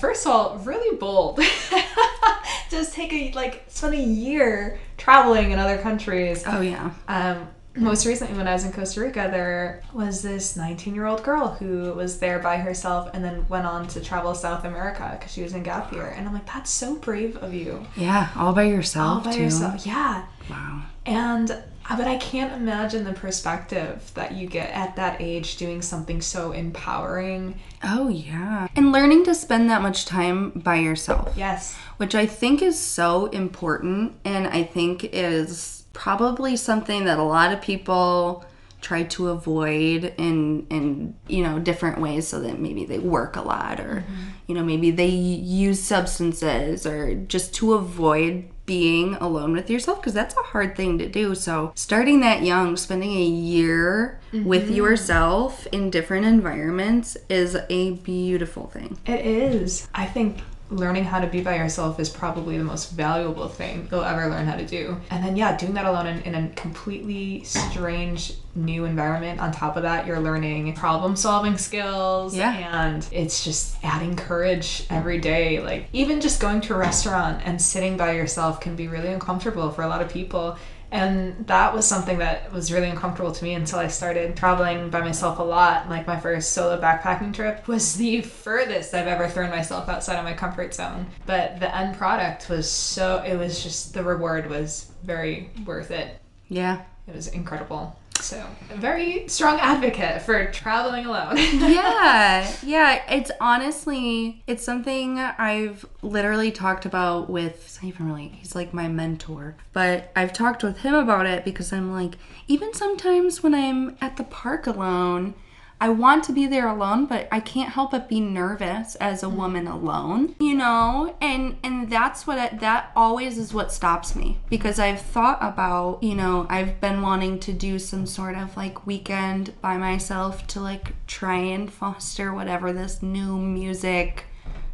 first 0.00 0.26
of 0.26 0.32
all, 0.32 0.58
really 0.58 0.96
bold. 0.96 1.40
just 2.70 2.94
take 2.94 3.12
a, 3.12 3.32
like, 3.32 3.64
spend 3.68 3.94
a 3.94 3.98
year 3.98 4.78
traveling 4.96 5.50
in 5.52 5.58
other 5.58 5.78
countries. 5.78 6.42
Oh 6.46 6.60
yeah. 6.60 6.90
Um, 7.08 7.48
most 7.78 8.06
recently, 8.06 8.34
when 8.38 8.48
I 8.48 8.54
was 8.54 8.64
in 8.64 8.72
Costa 8.72 9.00
Rica, 9.02 9.28
there 9.30 9.82
was 9.92 10.22
this 10.22 10.56
19 10.56 10.94
year 10.94 11.04
old 11.04 11.22
girl 11.22 11.48
who 11.48 11.92
was 11.92 12.18
there 12.18 12.38
by 12.38 12.56
herself 12.56 13.10
and 13.12 13.22
then 13.22 13.46
went 13.50 13.66
on 13.66 13.86
to 13.88 14.00
travel 14.00 14.34
South 14.34 14.64
America 14.64 15.14
because 15.18 15.30
she 15.32 15.42
was 15.42 15.52
in 15.52 15.62
gap 15.62 15.92
year. 15.92 16.06
And 16.16 16.26
I'm 16.26 16.32
like, 16.32 16.46
that's 16.46 16.70
so 16.70 16.96
brave 16.96 17.36
of 17.36 17.52
you. 17.52 17.86
Yeah, 17.94 18.30
all 18.34 18.54
by 18.54 18.62
yourself 18.64 19.18
All 19.18 19.24
by 19.24 19.36
too. 19.36 19.42
yourself. 19.44 19.84
Yeah. 19.86 20.24
Wow. 20.48 20.84
And, 21.04 21.62
Ah, 21.88 21.94
but 21.96 22.08
I 22.08 22.16
can't 22.16 22.52
imagine 22.52 23.04
the 23.04 23.12
perspective 23.12 24.10
that 24.14 24.32
you 24.32 24.48
get 24.48 24.70
at 24.70 24.96
that 24.96 25.20
age 25.20 25.56
doing 25.56 25.82
something 25.82 26.20
so 26.20 26.52
empowering. 26.52 27.60
Oh 27.84 28.08
yeah. 28.08 28.68
And 28.74 28.90
learning 28.92 29.24
to 29.24 29.34
spend 29.34 29.70
that 29.70 29.82
much 29.82 30.04
time 30.04 30.50
by 30.50 30.76
yourself. 30.76 31.32
Yes. 31.36 31.76
which 31.96 32.14
I 32.14 32.26
think 32.26 32.60
is 32.60 32.78
so 32.78 33.26
important 33.26 34.14
and 34.24 34.46
I 34.46 34.64
think 34.64 35.04
is 35.12 35.84
probably 35.92 36.56
something 36.56 37.04
that 37.04 37.18
a 37.18 37.22
lot 37.22 37.52
of 37.52 37.62
people 37.62 38.44
try 38.82 39.02
to 39.02 39.28
avoid 39.28 40.12
in 40.18 40.66
in 40.68 41.14
you 41.26 41.42
know 41.42 41.58
different 41.58 42.00
ways 42.00 42.28
so 42.28 42.40
that 42.40 42.60
maybe 42.60 42.84
they 42.84 42.98
work 42.98 43.34
a 43.36 43.40
lot 43.40 43.80
or 43.80 44.04
mm-hmm. 44.06 44.14
you 44.46 44.54
know 44.54 44.62
maybe 44.62 44.90
they 44.90 45.08
use 45.08 45.82
substances 45.82 46.86
or 46.86 47.14
just 47.14 47.54
to 47.54 47.72
avoid 47.72 48.44
being 48.66 49.14
alone 49.14 49.52
with 49.52 49.70
yourself 49.70 50.00
because 50.00 50.14
that's 50.14 50.36
a 50.36 50.42
hard 50.42 50.76
thing 50.76 50.98
to 50.98 51.08
do. 51.08 51.34
So, 51.34 51.72
starting 51.74 52.20
that 52.20 52.42
young, 52.42 52.76
spending 52.76 53.12
a 53.12 53.24
year 53.24 54.20
with 54.32 54.64
mm-hmm. 54.64 54.74
yourself 54.74 55.66
in 55.68 55.90
different 55.90 56.26
environments 56.26 57.16
is 57.28 57.56
a 57.70 57.92
beautiful 57.92 58.66
thing. 58.66 58.98
It 59.06 59.24
is. 59.24 59.88
I 59.94 60.06
think 60.06 60.42
learning 60.70 61.04
how 61.04 61.20
to 61.20 61.26
be 61.26 61.40
by 61.40 61.56
yourself 61.56 62.00
is 62.00 62.08
probably 62.08 62.58
the 62.58 62.64
most 62.64 62.90
valuable 62.90 63.48
thing 63.48 63.86
you'll 63.90 64.02
ever 64.02 64.28
learn 64.28 64.46
how 64.46 64.56
to 64.56 64.66
do. 64.66 65.00
And 65.10 65.24
then, 65.24 65.36
yeah, 65.36 65.56
doing 65.56 65.74
that 65.74 65.86
alone 65.86 66.06
in, 66.06 66.22
in 66.22 66.34
a 66.34 66.48
completely 66.50 67.44
strange 67.44 68.34
new 68.54 68.84
environment. 68.84 69.40
On 69.40 69.52
top 69.52 69.76
of 69.76 69.82
that, 69.84 70.06
you're 70.06 70.20
learning 70.20 70.74
problem 70.74 71.14
solving 71.14 71.56
skills. 71.56 72.36
Yeah. 72.36 72.86
And 72.86 73.06
it's 73.12 73.44
just 73.44 73.76
adding 73.84 74.16
courage 74.16 74.86
every 74.90 75.18
day. 75.18 75.60
Like, 75.60 75.86
even 75.92 76.20
just 76.20 76.40
going 76.40 76.60
to 76.62 76.74
a 76.74 76.78
restaurant 76.78 77.42
and 77.44 77.60
sitting 77.60 77.96
by 77.96 78.12
yourself 78.12 78.60
can 78.60 78.74
be 78.74 78.88
really 78.88 79.12
uncomfortable 79.12 79.70
for 79.70 79.82
a 79.82 79.88
lot 79.88 80.02
of 80.02 80.10
people. 80.10 80.56
And 80.96 81.46
that 81.46 81.74
was 81.74 81.86
something 81.86 82.18
that 82.18 82.52
was 82.52 82.72
really 82.72 82.88
uncomfortable 82.88 83.32
to 83.32 83.44
me 83.44 83.54
until 83.54 83.78
I 83.78 83.88
started 83.88 84.36
traveling 84.36 84.90
by 84.90 85.00
myself 85.00 85.38
a 85.38 85.42
lot. 85.42 85.88
Like 85.88 86.06
my 86.06 86.18
first 86.18 86.52
solo 86.52 86.80
backpacking 86.80 87.34
trip 87.34 87.68
was 87.68 87.94
the 87.96 88.22
furthest 88.22 88.94
I've 88.94 89.06
ever 89.06 89.28
thrown 89.28 89.50
myself 89.50 89.88
outside 89.88 90.16
of 90.16 90.24
my 90.24 90.32
comfort 90.32 90.74
zone. 90.74 91.06
But 91.26 91.60
the 91.60 91.74
end 91.74 91.96
product 91.96 92.48
was 92.48 92.70
so, 92.70 93.22
it 93.26 93.36
was 93.36 93.62
just, 93.62 93.94
the 93.94 94.02
reward 94.02 94.48
was 94.48 94.90
very 95.02 95.50
worth 95.64 95.90
it. 95.90 96.20
Yeah. 96.48 96.82
It 97.06 97.14
was 97.14 97.28
incredible. 97.28 97.98
So, 98.20 98.44
a 98.70 98.76
very 98.76 99.28
strong 99.28 99.60
advocate 99.60 100.22
for 100.22 100.50
traveling 100.50 101.06
alone. 101.06 101.36
yeah, 101.36 102.50
yeah. 102.62 103.02
It's 103.12 103.30
honestly, 103.40 104.42
it's 104.46 104.64
something 104.64 105.18
I've 105.18 105.86
literally 106.02 106.50
talked 106.50 106.86
about 106.86 107.30
with. 107.30 107.64
It's 107.64 107.82
not 107.82 107.88
even 107.88 108.06
really. 108.06 108.28
He's 108.28 108.54
like 108.54 108.74
my 108.74 108.88
mentor, 108.88 109.56
but 109.72 110.10
I've 110.16 110.32
talked 110.32 110.64
with 110.64 110.78
him 110.78 110.94
about 110.94 111.26
it 111.26 111.44
because 111.44 111.72
I'm 111.72 111.92
like, 111.92 112.16
even 112.48 112.74
sometimes 112.74 113.42
when 113.42 113.54
I'm 113.54 113.96
at 114.00 114.16
the 114.16 114.24
park 114.24 114.66
alone, 114.66 115.34
I 115.78 115.90
want 115.90 116.24
to 116.24 116.32
be 116.32 116.46
there 116.46 116.68
alone, 116.68 117.04
but 117.04 117.28
I 117.30 117.40
can't 117.40 117.70
help 117.70 117.90
but 117.90 118.08
be 118.08 118.18
nervous 118.18 118.94
as 118.94 119.22
a 119.22 119.26
mm. 119.26 119.36
woman 119.36 119.66
alone, 119.66 120.34
you 120.40 120.54
know? 120.54 121.14
And 121.20 121.56
and 121.62 121.90
that's 121.90 122.26
what 122.26 122.38
I, 122.38 122.48
that 122.48 122.92
always 122.96 123.36
is 123.36 123.52
what 123.52 123.72
stops 123.72 124.16
me 124.16 124.38
because 124.48 124.78
I've 124.78 125.02
thought 125.02 125.38
about, 125.42 126.02
you 126.02 126.14
know, 126.14 126.46
I've 126.48 126.80
been 126.80 127.02
wanting 127.02 127.38
to 127.40 127.52
do 127.52 127.78
some 127.78 128.06
sort 128.06 128.36
of 128.36 128.56
like 128.56 128.86
weekend 128.86 129.60
by 129.60 129.76
myself 129.76 130.46
to 130.48 130.60
like 130.60 130.94
try 131.06 131.36
and 131.36 131.70
foster 131.70 132.32
whatever 132.32 132.72
this 132.72 133.02
new 133.02 133.38
music 133.38 134.24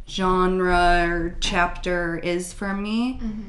genre 0.07 1.05
or 1.09 1.37
chapter 1.39 2.17
is 2.17 2.51
for 2.51 2.73
me 2.73 3.15
mm-hmm. 3.15 3.41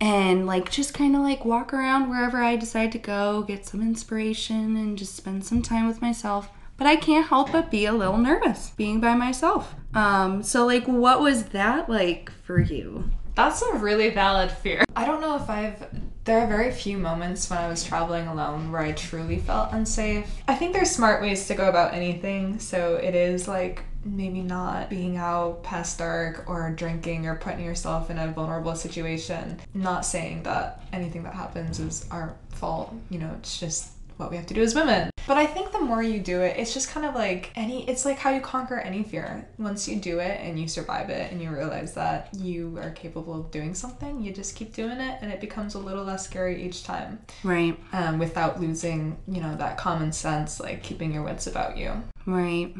and 0.00 0.46
like 0.46 0.70
just 0.70 0.92
kind 0.94 1.14
of 1.14 1.22
like 1.22 1.44
walk 1.44 1.72
around 1.72 2.08
wherever 2.08 2.42
I 2.42 2.54
decide 2.54 2.92
to 2.92 2.98
go, 2.98 3.42
get 3.42 3.66
some 3.66 3.80
inspiration, 3.80 4.76
and 4.76 4.96
just 4.96 5.16
spend 5.16 5.44
some 5.44 5.62
time 5.62 5.88
with 5.88 6.00
myself. 6.00 6.48
But 6.82 6.88
I 6.88 6.96
can't 6.96 7.28
help 7.28 7.52
but 7.52 7.70
be 7.70 7.86
a 7.86 7.92
little 7.92 8.18
nervous 8.18 8.70
being 8.70 8.98
by 9.00 9.14
myself. 9.14 9.72
Um, 9.94 10.42
so 10.42 10.66
like, 10.66 10.84
what 10.88 11.20
was 11.20 11.44
that 11.50 11.88
like 11.88 12.28
for 12.42 12.58
you? 12.58 13.08
That's 13.36 13.62
a 13.62 13.74
really 13.74 14.10
valid 14.10 14.50
fear. 14.50 14.82
I 14.96 15.04
don't 15.04 15.20
know 15.20 15.36
if 15.36 15.48
I've. 15.48 15.86
There 16.24 16.40
are 16.40 16.46
very 16.48 16.72
few 16.72 16.98
moments 16.98 17.48
when 17.48 17.60
I 17.60 17.68
was 17.68 17.84
traveling 17.84 18.26
alone 18.26 18.72
where 18.72 18.80
I 18.80 18.90
truly 18.90 19.38
felt 19.38 19.72
unsafe. 19.72 20.26
I 20.48 20.56
think 20.56 20.72
there's 20.72 20.90
smart 20.90 21.22
ways 21.22 21.46
to 21.46 21.54
go 21.54 21.68
about 21.68 21.94
anything, 21.94 22.58
so 22.58 22.96
it 22.96 23.14
is 23.14 23.46
like 23.46 23.84
maybe 24.04 24.42
not 24.42 24.90
being 24.90 25.16
out 25.18 25.62
past 25.62 25.98
dark 25.98 26.42
or 26.48 26.68
drinking 26.70 27.28
or 27.28 27.36
putting 27.36 27.64
yourself 27.64 28.10
in 28.10 28.18
a 28.18 28.32
vulnerable 28.32 28.74
situation. 28.74 29.60
Not 29.72 30.04
saying 30.04 30.42
that 30.42 30.82
anything 30.92 31.22
that 31.22 31.34
happens 31.34 31.78
is 31.78 32.06
our 32.10 32.34
fault, 32.48 32.92
you 33.08 33.20
know, 33.20 33.30
it's 33.38 33.60
just 33.60 33.92
what 34.22 34.30
we 34.30 34.36
have 34.36 34.46
to 34.46 34.54
do 34.54 34.62
as 34.62 34.74
women. 34.74 35.10
But 35.26 35.36
I 35.36 35.46
think 35.46 35.70
the 35.70 35.78
more 35.78 36.02
you 36.02 36.18
do 36.18 36.40
it, 36.40 36.56
it's 36.58 36.74
just 36.74 36.90
kind 36.90 37.06
of 37.06 37.14
like 37.14 37.52
any 37.54 37.88
it's 37.88 38.04
like 38.04 38.18
how 38.18 38.30
you 38.30 38.40
conquer 38.40 38.78
any 38.78 39.02
fear. 39.04 39.46
Once 39.58 39.86
you 39.88 39.96
do 39.96 40.18
it 40.18 40.40
and 40.40 40.58
you 40.58 40.66
survive 40.66 41.10
it 41.10 41.30
and 41.30 41.40
you 41.40 41.50
realize 41.50 41.94
that 41.94 42.28
you 42.34 42.76
are 42.78 42.90
capable 42.90 43.38
of 43.38 43.50
doing 43.52 43.72
something, 43.74 44.20
you 44.20 44.32
just 44.32 44.56
keep 44.56 44.74
doing 44.74 44.98
it 44.98 45.18
and 45.22 45.32
it 45.32 45.40
becomes 45.40 45.74
a 45.74 45.78
little 45.78 46.04
less 46.04 46.24
scary 46.24 46.62
each 46.64 46.82
time. 46.82 47.20
Right, 47.44 47.78
Um, 47.92 48.18
without 48.18 48.60
losing, 48.60 49.16
you 49.28 49.40
know, 49.40 49.54
that 49.56 49.78
common 49.78 50.10
sense, 50.12 50.58
like 50.58 50.82
keeping 50.82 51.12
your 51.14 51.22
wits 51.22 51.46
about 51.46 51.76
you. 51.76 52.02
right. 52.26 52.74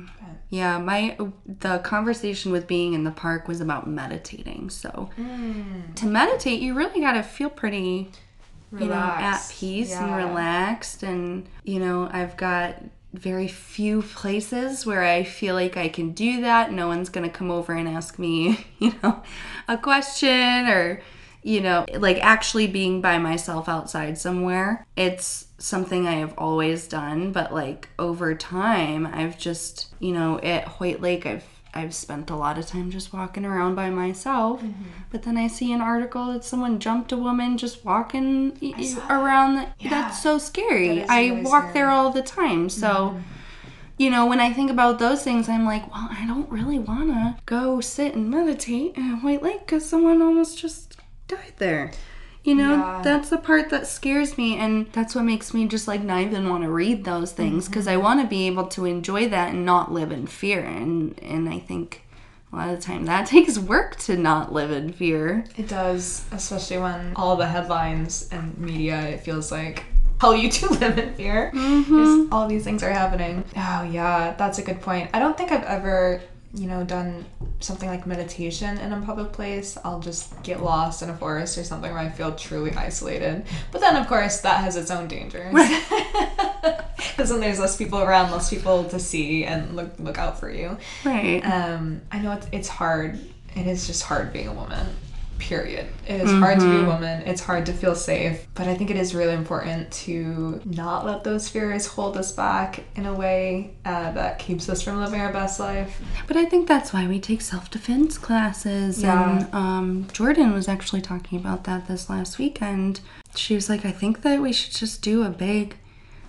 Yeah, 0.50 0.76
my 0.78 1.16
the 1.46 1.78
conversation 1.78 2.52
with 2.52 2.66
being 2.66 2.92
in 2.92 3.04
the 3.04 3.10
park 3.10 3.48
was 3.48 3.60
about 3.62 3.86
meditating. 3.88 4.68
So 4.70 5.08
to 5.96 6.06
meditate, 6.06 6.60
you 6.60 6.74
really 6.74 7.00
got 7.00 7.12
to 7.12 7.22
feel 7.22 7.48
pretty 7.48 8.10
you 8.72 8.86
know, 8.86 8.94
at 8.94 9.46
peace 9.50 9.92
and 9.92 10.16
relaxed. 10.16 11.02
And, 11.02 11.48
you 11.64 11.78
know, 11.78 12.08
I've 12.12 12.36
got 12.36 12.82
very 13.12 13.48
few 13.48 14.02
places 14.02 14.86
where 14.86 15.02
I 15.02 15.22
feel 15.24 15.54
like 15.54 15.76
I 15.76 15.88
can 15.88 16.12
do 16.12 16.40
that. 16.42 16.72
No 16.72 16.88
one's 16.88 17.10
going 17.10 17.28
to 17.28 17.36
come 17.36 17.50
over 17.50 17.74
and 17.74 17.88
ask 17.88 18.18
me, 18.18 18.66
you 18.78 18.94
know, 19.02 19.22
a 19.68 19.76
question 19.76 20.68
or, 20.68 21.02
you 21.42 21.60
know, 21.60 21.84
like 21.94 22.18
actually 22.18 22.66
being 22.66 23.00
by 23.00 23.18
myself 23.18 23.68
outside 23.68 24.16
somewhere. 24.16 24.86
It's 24.96 25.48
something 25.58 26.06
I 26.06 26.14
have 26.14 26.34
always 26.38 26.88
done, 26.88 27.32
but 27.32 27.52
like 27.52 27.88
over 27.98 28.34
time, 28.34 29.06
I've 29.06 29.38
just, 29.38 29.92
you 29.98 30.12
know, 30.12 30.38
at 30.40 30.64
Hoyt 30.64 31.00
Lake, 31.00 31.26
I've 31.26 31.44
I've 31.74 31.94
spent 31.94 32.28
a 32.30 32.36
lot 32.36 32.58
of 32.58 32.66
time 32.66 32.90
just 32.90 33.12
walking 33.12 33.44
around 33.46 33.74
by 33.76 33.88
myself, 33.90 34.60
Mm-hmm. 34.60 34.82
but 35.10 35.22
then 35.22 35.36
I 35.38 35.46
see 35.46 35.72
an 35.72 35.80
article 35.80 36.32
that 36.32 36.44
someone 36.44 36.78
jumped 36.78 37.12
a 37.12 37.16
woman 37.16 37.56
just 37.56 37.84
walking 37.84 38.52
around. 39.08 39.54
The, 39.56 39.68
Yeah. 39.80 39.90
That's 39.90 40.22
so 40.22 40.38
scary. 40.38 40.98
That 40.98 41.10
I 41.10 41.28
really 41.28 41.42
walk 41.42 41.62
scary. 41.70 41.72
there 41.74 41.90
all 41.90 42.10
the 42.10 42.22
time, 42.22 42.68
so. 42.68 43.20
You 43.98 44.10
know, 44.10 44.26
when 44.26 44.40
I 44.40 44.52
think 44.52 44.70
about 44.70 44.98
those 44.98 45.22
things, 45.22 45.48
I'm 45.48 45.64
like, 45.64 45.82
well, 45.92 46.08
I 46.10 46.24
don't 46.26 46.50
really 46.50 46.78
want 46.78 47.08
to 47.10 47.36
go 47.46 47.80
sit 47.80 48.14
and 48.14 48.28
meditate 48.30 48.96
at 48.98 49.20
Hoyt 49.20 49.42
Lake 49.42 49.60
because 49.60 49.88
someone 49.88 50.20
almost 50.22 50.58
just 50.58 50.96
died 51.28 51.52
there. 51.58 51.92
You 52.44 52.56
know, 52.56 52.72
Yeah. 52.72 53.00
that's 53.04 53.28
the 53.28 53.38
part 53.38 53.70
that 53.70 53.86
scares 53.86 54.36
me, 54.36 54.56
and 54.56 54.86
that's 54.92 55.14
what 55.14 55.24
makes 55.24 55.54
me 55.54 55.66
just 55.68 55.86
like 55.86 56.02
not 56.02 56.22
even 56.22 56.48
want 56.48 56.64
to 56.64 56.70
read 56.70 57.04
those 57.04 57.30
things 57.32 57.64
mm-hmm. 57.64 57.70
because 57.72 57.86
I 57.86 57.96
want 57.96 58.20
to 58.20 58.26
be 58.26 58.46
able 58.48 58.66
to 58.68 58.84
enjoy 58.84 59.28
that 59.28 59.50
and 59.50 59.64
not 59.64 59.92
live 59.92 60.10
in 60.10 60.26
fear. 60.26 60.64
And 60.64 61.18
and 61.22 61.48
I 61.48 61.60
think 61.60 62.02
a 62.52 62.56
lot 62.56 62.68
of 62.70 62.76
the 62.80 62.82
time 62.82 63.04
that 63.06 63.26
takes 63.34 63.58
work 63.58 63.96
to 64.00 64.16
not 64.16 64.52
live 64.52 64.72
in 64.72 64.92
fear. 64.92 65.44
It 65.56 65.68
does, 65.68 66.24
especially 66.32 66.78
when 66.78 67.12
all 67.14 67.36
the 67.36 67.46
headlines 67.46 68.28
and 68.32 68.58
media, 68.58 69.00
it 69.02 69.20
feels 69.20 69.52
like 69.52 69.84
tell 70.20 70.34
you 70.34 70.48
to 70.58 70.68
live 70.72 70.98
in 70.98 71.14
fear. 71.14 71.50
'cause 71.52 71.60
mm-hmm. 71.60 72.32
All 72.32 72.48
these 72.48 72.64
things 72.64 72.82
are 72.82 72.90
happening. 72.90 73.44
Oh, 73.56 73.82
yeah, 73.84 74.34
that's 74.36 74.58
a 74.58 74.62
good 74.62 74.80
point. 74.80 75.10
I 75.14 75.18
don't 75.20 75.36
think 75.36 75.52
I've 75.52 75.64
ever, 75.64 76.22
you 76.54 76.66
know, 76.66 76.84
done 76.84 77.24
something 77.60 77.88
like 77.88 78.06
meditation 78.06 78.76
in 78.78 78.92
a 78.92 79.00
public 79.00 79.32
place. 79.32 79.78
I'll 79.84 80.00
just 80.00 80.42
get 80.42 80.62
lost 80.62 81.02
in 81.02 81.08
a 81.08 81.16
forest 81.16 81.56
or 81.56 81.64
something 81.64 81.90
where 81.90 82.00
I 82.00 82.10
feel 82.10 82.34
truly 82.34 82.72
isolated. 82.72 83.46
But 83.70 83.80
then, 83.80 83.96
of 83.96 84.06
course, 84.06 84.40
that 84.42 84.62
has 84.62 84.76
its 84.76 84.90
own 84.90 85.08
dangers. 85.08 85.52
Because 85.52 87.30
then 87.30 87.40
there's 87.40 87.58
less 87.58 87.76
people 87.76 88.00
around, 88.00 88.30
less 88.32 88.50
people 88.50 88.84
to 88.84 88.98
see 88.98 89.44
and 89.44 89.74
look 89.74 89.92
look 89.98 90.18
out 90.18 90.38
for 90.38 90.50
you. 90.50 90.76
Right. 91.04 91.40
Um, 91.40 92.02
I 92.10 92.18
know 92.18 92.32
it's, 92.32 92.46
it's 92.52 92.68
hard. 92.68 93.18
It 93.56 93.66
is 93.66 93.86
just 93.86 94.02
hard 94.02 94.32
being 94.32 94.48
a 94.48 94.54
woman. 94.54 94.86
Period. 95.42 95.88
It 96.06 96.20
is 96.20 96.30
hard 96.30 96.60
to 96.60 96.70
be 96.70 96.84
a 96.84 96.86
woman. 96.86 97.22
It's 97.26 97.40
hard 97.40 97.66
to 97.66 97.72
feel 97.72 97.96
safe. 97.96 98.46
But 98.54 98.68
I 98.68 98.76
think 98.76 98.90
it 98.90 98.96
is 98.96 99.12
really 99.12 99.34
important 99.34 99.90
to 100.04 100.60
not 100.64 101.04
let 101.04 101.24
those 101.24 101.48
fears 101.48 101.84
hold 101.84 102.16
us 102.16 102.30
back 102.30 102.84
in 102.94 103.06
a 103.06 103.12
way 103.12 103.74
uh, 103.84 104.12
that 104.12 104.38
keeps 104.38 104.68
us 104.68 104.82
from 104.82 105.00
living 105.00 105.20
our 105.20 105.32
best 105.32 105.58
life. 105.58 106.00
But 106.28 106.36
I 106.36 106.44
think 106.44 106.68
that's 106.68 106.92
why 106.92 107.08
we 107.08 107.18
take 107.18 107.40
self 107.40 107.70
defense 107.72 108.18
classes. 108.18 109.02
Yeah. 109.02 109.40
And 109.40 109.54
um, 109.54 110.06
Jordan 110.12 110.52
was 110.52 110.68
actually 110.68 111.00
talking 111.02 111.38
about 111.38 111.64
that 111.64 111.88
this 111.88 112.08
last 112.08 112.38
weekend. 112.38 113.00
She 113.34 113.56
was 113.56 113.68
like, 113.68 113.84
I 113.84 113.90
think 113.90 114.22
that 114.22 114.40
we 114.40 114.52
should 114.52 114.72
just 114.74 115.02
do 115.02 115.24
a 115.24 115.30
big 115.30 115.76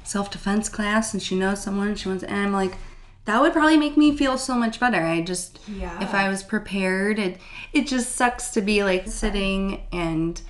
self 0.04 0.32
defense 0.32 0.70
class. 0.70 1.14
And 1.14 1.22
she 1.22 1.36
knows 1.36 1.62
someone, 1.62 1.96
she 1.96 2.10
wants, 2.10 2.24
and 2.24 2.36
I'm 2.36 2.52
like, 2.52 2.78
that 3.26 3.42
would 3.42 3.54
probably 3.54 3.78
make 3.78 3.96
me 3.98 4.16
feel 4.16 4.38
so 4.38 4.56
much 4.56 4.80
better. 4.80 5.02
I 5.02 5.22
just, 5.22 5.60
Yeah. 5.68 6.02
if 6.04 6.14
I 6.14 6.28
was 6.30 6.44
prepared, 6.44 7.20
it, 7.20 7.38
it 7.72 7.88
just 7.88 8.14
sucks 8.16 8.50
to 8.52 8.62
be 8.62 8.84
like 8.84 9.08
sitting 9.08 9.82
and 9.92 10.42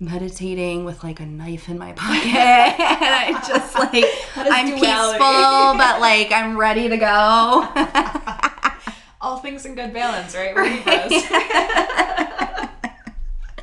meditating 0.00 0.84
with 0.84 1.02
like 1.04 1.20
a 1.20 1.26
knife 1.26 1.68
in 1.68 1.78
my 1.78 1.92
pocket. 1.96 2.24
and 2.26 2.76
I 2.80 3.32
just 3.46 3.74
like, 3.78 4.04
I'm 4.36 4.66
duality. 4.66 5.18
peaceful, 5.18 5.76
but 5.78 6.00
like 6.00 6.32
I'm 6.32 6.56
ready 6.56 6.88
to 6.88 6.96
go. 6.96 7.68
All 9.20 9.38
things 9.38 9.66
in 9.66 9.74
good 9.74 9.92
balance, 9.92 10.34
right? 10.34 10.54
Libras. 10.56 11.24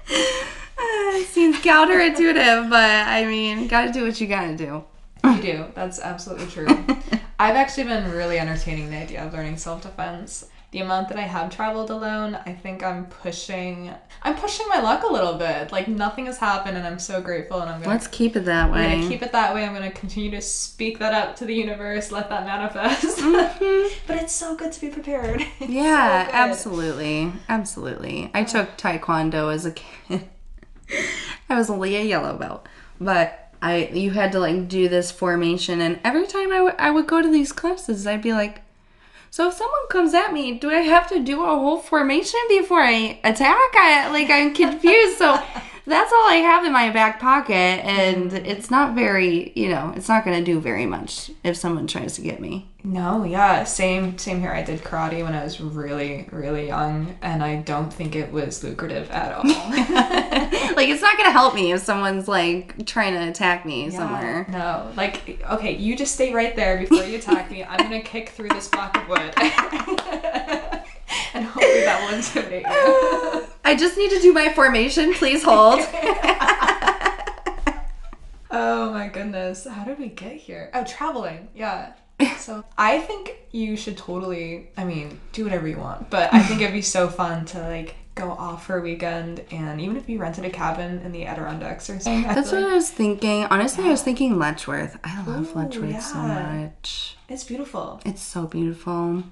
It 0.08 1.28
seems 1.28 1.58
counterintuitive, 1.58 2.70
but 2.70 3.08
I 3.08 3.26
mean, 3.26 3.68
gotta 3.68 3.92
do 3.92 4.04
what 4.06 4.20
you 4.20 4.28
gotta 4.28 4.56
do. 4.56 4.84
You 5.24 5.42
do. 5.42 5.66
That's 5.74 6.00
absolutely 6.00 6.48
true. 6.48 6.68
I've 7.40 7.56
actually 7.56 7.86
been 7.86 8.12
really 8.12 8.40
entertaining 8.40 8.90
the 8.90 8.98
idea 8.98 9.26
of 9.26 9.34
learning 9.34 9.58
self 9.58 9.82
defense. 9.82 10.48
the 10.72 10.80
amount 10.82 11.08
that 11.10 11.18
I 11.18 11.22
have 11.22 11.56
traveled 11.56 11.90
alone, 11.90 12.36
I 12.46 12.52
think 12.54 12.84
I'm 12.84 13.06
pushing 13.06 13.94
I'm 14.24 14.36
pushing 14.36 14.68
my 14.68 14.82
luck 14.82 15.04
a 15.04 15.08
little 15.12 15.36
bit. 15.38 15.72
Like 15.72 15.88
nothing 15.88 16.26
has 16.26 16.38
happened 16.38 16.76
and 16.78 16.86
I'm 16.86 17.00
so 17.00 17.22
grateful 17.22 17.62
and 17.62 17.70
I'm 17.70 17.80
gonna 17.80 17.94
Let's 17.94 18.08
keep 18.08 18.36
it 18.36 18.46
that 18.46 18.72
way. 18.72 18.86
I'm 18.86 19.00
gonna 19.00 19.10
keep 19.10 19.22
it 19.22 19.32
that 19.34 19.54
way. 19.54 19.64
I'm 19.66 19.74
gonna 19.74 19.92
continue 19.92 20.32
to 20.32 20.42
speak 20.42 21.00
that 21.00 21.14
up 21.14 21.36
to 21.38 21.46
the 21.46 21.54
universe, 21.54 22.12
let 22.12 22.30
that 22.30 22.46
manifest. 22.46 23.20
Mm-hmm. 23.20 23.96
but 24.08 24.18
it's 24.18 24.34
so 24.34 24.56
good 24.56 24.72
to 24.74 24.82
be 24.82 24.90
prepared. 24.90 25.42
It's 25.60 25.72
Yeah, 25.72 26.26
so 26.28 26.32
absolutely. 26.34 27.32
Absolutely. 27.48 28.32
I 28.34 28.44
took 28.44 28.76
taekwondo 28.78 29.54
as 29.54 29.66
a 29.66 29.72
kid. 29.72 30.28
I 31.50 31.56
was 31.56 31.70
only 31.70 31.96
a 31.96 32.04
yellow 32.04 32.38
belt, 32.38 32.68
but 33.00 33.45
I 33.66 33.88
you 33.88 34.12
had 34.12 34.32
to 34.34 34.40
like 34.40 34.68
do 34.68 34.88
this 34.88 35.10
formation 35.10 35.82
and 35.82 36.00
every 36.04 36.28
time 36.28 36.52
I 36.52 36.62
would 36.62 36.76
I 36.78 36.92
would 36.92 37.08
go 37.08 37.22
to 37.24 37.32
these 37.32 37.52
classes, 37.52 38.06
I'd 38.06 38.22
be 38.22 38.32
like 38.32 38.62
so 39.32 39.48
if 39.50 39.56
someone 39.56 39.88
comes 39.90 40.14
at 40.14 40.32
me, 40.32 40.54
do 40.60 40.70
I 40.70 40.82
have 40.82 41.10
to 41.10 41.20
do 41.20 41.44
a 41.44 41.48
whole 41.48 41.80
formation 41.80 42.40
before 42.48 42.82
I 42.82 43.20
attack? 43.24 43.72
I 43.76 44.10
like 44.12 44.30
I'm 44.30 44.54
confused. 44.54 45.18
So 45.18 45.44
that's 45.88 46.12
all 46.12 46.28
I 46.28 46.36
have 46.36 46.66
in 46.66 46.74
my 46.74 46.90
back 46.90 47.20
pocket 47.20 47.54
and 47.54 48.34
it's 48.34 48.72
not 48.72 48.96
very, 48.96 49.52
you 49.56 49.70
know, 49.70 49.94
it's 49.96 50.10
not 50.10 50.26
going 50.26 50.38
to 50.38 50.44
do 50.44 50.60
very 50.60 50.86
much 50.86 51.32
if 51.44 51.56
someone 51.56 51.88
tries 51.88 52.16
to 52.16 52.22
get 52.22 52.40
me. 52.40 52.68
No, 52.86 53.24
yeah, 53.24 53.64
same 53.64 54.16
same 54.20 54.40
here. 54.40 54.52
I 54.52 54.62
did 54.62 54.84
karate 54.84 55.24
when 55.24 55.34
I 55.34 55.44
was 55.44 55.60
really, 55.60 56.30
really 56.32 56.68
young, 56.68 57.18
and 57.24 57.44
I 57.44 57.56
don't 57.56 57.92
think 57.92 58.16
it 58.16 58.32
was 58.32 58.64
lucrative 58.64 59.10
at 59.10 59.34
all. 59.34 59.44
like 60.76 60.90
it's 60.90 61.02
not 61.02 61.18
gonna 61.18 61.32
help 61.32 61.56
me 61.56 61.72
if 61.72 61.82
someone's 61.82 62.28
like 62.28 62.86
trying 62.86 63.16
to 63.16 63.28
attack 63.28 63.66
me 63.66 63.90
somewhere. 63.90 64.46
No, 64.52 64.92
like 64.96 65.44
okay, 65.50 65.76
you 65.76 65.96
just 65.96 66.14
stay 66.14 66.32
right 66.32 66.56
there 66.56 66.78
before 66.78 67.04
you 67.06 67.18
attack 67.18 67.50
me. 67.50 67.64
I'm 67.64 67.80
gonna 67.80 68.04
kick 68.04 68.30
through 68.30 68.50
this 68.50 68.68
block 68.68 68.96
of 68.96 69.10
wood, 69.10 69.34
and 71.34 71.44
hopefully 71.44 71.86
that 71.86 72.08
will 72.08 72.16
intimidate 72.16 72.68
you. 72.68 73.48
I 73.66 73.76
just 73.76 73.98
need 73.98 74.12
to 74.12 74.20
do 74.22 74.32
my 74.32 74.54
formation. 74.54 75.14
Please 75.14 75.44
hold. 75.44 75.80
Oh 78.52 78.92
my 78.94 79.10
goodness, 79.10 79.68
how 79.68 79.84
did 79.84 80.00
we 80.00 80.08
get 80.08 80.34
here? 80.38 80.70
Oh, 80.74 80.84
traveling, 80.86 81.50
yeah. 81.54 81.92
So 82.38 82.64
I 82.78 83.00
think 83.00 83.36
you 83.52 83.76
should 83.76 83.98
totally, 83.98 84.70
I 84.78 84.86
mean, 84.86 85.20
do 85.34 85.44
whatever 85.44 85.68
you 85.68 85.78
want, 85.78 86.10
but 86.10 86.34
I 86.34 86.42
think 86.42 86.62
it'd 86.62 86.72
be 86.74 86.82
so 86.82 87.10
fun 87.10 87.44
to 87.48 87.60
like 87.60 87.96
go 88.14 88.32
off 88.32 88.66
for 88.66 88.78
a 88.78 88.82
weekend, 88.82 89.42
and 89.52 89.82
even 89.82 89.98
if 89.98 90.08
you 90.08 90.20
rented 90.20 90.46
a 90.46 90.50
cabin 90.50 91.00
in 91.00 91.12
the 91.12 91.26
Adirondacks 91.26 91.90
or 91.90 92.00
something. 92.00 92.22
That's 92.34 92.52
feel 92.52 92.60
what 92.60 92.66
like 92.68 92.72
I 92.74 92.76
was 92.76 92.90
thinking. 92.92 93.44
Honestly, 93.46 93.84
I 93.84 93.90
was 93.90 94.04
thinking 94.04 94.38
Letchworth. 94.38 94.98
I 95.04 95.26
love 95.26 95.54
Letchworth 95.54 96.02
so 96.02 96.20
much. 96.20 97.18
it's 97.28 97.44
beautiful. 97.44 98.00
It's 98.06 98.22
so 98.22 98.46
beautiful. 98.48 99.24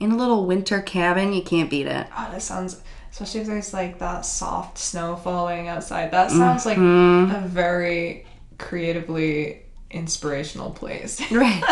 In 0.00 0.10
a 0.12 0.16
little 0.16 0.46
winter 0.46 0.80
cabin, 0.80 1.34
you 1.34 1.42
can't 1.42 1.68
beat 1.68 1.86
it. 1.86 2.06
Oh, 2.16 2.28
that 2.32 2.40
sounds, 2.40 2.80
especially 3.14 3.42
if 3.42 3.46
there's 3.46 3.72
like 3.72 4.00
that 4.00 4.26
soft 4.26 4.76
snow 4.76 5.14
falling 5.14 5.68
outside. 5.68 6.10
That 6.10 6.32
sounds 6.32 6.66
like 6.66 6.76
Mm-hmm. 6.76 7.44
a 7.44 7.46
very 7.46 8.26
creatively 8.58 9.62
inspirational 9.92 10.70
place. 10.72 11.20
Right. 11.30 11.62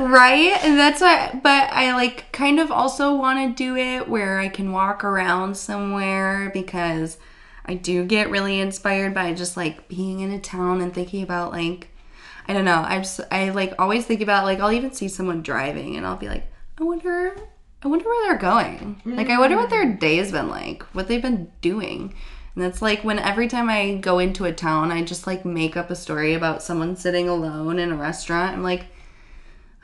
right? 0.00 0.56
And 0.62 0.78
that's 0.78 1.00
what 1.00 1.42
but 1.42 1.72
I 1.72 1.92
like 1.94 2.30
kind 2.30 2.60
of 2.60 2.70
also 2.70 3.16
want 3.16 3.56
to 3.56 3.64
do 3.64 3.76
it 3.76 4.08
where 4.08 4.38
I 4.38 4.48
can 4.48 4.70
walk 4.70 5.02
around 5.02 5.56
somewhere 5.56 6.50
because 6.54 7.18
I 7.64 7.74
do 7.74 8.04
get 8.04 8.30
really 8.30 8.60
inspired 8.60 9.12
by 9.12 9.34
just 9.34 9.56
like 9.56 9.88
being 9.88 10.20
in 10.20 10.30
a 10.30 10.38
town 10.38 10.80
and 10.80 10.94
thinking 10.94 11.24
about 11.24 11.50
like 11.50 11.88
I 12.46 12.52
don't 12.52 12.64
know. 12.64 12.84
I 12.86 12.98
just 12.98 13.18
I 13.32 13.50
like 13.50 13.74
always 13.80 14.06
think 14.06 14.20
about 14.20 14.44
like 14.44 14.60
I'll 14.60 14.70
even 14.70 14.92
see 14.92 15.08
someone 15.08 15.42
driving 15.42 15.96
and 15.96 16.06
I'll 16.06 16.16
be 16.16 16.28
like, 16.28 16.46
I 16.78 16.84
wonder 16.84 17.34
I 17.82 17.88
wonder 17.88 18.04
where 18.06 18.28
they're 18.28 18.38
going. 18.38 19.00
Like 19.04 19.30
I 19.30 19.38
wonder 19.38 19.56
what 19.56 19.70
their 19.70 19.84
mm. 19.84 19.98
day's 19.98 20.32
been 20.32 20.48
like, 20.48 20.82
what 20.94 21.08
they've 21.08 21.22
been 21.22 21.52
doing. 21.60 22.14
And 22.54 22.64
it's 22.64 22.80
like 22.80 23.04
when 23.04 23.18
every 23.18 23.48
time 23.48 23.68
I 23.68 23.96
go 23.96 24.18
into 24.18 24.46
a 24.46 24.52
town, 24.52 24.90
I 24.90 25.02
just 25.02 25.26
like 25.26 25.44
make 25.44 25.76
up 25.76 25.90
a 25.90 25.94
story 25.96 26.32
about 26.34 26.62
someone 26.62 26.96
sitting 26.96 27.28
alone 27.28 27.78
in 27.78 27.92
a 27.92 27.96
restaurant. 27.96 28.54
I'm 28.54 28.62
like, 28.62 28.86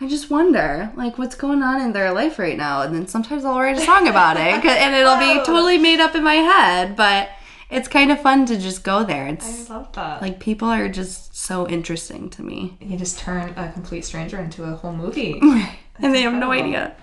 I 0.01 0.09
just 0.09 0.31
wonder, 0.31 0.91
like, 0.97 1.17
what's 1.17 1.37
going 1.37 1.63
on 1.63 1.81
in 1.81 1.93
their 1.93 2.13
life 2.13 2.37
right 2.39 2.57
now. 2.57 2.83
And 2.83 2.93
then 2.93 3.07
sometimes 3.07 3.45
I'll 3.45 3.61
write 3.61 3.79
a 3.79 3.83
song 3.83 4.09
about 4.09 4.37
it, 4.37 4.65
and 4.65 4.95
it'll 4.97 5.17
be 5.19 5.35
totally 5.47 5.79
made 5.79 6.01
up 6.01 6.17
in 6.17 6.25
my 6.25 6.35
head. 6.35 6.97
But 6.97 7.31
it's 7.71 7.87
kind 7.87 8.11
of 8.11 8.21
fun 8.21 8.45
to 8.47 8.59
just 8.59 8.83
go 8.83 9.05
there. 9.05 9.27
I 9.27 9.31
It's 9.31 9.71
love 9.71 9.93
that. 9.93 10.21
like 10.21 10.41
people 10.41 10.69
are 10.69 10.89
just 10.89 11.37
so 11.37 11.69
interesting 11.69 12.31
to 12.31 12.43
me, 12.43 12.77
you 12.81 12.97
just 12.97 13.19
turn 13.19 13.55
a 13.57 13.71
complete 13.71 14.05
stranger 14.05 14.39
into 14.39 14.65
a 14.65 14.75
whole 14.75 14.93
movie. 14.93 15.41
and 15.99 16.15
they 16.15 16.23
have 16.23 16.35
no 16.35 16.51
idea. 16.51 16.97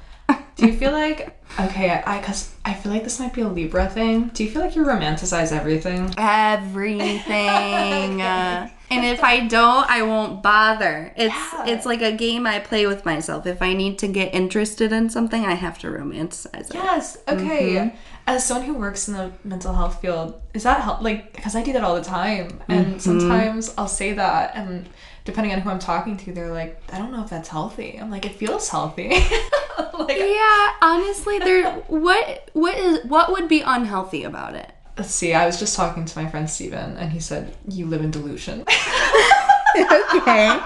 Do 0.60 0.68
you 0.68 0.74
feel 0.74 0.92
like 0.92 1.36
okay? 1.60 2.02
I 2.06 2.20
because 2.20 2.54
I 2.66 2.74
feel 2.74 2.92
like 2.92 3.04
this 3.04 3.20
might 3.20 3.34
be 3.34 3.42
a 3.42 3.48
Libra 3.48 3.88
thing. 3.88 4.30
Do 4.34 4.44
you 4.44 4.50
feel 4.52 4.62
like 4.62 4.76
you 4.76 4.84
romanticize 4.84 5.52
everything? 5.52 6.14
Everything. 6.18 8.22
Uh, 8.30 8.68
and 8.92 9.06
if 9.06 9.24
I 9.24 9.48
don't, 9.48 9.88
I 9.90 10.02
won't 10.02 10.42
bother. 10.42 11.14
It's 11.16 11.34
Yeah. 11.34 11.66
it's 11.68 11.86
like 11.86 12.02
a 12.02 12.12
game 12.12 12.48
I 12.48 12.60
play 12.60 12.88
with 12.88 13.06
myself. 13.06 13.46
If 13.46 13.62
I 13.62 13.74
need 13.74 14.00
to 14.00 14.08
get 14.08 14.34
interested 14.34 14.92
in 14.92 15.10
something, 15.10 15.46
I 15.46 15.54
have 15.54 15.78
to 15.80 15.88
romanticize 15.88 16.72
it. 16.72 16.74
Yes. 16.74 17.18
Okay. 17.28 17.94
As 18.26 18.46
someone 18.46 18.66
who 18.66 18.74
works 18.74 19.08
in 19.08 19.14
the 19.14 19.32
mental 19.44 19.74
health 19.74 20.02
field, 20.02 20.42
is 20.54 20.64
that 20.64 20.82
help? 20.82 21.02
Like, 21.02 21.34
because 21.34 21.56
I 21.56 21.64
do 21.64 21.74
that 21.74 21.84
all 21.84 21.96
the 21.96 22.04
time, 22.04 22.60
and 22.68 23.02
sometimes 23.02 23.74
I'll 23.78 23.88
say 23.88 24.14
that, 24.14 24.56
and 24.56 24.88
depending 25.24 25.54
on 25.54 25.62
who 25.62 25.70
I'm 25.70 25.80
talking 25.80 26.18
to, 26.18 26.34
they're 26.34 26.52
like, 26.52 26.80
"I 26.92 26.98
don't 26.98 27.12
know 27.12 27.24
if 27.24 27.30
that's 27.30 27.50
healthy." 27.50 27.98
I'm 28.00 28.10
like, 28.12 28.26
"It 28.26 28.36
feels 28.36 28.70
healthy." 28.70 29.14
like, 30.00 30.18
Yeah, 30.18 30.70
honestly, 30.82 31.40
there. 31.40 31.72
What 31.88 32.50
what 32.54 32.78
is 32.78 33.06
what 33.06 33.32
would 33.32 33.48
be 33.48 33.62
unhealthy 33.62 34.24
about 34.24 34.56
it? 34.56 34.72
let's 34.98 35.12
see. 35.16 35.34
I 35.34 35.46
was 35.46 35.58
just 35.58 35.76
talking 35.78 36.04
to 36.04 36.22
my 36.22 36.30
friend 36.30 36.50
Steven, 36.50 36.98
and 36.98 37.12
he 37.12 37.20
said, 37.22 37.56
"You 37.70 37.86
live 37.86 38.02
in 38.02 38.12
delusion." 38.12 38.62
okay. 39.78 40.50
Um, 40.50 40.60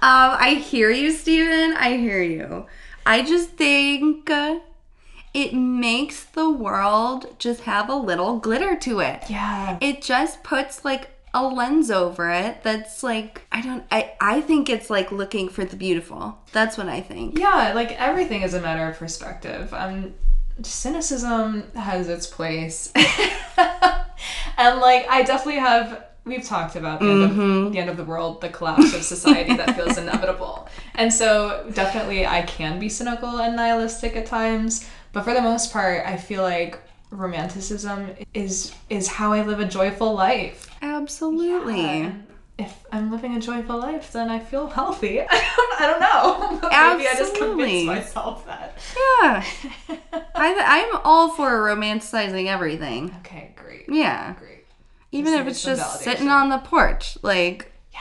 I 0.00 0.54
hear 0.62 0.90
you, 0.90 1.12
Steven. 1.12 1.76
I 1.76 1.96
hear 1.96 2.22
you. 2.22 2.66
I 3.06 3.22
just 3.22 3.50
think 3.50 4.28
uh, 4.30 4.58
it 5.34 5.54
makes 5.54 6.24
the 6.24 6.50
world 6.50 7.36
just 7.38 7.62
have 7.62 7.88
a 7.88 7.94
little 7.94 8.38
glitter 8.38 8.76
to 8.76 9.00
it. 9.00 9.22
yeah. 9.28 9.78
It 9.80 10.02
just 10.02 10.42
puts 10.42 10.84
like 10.84 11.10
a 11.38 11.48
lens 11.48 11.90
over 11.90 12.30
it 12.30 12.62
that's 12.62 13.02
like 13.02 13.42
I 13.52 13.60
don't 13.60 13.84
I 13.90 14.12
I 14.20 14.40
think 14.40 14.68
it's 14.68 14.90
like 14.90 15.12
looking 15.12 15.48
for 15.48 15.64
the 15.64 15.76
beautiful. 15.76 16.38
That's 16.52 16.76
what 16.76 16.88
I 16.88 17.00
think. 17.00 17.38
Yeah, 17.38 17.72
like 17.74 17.92
everything 17.92 18.42
is 18.42 18.54
a 18.54 18.60
matter 18.60 18.88
of 18.88 18.98
perspective. 18.98 19.72
Um, 19.72 20.14
cynicism 20.62 21.70
has 21.74 22.08
its 22.08 22.26
place, 22.26 22.92
and 22.96 24.80
like 24.80 25.06
I 25.08 25.22
definitely 25.24 25.60
have. 25.60 26.04
We've 26.24 26.44
talked 26.44 26.76
about 26.76 27.00
the, 27.00 27.06
end 27.06 27.22
of, 27.22 27.72
the 27.72 27.78
end 27.78 27.88
of 27.88 27.96
the 27.96 28.04
world, 28.04 28.42
the 28.42 28.50
collapse 28.50 28.92
of 28.92 29.02
society 29.02 29.56
that 29.56 29.74
feels 29.74 29.96
inevitable, 30.04 30.68
and 30.96 31.10
so 31.10 31.70
definitely 31.72 32.26
I 32.26 32.42
can 32.42 32.78
be 32.78 32.90
cynical 32.90 33.38
and 33.38 33.56
nihilistic 33.56 34.14
at 34.14 34.26
times. 34.26 34.86
But 35.14 35.24
for 35.24 35.32
the 35.32 35.40
most 35.40 35.72
part, 35.72 36.04
I 36.04 36.18
feel 36.18 36.42
like 36.42 36.78
romanticism 37.10 38.10
is 38.34 38.74
is 38.90 39.08
how 39.08 39.32
I 39.32 39.42
live 39.42 39.60
a 39.60 39.64
joyful 39.64 40.12
life. 40.12 40.67
Absolutely. 40.82 41.80
And 41.80 42.26
if 42.58 42.84
I'm 42.90 43.10
living 43.10 43.36
a 43.36 43.40
joyful 43.40 43.78
life, 43.78 44.12
then 44.12 44.30
I 44.30 44.38
feel 44.40 44.66
healthy. 44.66 45.20
I 45.30 45.78
don't 45.80 46.00
know. 46.00 46.68
Maybe 46.70 47.08
I 47.08 47.14
just 47.16 47.32
Absolutely. 47.34 47.86
convinced 47.86 48.14
myself 48.14 48.46
that. 48.46 48.78
Yeah. 49.22 49.44
I 50.34 50.88
I'm 50.94 51.00
all 51.04 51.30
for 51.30 51.48
romanticizing 51.64 52.46
everything. 52.46 53.14
Okay, 53.20 53.52
great. 53.56 53.84
Yeah. 53.88 54.34
Great. 54.34 54.64
Even 55.12 55.32
Just 55.32 55.40
if 55.40 55.46
it's 55.48 55.62
just 55.62 55.82
validation. 56.00 56.04
sitting 56.04 56.28
on 56.28 56.48
the 56.50 56.58
porch, 56.58 57.16
like 57.22 57.72
Yeah. 57.92 58.00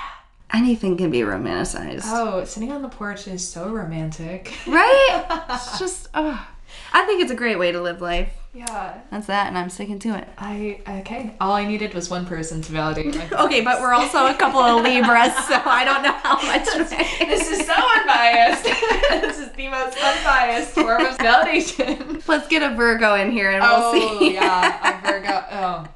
anything 0.53 0.97
can 0.97 1.09
be 1.11 1.19
romanticized. 1.21 2.03
Oh, 2.05 2.43
sitting 2.43 2.71
on 2.71 2.81
the 2.81 2.89
porch 2.89 3.27
is 3.27 3.47
so 3.47 3.69
romantic. 3.69 4.53
Right? 4.67 5.25
It's 5.51 5.79
just 5.79 6.09
oh. 6.13 6.47
I 6.93 7.05
think 7.05 7.21
it's 7.21 7.31
a 7.31 7.35
great 7.35 7.57
way 7.57 7.71
to 7.71 7.81
live 7.81 8.01
life. 8.01 8.33
Yeah. 8.53 9.01
That's 9.12 9.27
that 9.27 9.47
and 9.47 9.57
I'm 9.57 9.69
sticking 9.69 9.99
to 9.99 10.17
it. 10.17 10.27
I 10.38 10.81
okay. 11.01 11.36
All 11.39 11.53
I 11.53 11.65
needed 11.65 11.93
was 11.93 12.10
one 12.10 12.25
person 12.25 12.62
to 12.63 12.71
validate 12.71 13.15
my 13.15 13.29
Okay, 13.45 13.62
but 13.62 13.81
we're 13.81 13.93
also 13.93 14.25
a 14.27 14.33
couple 14.33 14.60
of 14.60 14.83
Libras, 14.83 15.33
so 15.47 15.62
I 15.63 15.83
don't 15.86 16.03
know 16.03 16.13
how 16.13 16.36
much. 16.41 16.67
This 17.27 17.49
is 17.60 17.65
so 17.65 17.73
unbiased. 17.73 18.63
this 18.63 19.39
is 19.39 19.51
the 19.51 19.67
most 19.67 19.97
unbiased 19.97 20.71
form 20.71 21.05
of 21.05 21.17
validation. 21.17 22.27
Let's 22.27 22.47
get 22.47 22.63
a 22.63 22.75
Virgo 22.75 23.15
in 23.15 23.31
here 23.31 23.51
and 23.51 23.62
we'll 23.62 23.71
oh, 23.73 24.19
see. 24.19 24.38
Oh 24.38 24.41
yeah, 24.41 24.99
a 24.99 25.07
Virgo. 25.07 25.43
Oh, 25.51 25.88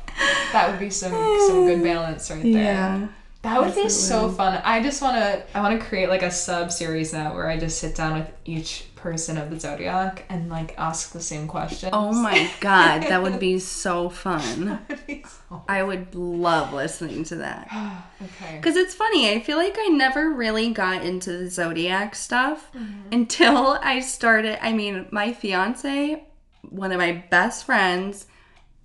that 0.52 0.70
would 0.70 0.80
be 0.80 0.90
some 0.90 1.12
some 1.12 1.66
good 1.66 1.84
balance 1.84 2.30
right 2.30 2.44
there. 2.44 2.52
Yeah. 2.52 3.08
That 3.44 3.60
would 3.60 3.74
be 3.74 3.90
so 3.90 4.30
fun. 4.30 4.62
I 4.64 4.84
just 4.84 5.02
want 5.02 5.16
to 5.16 5.44
I 5.58 5.62
want 5.62 5.80
to 5.80 5.86
create 5.86 6.10
like 6.10 6.22
a 6.22 6.30
sub 6.32 6.72
series 6.72 7.12
now 7.12 7.34
where 7.34 7.50
I 7.50 7.58
just 7.58 7.80
sit 7.80 7.96
down 7.96 8.20
with 8.20 8.30
each 8.46 8.86
person 9.02 9.38
of 9.38 9.50
the 9.50 9.60
zodiac 9.60 10.26
and 10.30 10.50
like 10.50 10.74
ask 10.78 11.12
the 11.12 11.22
same 11.22 11.48
question. 11.48 11.90
Oh 11.92 12.14
my 12.14 12.50
god, 12.60 13.04
that 13.04 13.22
would 13.22 13.40
be 13.40 13.60
so 13.60 14.10
fun. 14.10 14.80
so 15.50 15.64
I 15.68 15.84
would 15.84 16.16
love 16.16 16.74
listening 16.74 17.24
to 17.26 17.36
that. 17.38 17.68
okay. 18.22 18.58
Because 18.58 18.76
it's 18.76 18.96
funny, 18.96 19.32
I 19.32 19.40
feel 19.40 19.58
like 19.58 19.76
I 19.80 19.88
never 19.88 20.30
really 20.30 20.72
got 20.72 21.04
into 21.04 21.38
the 21.38 21.50
zodiac 21.50 22.16
stuff 22.16 22.72
mm-hmm. 22.74 23.12
until 23.12 23.80
I 23.82 24.00
started. 24.00 24.64
I 24.64 24.74
mean, 24.74 25.08
my 25.12 25.34
fiance 25.34 26.24
one 26.70 26.92
of 26.92 27.00
my 27.00 27.24
best 27.30 27.66
friends, 27.66 28.26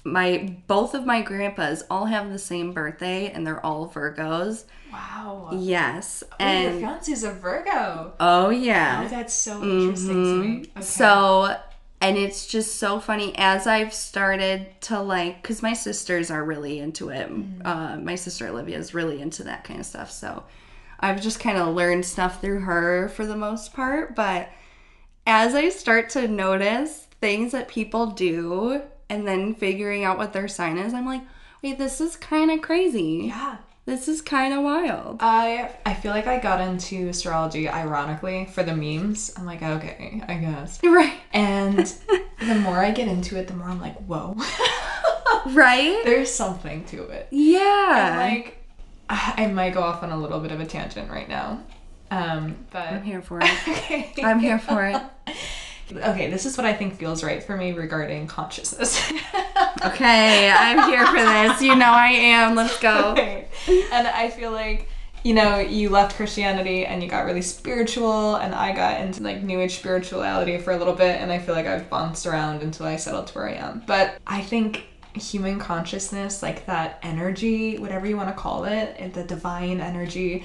my 0.06 0.56
both 0.66 0.94
of 0.94 1.04
my 1.04 1.20
grandpas 1.22 1.82
all 1.90 2.06
have 2.06 2.30
the 2.32 2.38
same 2.38 2.72
birthday 2.72 3.30
and 3.30 3.46
they're 3.46 3.64
all 3.64 3.88
Virgos. 3.88 4.64
Wow. 4.92 5.50
Yes. 5.52 6.22
Oh, 6.32 6.36
your 6.38 6.48
And 6.48 6.80
fiance's 6.80 7.24
a 7.24 7.32
Virgo. 7.32 8.14
oh 8.20 8.46
Oh, 8.46 8.50
yeah. 8.50 9.06
that's 9.08 9.34
so 9.34 9.62
interesting 9.62 10.08
to 10.14 10.38
me. 10.42 10.56
Okay. 10.58 10.70
Mm-hmm. 10.70 10.80
So, 10.82 11.56
and 12.00 12.16
it's 12.16 12.46
just 12.46 12.76
so 12.76 13.00
funny 13.00 13.34
as 13.36 13.66
I've 13.66 13.92
started 13.92 14.80
to 14.82 15.00
like, 15.00 15.42
because 15.42 15.62
my 15.62 15.72
sisters 15.72 16.30
are 16.30 16.44
really 16.44 16.78
into 16.78 17.08
it. 17.10 17.30
Uh, 17.64 17.96
my 17.96 18.14
sister 18.14 18.46
Olivia 18.46 18.78
is 18.78 18.94
really 18.94 19.20
into 19.20 19.44
that 19.44 19.64
kind 19.64 19.80
of 19.80 19.86
stuff. 19.86 20.10
So, 20.10 20.44
I've 21.00 21.20
just 21.20 21.40
kind 21.40 21.58
of 21.58 21.74
learned 21.74 22.06
stuff 22.06 22.40
through 22.40 22.60
her 22.60 23.08
for 23.08 23.26
the 23.26 23.36
most 23.36 23.74
part. 23.74 24.14
But 24.14 24.48
as 25.26 25.54
I 25.54 25.68
start 25.68 26.08
to 26.10 26.28
notice 26.28 27.06
things 27.20 27.52
that 27.52 27.68
people 27.68 28.06
do 28.06 28.82
and 29.08 29.26
then 29.26 29.54
figuring 29.54 30.04
out 30.04 30.18
what 30.18 30.32
their 30.32 30.48
sign 30.48 30.78
is, 30.78 30.92
I'm 30.94 31.06
like, 31.06 31.22
wait, 31.62 31.78
this 31.78 32.00
is 32.00 32.16
kind 32.16 32.50
of 32.50 32.62
crazy. 32.62 33.26
yeah. 33.28 33.58
This 33.86 34.08
is 34.08 34.20
kind 34.20 34.52
of 34.52 34.64
wild. 34.64 35.18
I 35.20 35.70
I 35.86 35.94
feel 35.94 36.10
like 36.10 36.26
I 36.26 36.40
got 36.40 36.60
into 36.60 37.06
astrology 37.08 37.68
ironically 37.68 38.46
for 38.46 38.64
the 38.64 38.74
memes. 38.74 39.32
I'm 39.36 39.46
like, 39.46 39.62
okay, 39.62 40.22
I 40.26 40.34
guess. 40.34 40.80
Right. 40.84 41.14
And 41.32 41.78
the 42.40 42.54
more 42.56 42.78
I 42.78 42.90
get 42.90 43.06
into 43.06 43.36
it, 43.38 43.46
the 43.46 43.54
more 43.54 43.68
I'm 43.68 43.80
like, 43.80 43.96
whoa. 43.98 44.36
Right? 45.46 46.00
There's 46.04 46.32
something 46.34 46.84
to 46.86 47.04
it. 47.04 47.28
Yeah. 47.30 48.16
Like 48.18 48.64
I 49.08 49.46
might 49.46 49.74
go 49.74 49.80
off 49.82 50.02
on 50.02 50.10
a 50.10 50.18
little 50.18 50.40
bit 50.40 50.50
of 50.50 50.58
a 50.60 50.66
tangent 50.66 51.08
right 51.08 51.28
now. 51.28 51.62
Um, 52.10 52.56
but 52.72 52.88
I'm 52.88 53.02
here 53.04 53.22
for 53.22 53.38
it. 53.40 53.48
okay. 53.68 54.12
I'm 54.24 54.40
here 54.40 54.58
for 54.58 54.84
it. 54.86 55.00
Okay, 55.92 56.30
this 56.30 56.46
is 56.46 56.56
what 56.56 56.66
I 56.66 56.72
think 56.72 56.96
feels 56.96 57.22
right 57.22 57.42
for 57.42 57.56
me 57.56 57.72
regarding 57.72 58.26
consciousness. 58.26 59.12
Okay, 59.84 60.50
I'm 60.50 60.90
here 60.90 61.06
for 61.06 61.12
this. 61.12 61.60
You 61.60 61.76
know 61.76 61.90
I 61.90 62.08
am. 62.08 62.54
Let's 62.56 62.78
go. 62.80 63.12
Okay. 63.12 63.46
And 63.68 64.08
I 64.08 64.30
feel 64.30 64.50
like, 64.50 64.88
you 65.22 65.34
know, 65.34 65.58
you 65.58 65.90
left 65.90 66.16
Christianity 66.16 66.86
and 66.86 67.02
you 67.02 67.08
got 67.08 67.26
really 67.26 67.42
spiritual, 67.42 68.36
and 68.36 68.54
I 68.54 68.74
got 68.74 69.00
into 69.00 69.22
like 69.22 69.42
New 69.42 69.60
Age 69.60 69.76
spirituality 69.76 70.58
for 70.58 70.72
a 70.72 70.78
little 70.78 70.94
bit, 70.94 71.20
and 71.20 71.30
I 71.30 71.38
feel 71.38 71.54
like 71.54 71.66
I've 71.66 71.90
bounced 71.90 72.26
around 72.26 72.62
until 72.62 72.86
I 72.86 72.96
settled 72.96 73.28
to 73.28 73.34
where 73.34 73.48
I 73.48 73.52
am. 73.52 73.82
But 73.86 74.18
I 74.26 74.40
think 74.40 74.84
human 75.14 75.58
consciousness, 75.58 76.42
like 76.42 76.66
that 76.66 76.98
energy, 77.02 77.78
whatever 77.78 78.06
you 78.06 78.16
want 78.16 78.28
to 78.28 78.34
call 78.34 78.64
it, 78.64 79.12
the 79.14 79.24
divine 79.24 79.80
energy, 79.80 80.44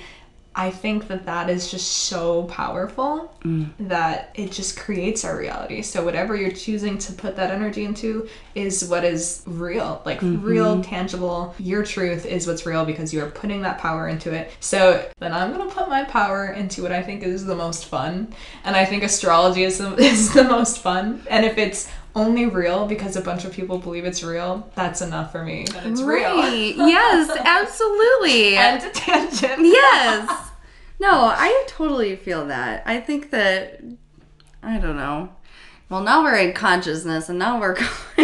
I 0.53 0.69
think 0.69 1.07
that 1.07 1.25
that 1.27 1.49
is 1.49 1.71
just 1.71 1.87
so 1.89 2.43
powerful 2.43 3.33
mm. 3.45 3.69
that 3.79 4.31
it 4.33 4.51
just 4.51 4.77
creates 4.77 5.23
our 5.23 5.37
reality. 5.37 5.81
So 5.81 6.03
whatever 6.03 6.35
you're 6.35 6.51
choosing 6.51 6.97
to 6.97 7.13
put 7.13 7.37
that 7.37 7.51
energy 7.51 7.85
into 7.85 8.27
is 8.53 8.83
what 8.83 9.05
is 9.05 9.43
real, 9.45 10.01
like 10.05 10.19
mm-hmm. 10.19 10.45
real, 10.45 10.83
tangible. 10.83 11.55
Your 11.57 11.83
truth 11.83 12.25
is 12.25 12.47
what's 12.47 12.65
real 12.65 12.83
because 12.83 13.13
you 13.13 13.23
are 13.23 13.29
putting 13.31 13.61
that 13.61 13.77
power 13.77 14.09
into 14.09 14.33
it. 14.33 14.51
So 14.59 15.09
then 15.19 15.31
I'm 15.31 15.55
gonna 15.55 15.71
put 15.71 15.87
my 15.87 16.03
power 16.03 16.47
into 16.47 16.81
what 16.83 16.91
I 16.91 17.01
think 17.01 17.23
is 17.23 17.45
the 17.45 17.55
most 17.55 17.85
fun, 17.85 18.33
and 18.65 18.75
I 18.75 18.83
think 18.83 19.03
astrology 19.03 19.63
is 19.63 19.77
the, 19.77 19.95
is 19.99 20.33
the 20.33 20.43
most 20.43 20.79
fun. 20.79 21.25
And 21.29 21.45
if 21.45 21.57
it's 21.57 21.89
only 22.15 22.45
real 22.45 22.87
because 22.87 23.15
a 23.15 23.21
bunch 23.21 23.45
of 23.45 23.53
people 23.53 23.77
believe 23.77 24.05
it's 24.05 24.23
real, 24.23 24.69
that's 24.75 25.01
enough 25.01 25.31
for 25.31 25.43
me. 25.43 25.65
That 25.73 25.85
it's 25.85 26.01
real. 26.01 26.37
Yes, 26.47 27.29
absolutely. 27.43 28.57
End 28.57 28.83
of 28.83 28.93
tangent. 28.93 29.65
yes. 29.65 30.47
No, 30.99 31.33
I 31.35 31.63
totally 31.67 32.15
feel 32.15 32.45
that. 32.45 32.83
I 32.85 32.99
think 32.99 33.31
that 33.31 33.81
I 34.61 34.77
don't 34.77 34.95
know. 34.95 35.29
Well, 35.89 36.01
now 36.01 36.21
we're 36.23 36.37
in 36.37 36.53
consciousness, 36.53 37.27
and 37.27 37.39
now 37.39 37.59
we're. 37.59 37.75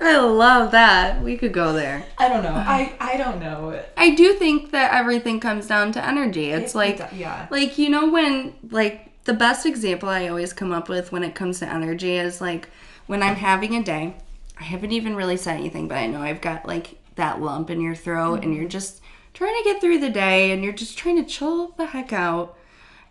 I 0.00 0.18
love 0.18 0.72
that. 0.72 1.22
We 1.22 1.38
could 1.38 1.52
go 1.52 1.72
there. 1.72 2.04
I 2.18 2.28
don't 2.28 2.42
know. 2.42 2.52
I 2.52 2.94
I 3.00 3.16
don't 3.16 3.40
know. 3.40 3.82
I 3.96 4.14
do 4.14 4.34
think 4.34 4.70
that 4.72 4.92
everything 4.92 5.40
comes 5.40 5.66
down 5.66 5.92
to 5.92 6.06
energy. 6.06 6.50
It's 6.50 6.74
like 6.74 7.00
yeah. 7.14 7.46
like 7.50 7.78
you 7.78 7.88
know 7.88 8.10
when 8.10 8.54
like 8.70 9.07
the 9.28 9.34
best 9.34 9.66
example 9.66 10.08
I 10.08 10.26
always 10.28 10.54
come 10.54 10.72
up 10.72 10.88
with 10.88 11.12
when 11.12 11.22
it 11.22 11.34
comes 11.34 11.58
to 11.58 11.68
energy 11.68 12.16
is 12.16 12.40
like 12.40 12.70
when 13.06 13.22
I'm 13.22 13.36
having 13.36 13.74
a 13.74 13.82
day. 13.82 14.16
I 14.58 14.62
haven't 14.62 14.92
even 14.92 15.14
really 15.14 15.36
said 15.36 15.58
anything, 15.58 15.86
but 15.86 15.98
I 15.98 16.06
know 16.06 16.22
I've 16.22 16.40
got 16.40 16.66
like 16.66 16.96
that 17.16 17.38
lump 17.38 17.68
in 17.68 17.82
your 17.82 17.94
throat 17.94 18.42
and 18.42 18.54
you're 18.54 18.62
mm-hmm. 18.62 18.70
just 18.70 19.02
trying 19.34 19.54
to 19.54 19.64
get 19.64 19.82
through 19.82 19.98
the 19.98 20.08
day 20.08 20.50
and 20.50 20.64
you're 20.64 20.72
just 20.72 20.96
trying 20.96 21.22
to 21.22 21.28
chill 21.28 21.74
the 21.76 21.84
heck 21.84 22.10
out. 22.10 22.56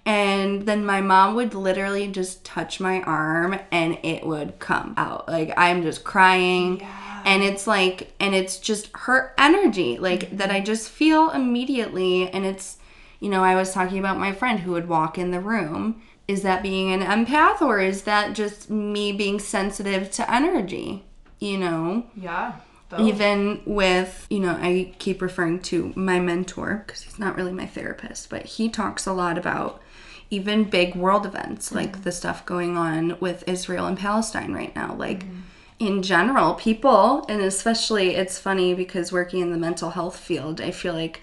And 0.08 0.64
then 0.64 0.84
my 0.84 1.02
mom 1.02 1.36
would 1.36 1.54
literally 1.54 2.08
just 2.08 2.44
touch 2.44 2.80
my 2.80 3.02
arm 3.02 3.60
and 3.72 4.00
it 4.02 4.26
would 4.26 4.58
come 4.58 4.96
out. 4.98 5.28
Like 5.28 5.54
I'm 5.56 5.84
just 5.84 6.04
crying. 6.04 6.82
And 7.26 7.44
it's 7.44 7.68
like, 7.68 8.12
and 8.20 8.34
it's 8.34 8.58
just 8.58 8.90
her 8.96 9.36
energy, 9.38 10.00
like 10.00 10.36
that 10.36 10.50
I 10.50 10.56
mm-hmm. 10.56 10.66
just 10.66 10.90
feel 10.90 11.30
immediately. 11.30 12.28
And 12.28 12.44
it's, 12.44 12.78
you 13.20 13.30
know, 13.30 13.44
I 13.44 13.56
was 13.56 13.74
talking 13.74 14.00
about 14.00 14.20
my 14.20 14.32
friend 14.32 14.60
who 14.60 14.72
would 14.72 14.88
walk 14.88 15.18
in 15.18 15.32
the 15.32 15.40
room. 15.40 16.02
Is 16.28 16.42
that 16.44 16.62
being 16.62 16.92
an 16.92 17.02
empath 17.02 17.62
or 17.62 17.80
is 17.80 18.04
that 18.04 18.34
just 18.34 18.70
me 18.70 19.12
being 19.12 19.40
sensitive 19.40 20.12
to 20.12 20.32
energy? 20.32 21.06
You 21.40 21.58
know? 21.58 22.06
Yeah. 22.16 22.54
both. 22.90 23.00
even 23.02 23.62
with 23.66 24.26
you 24.30 24.40
know 24.40 24.58
i 24.62 24.94
keep 24.98 25.22
referring 25.22 25.60
to 25.60 25.92
my 25.96 26.20
mentor 26.20 26.84
because 26.86 27.02
he's 27.02 27.20
not 27.20 27.36
really 27.36 27.52
my 27.52 27.66
therapist 27.66 28.30
but 28.30 28.46
he 28.46 28.70
talks 28.70 29.06
a 29.06 29.12
lot 29.12 29.38
about 29.38 29.82
even 30.30 30.64
big 30.64 30.96
world 30.96 31.26
events 31.26 31.68
mm-hmm. 31.68 31.80
like 31.80 32.04
the 32.04 32.12
stuff 32.12 32.46
going 32.46 32.78
on 32.78 33.18
with 33.20 33.44
israel 33.46 33.86
and 33.86 33.98
palestine 33.98 34.54
right 34.54 34.74
now 34.74 34.96
like 34.96 35.26
mm-hmm. 35.26 35.40
in 35.80 36.02
general 36.02 36.54
people 36.54 37.26
and 37.28 37.42
especially 37.42 38.16
it's 38.16 38.40
funny 38.40 38.74
because 38.74 39.12
working 39.12 39.42
in 39.42 39.52
the 39.52 39.58
mental 39.58 39.90
health 39.90 40.18
field 40.18 40.62
i 40.62 40.72
feel 40.72 40.94
like 40.94 41.22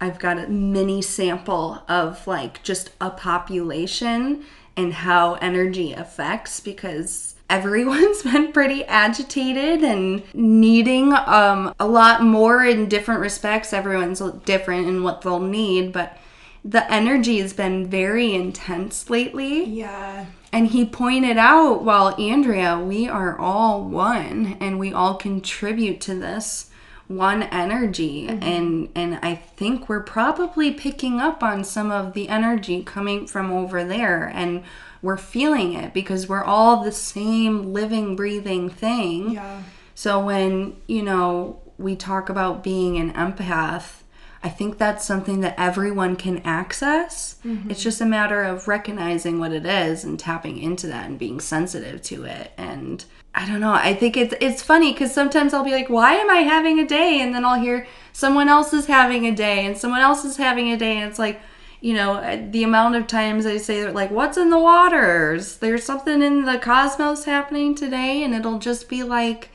i've 0.00 0.18
got 0.18 0.38
a 0.38 0.48
mini 0.48 1.02
sample 1.02 1.82
of 1.88 2.26
like 2.26 2.62
just 2.62 2.90
a 3.00 3.10
population 3.10 4.44
and 4.76 4.92
how 4.94 5.34
energy 5.34 5.92
affects 5.92 6.60
because 6.60 7.34
everyone's 7.50 8.22
been 8.32 8.52
pretty 8.52 8.84
agitated 8.84 9.82
and 9.82 10.22
needing 10.32 11.12
um, 11.12 11.74
a 11.78 11.86
lot 11.86 12.22
more 12.22 12.64
in 12.64 12.88
different 12.88 13.20
respects. 13.20 13.72
Everyone's 13.72 14.20
different 14.44 14.88
in 14.88 15.02
what 15.02 15.20
they'll 15.20 15.40
need, 15.40 15.92
but 15.92 16.16
the 16.64 16.90
energy 16.90 17.40
has 17.40 17.52
been 17.52 17.86
very 17.88 18.34
intense 18.34 19.10
lately. 19.10 19.64
Yeah. 19.64 20.26
And 20.52 20.68
he 20.68 20.84
pointed 20.84 21.36
out, 21.36 21.84
well, 21.84 22.14
Andrea, 22.20 22.78
we 22.78 23.08
are 23.08 23.38
all 23.38 23.84
one 23.84 24.56
and 24.60 24.78
we 24.78 24.92
all 24.92 25.14
contribute 25.14 26.00
to 26.02 26.14
this 26.14 26.69
one 27.10 27.42
energy 27.42 28.28
mm-hmm. 28.28 28.42
and 28.44 28.88
and 28.94 29.18
I 29.20 29.34
think 29.34 29.88
we're 29.88 29.98
probably 29.98 30.72
picking 30.72 31.20
up 31.20 31.42
on 31.42 31.64
some 31.64 31.90
of 31.90 32.12
the 32.12 32.28
energy 32.28 32.84
coming 32.84 33.26
from 33.26 33.50
over 33.50 33.82
there 33.82 34.30
and 34.32 34.62
we're 35.02 35.16
feeling 35.16 35.72
it 35.72 35.92
because 35.92 36.28
we're 36.28 36.44
all 36.44 36.84
the 36.84 36.92
same 36.92 37.72
living 37.72 38.14
breathing 38.14 38.70
thing. 38.70 39.32
Yeah. 39.32 39.62
So 39.94 40.24
when, 40.24 40.76
you 40.86 41.02
know, 41.02 41.60
we 41.78 41.96
talk 41.96 42.28
about 42.28 42.62
being 42.62 42.96
an 42.96 43.12
empath, 43.14 44.02
I 44.42 44.48
think 44.48 44.78
that's 44.78 45.04
something 45.04 45.40
that 45.40 45.54
everyone 45.58 46.16
can 46.16 46.38
access. 46.38 47.36
Mm-hmm. 47.44 47.70
It's 47.70 47.82
just 47.82 48.00
a 48.00 48.06
matter 48.06 48.42
of 48.42 48.68
recognizing 48.68 49.38
what 49.40 49.52
it 49.52 49.66
is 49.66 50.04
and 50.04 50.18
tapping 50.18 50.58
into 50.58 50.86
that 50.86 51.06
and 51.06 51.18
being 51.18 51.40
sensitive 51.40 52.02
to 52.02 52.24
it. 52.24 52.52
And 52.56 53.04
I 53.34 53.46
don't 53.46 53.60
know. 53.60 53.72
I 53.72 53.94
think 53.94 54.16
it's 54.16 54.34
it's 54.40 54.62
funny 54.62 54.92
because 54.92 55.12
sometimes 55.12 55.54
I'll 55.54 55.64
be 55.64 55.72
like, 55.72 55.88
"Why 55.88 56.14
am 56.14 56.30
I 56.30 56.38
having 56.38 56.78
a 56.78 56.86
day?" 56.86 57.20
And 57.20 57.34
then 57.34 57.44
I'll 57.44 57.60
hear 57.60 57.86
someone 58.12 58.48
else 58.48 58.72
is 58.72 58.86
having 58.86 59.26
a 59.26 59.34
day, 59.34 59.64
and 59.64 59.76
someone 59.76 60.00
else 60.00 60.24
is 60.24 60.36
having 60.36 60.70
a 60.72 60.76
day, 60.76 60.96
and 60.98 61.08
it's 61.08 61.18
like, 61.18 61.40
you 61.80 61.94
know, 61.94 62.14
uh, 62.14 62.38
the 62.50 62.64
amount 62.64 62.96
of 62.96 63.06
times 63.06 63.46
I 63.46 63.56
say 63.58 63.88
like, 63.90 64.10
"What's 64.10 64.36
in 64.36 64.50
the 64.50 64.58
waters?" 64.58 65.56
There's 65.56 65.84
something 65.84 66.22
in 66.22 66.44
the 66.44 66.58
cosmos 66.58 67.24
happening 67.24 67.74
today, 67.74 68.24
and 68.24 68.34
it'll 68.34 68.58
just 68.58 68.88
be 68.88 69.02
like 69.04 69.50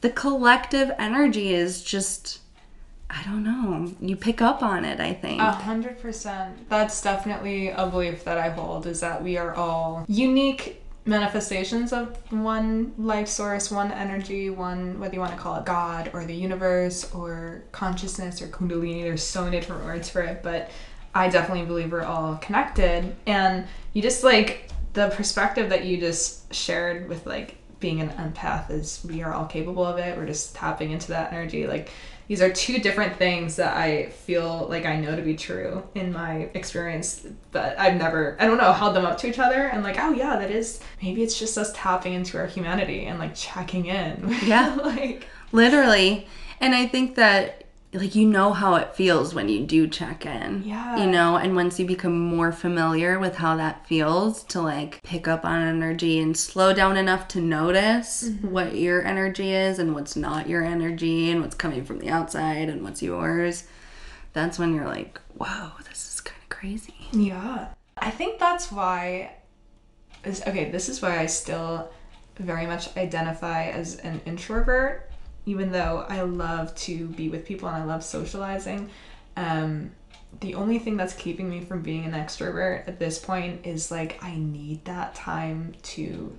the 0.00 0.10
collective 0.10 0.90
energy 0.98 1.54
is 1.54 1.82
just 1.82 2.40
I 3.08 3.22
don't 3.22 3.44
know. 3.44 3.92
You 4.00 4.16
pick 4.16 4.42
up 4.42 4.62
on 4.62 4.84
it, 4.84 4.98
I 4.98 5.14
think. 5.14 5.40
A 5.40 5.52
hundred 5.52 6.00
percent. 6.00 6.68
That's 6.68 7.00
definitely 7.00 7.68
a 7.68 7.86
belief 7.86 8.24
that 8.24 8.38
I 8.38 8.48
hold 8.48 8.86
is 8.86 9.00
that 9.00 9.22
we 9.22 9.36
are 9.36 9.54
all 9.54 10.04
unique 10.08 10.82
manifestations 11.06 11.92
of 11.92 12.16
one 12.32 12.94
life 12.96 13.28
source, 13.28 13.70
one 13.70 13.92
energy, 13.92 14.50
one 14.50 14.98
whether 14.98 15.14
you 15.14 15.20
want 15.20 15.32
to 15.32 15.38
call 15.38 15.56
it 15.56 15.66
God 15.66 16.10
or 16.14 16.24
the 16.24 16.34
universe 16.34 17.12
or 17.14 17.64
consciousness 17.72 18.40
or 18.40 18.48
kundalini. 18.48 19.02
There's 19.02 19.22
so 19.22 19.44
many 19.44 19.60
different 19.60 19.84
words 19.84 20.08
for 20.08 20.22
it, 20.22 20.42
but 20.42 20.70
I 21.14 21.28
definitely 21.28 21.66
believe 21.66 21.92
we're 21.92 22.02
all 22.02 22.36
connected. 22.36 23.14
And 23.26 23.66
you 23.92 24.02
just 24.02 24.24
like 24.24 24.70
the 24.94 25.10
perspective 25.10 25.70
that 25.70 25.84
you 25.84 25.98
just 25.98 26.52
shared 26.54 27.08
with 27.08 27.26
like 27.26 27.56
being 27.80 28.00
an 28.00 28.08
empath 28.10 28.70
is 28.70 29.04
we 29.08 29.22
are 29.22 29.32
all 29.32 29.46
capable 29.46 29.84
of 29.84 29.98
it. 29.98 30.16
We're 30.16 30.26
just 30.26 30.54
tapping 30.54 30.90
into 30.90 31.08
that 31.08 31.32
energy. 31.32 31.66
Like 31.66 31.90
these 32.28 32.40
are 32.40 32.52
two 32.52 32.78
different 32.78 33.16
things 33.16 33.56
that 33.56 33.76
I 33.76 34.06
feel 34.06 34.66
like 34.68 34.86
I 34.86 34.96
know 34.96 35.14
to 35.14 35.22
be 35.22 35.36
true 35.36 35.82
in 35.94 36.12
my 36.12 36.48
experience, 36.54 37.26
but 37.52 37.78
I've 37.78 37.96
never, 37.96 38.36
I 38.40 38.46
don't 38.46 38.58
know, 38.58 38.72
held 38.72 38.96
them 38.96 39.04
up 39.04 39.18
to 39.18 39.28
each 39.28 39.38
other 39.38 39.66
and 39.66 39.82
like, 39.82 39.96
oh 39.98 40.12
yeah, 40.12 40.36
that 40.36 40.50
is, 40.50 40.80
maybe 41.02 41.22
it's 41.22 41.38
just 41.38 41.58
us 41.58 41.72
tapping 41.74 42.14
into 42.14 42.38
our 42.38 42.46
humanity 42.46 43.04
and 43.06 43.18
like 43.18 43.34
checking 43.34 43.86
in. 43.86 44.34
Yeah. 44.44 44.74
like, 44.74 45.26
Literally. 45.52 46.26
And 46.60 46.74
I 46.74 46.86
think 46.86 47.16
that 47.16 47.63
like 47.94 48.14
you 48.14 48.26
know 48.26 48.52
how 48.52 48.74
it 48.74 48.94
feels 48.94 49.34
when 49.34 49.48
you 49.48 49.64
do 49.64 49.86
check 49.86 50.26
in. 50.26 50.62
Yeah. 50.64 50.96
You 50.96 51.10
know, 51.10 51.36
and 51.36 51.54
once 51.54 51.78
you 51.78 51.86
become 51.86 52.18
more 52.18 52.52
familiar 52.52 53.18
with 53.18 53.36
how 53.36 53.56
that 53.56 53.86
feels 53.86 54.42
to 54.44 54.60
like 54.60 55.00
pick 55.02 55.28
up 55.28 55.44
on 55.44 55.62
energy 55.62 56.18
and 56.20 56.36
slow 56.36 56.72
down 56.72 56.96
enough 56.96 57.28
to 57.28 57.40
notice 57.40 58.24
mm-hmm. 58.24 58.50
what 58.50 58.76
your 58.76 59.04
energy 59.04 59.52
is 59.52 59.78
and 59.78 59.94
what's 59.94 60.16
not 60.16 60.48
your 60.48 60.64
energy 60.64 61.30
and 61.30 61.40
what's 61.40 61.54
coming 61.54 61.84
from 61.84 61.98
the 61.98 62.10
outside 62.10 62.68
and 62.68 62.82
what's 62.82 63.02
yours, 63.02 63.64
that's 64.32 64.58
when 64.58 64.74
you're 64.74 64.88
like, 64.88 65.20
whoa, 65.36 65.70
this 65.88 66.14
is 66.14 66.20
kind 66.20 66.40
of 66.42 66.48
crazy. 66.48 67.08
Yeah. 67.12 67.68
I 67.96 68.10
think 68.10 68.38
that's 68.38 68.72
why 68.72 69.36
okay, 70.26 70.70
this 70.70 70.88
is 70.88 71.02
why 71.02 71.18
I 71.18 71.26
still 71.26 71.90
very 72.38 72.66
much 72.66 72.96
identify 72.96 73.66
as 73.66 73.96
an 73.96 74.20
introvert 74.26 75.10
even 75.46 75.72
though 75.72 76.06
I 76.08 76.22
love 76.22 76.74
to 76.76 77.08
be 77.08 77.28
with 77.28 77.44
people 77.44 77.68
and 77.68 77.76
I 77.76 77.84
love 77.84 78.04
socializing. 78.04 78.90
Um 79.36 79.92
the 80.40 80.54
only 80.54 80.78
thing 80.78 80.96
that's 80.96 81.14
keeping 81.14 81.48
me 81.48 81.60
from 81.60 81.82
being 81.82 82.04
an 82.04 82.12
extrovert 82.12 82.88
at 82.88 82.98
this 82.98 83.18
point 83.18 83.66
is 83.66 83.90
like 83.90 84.22
I 84.22 84.36
need 84.36 84.84
that 84.84 85.14
time 85.14 85.74
to 85.82 86.36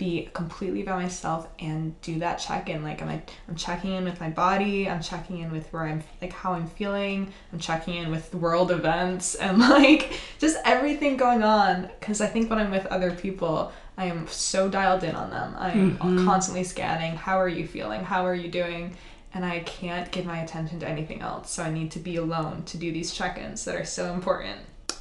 be 0.00 0.30
completely 0.32 0.82
by 0.82 0.96
myself 0.96 1.46
and 1.58 2.00
do 2.00 2.18
that 2.20 2.36
check-in 2.36 2.82
like 2.82 3.02
I'm 3.02 3.22
I'm 3.48 3.54
checking 3.54 3.92
in 3.92 4.04
with 4.04 4.18
my 4.18 4.30
body 4.30 4.88
I'm 4.88 5.02
checking 5.02 5.40
in 5.40 5.52
with 5.52 5.70
where 5.74 5.82
I'm 5.82 6.02
like 6.22 6.32
how 6.32 6.54
I'm 6.54 6.68
feeling 6.68 7.30
I'm 7.52 7.58
checking 7.58 7.96
in 7.96 8.10
with 8.10 8.34
world 8.34 8.70
events 8.70 9.34
and 9.34 9.58
like 9.58 10.18
just 10.38 10.56
everything 10.64 11.18
going 11.18 11.42
on 11.42 11.90
because 12.00 12.22
I 12.22 12.28
think 12.28 12.48
when 12.48 12.58
I'm 12.58 12.70
with 12.70 12.86
other 12.86 13.10
people 13.10 13.72
I 14.00 14.04
am 14.04 14.26
so 14.28 14.70
dialed 14.70 15.04
in 15.04 15.14
on 15.14 15.28
them. 15.28 15.54
I'm 15.58 15.98
mm-hmm. 15.98 16.24
constantly 16.24 16.64
scanning 16.64 17.16
how 17.16 17.38
are 17.38 17.48
you 17.48 17.66
feeling? 17.66 18.02
How 18.02 18.24
are 18.24 18.34
you 18.34 18.50
doing? 18.50 18.96
And 19.34 19.44
I 19.44 19.60
can't 19.60 20.10
give 20.10 20.24
my 20.24 20.38
attention 20.38 20.80
to 20.80 20.88
anything 20.88 21.20
else. 21.20 21.50
So 21.50 21.62
I 21.62 21.70
need 21.70 21.90
to 21.90 21.98
be 21.98 22.16
alone 22.16 22.62
to 22.64 22.78
do 22.78 22.90
these 22.92 23.12
check-ins 23.12 23.62
that 23.66 23.74
are 23.74 23.84
so 23.84 24.14
important. 24.14 24.60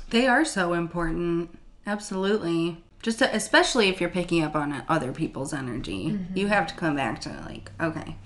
They 0.09 0.27
are 0.27 0.43
so 0.43 0.73
important. 0.73 1.57
Absolutely. 1.87 2.83
Just 3.01 3.19
to, 3.19 3.33
especially 3.33 3.87
if 3.87 4.01
you're 4.01 4.09
picking 4.09 4.43
up 4.43 4.53
on 4.53 4.83
other 4.89 5.13
people's 5.13 5.53
energy, 5.53 6.07
mm-hmm. 6.07 6.37
you 6.37 6.47
have 6.47 6.67
to 6.67 6.73
come 6.73 6.97
back 6.97 7.21
to 7.21 7.29
like, 7.47 7.71
okay, 7.79 8.17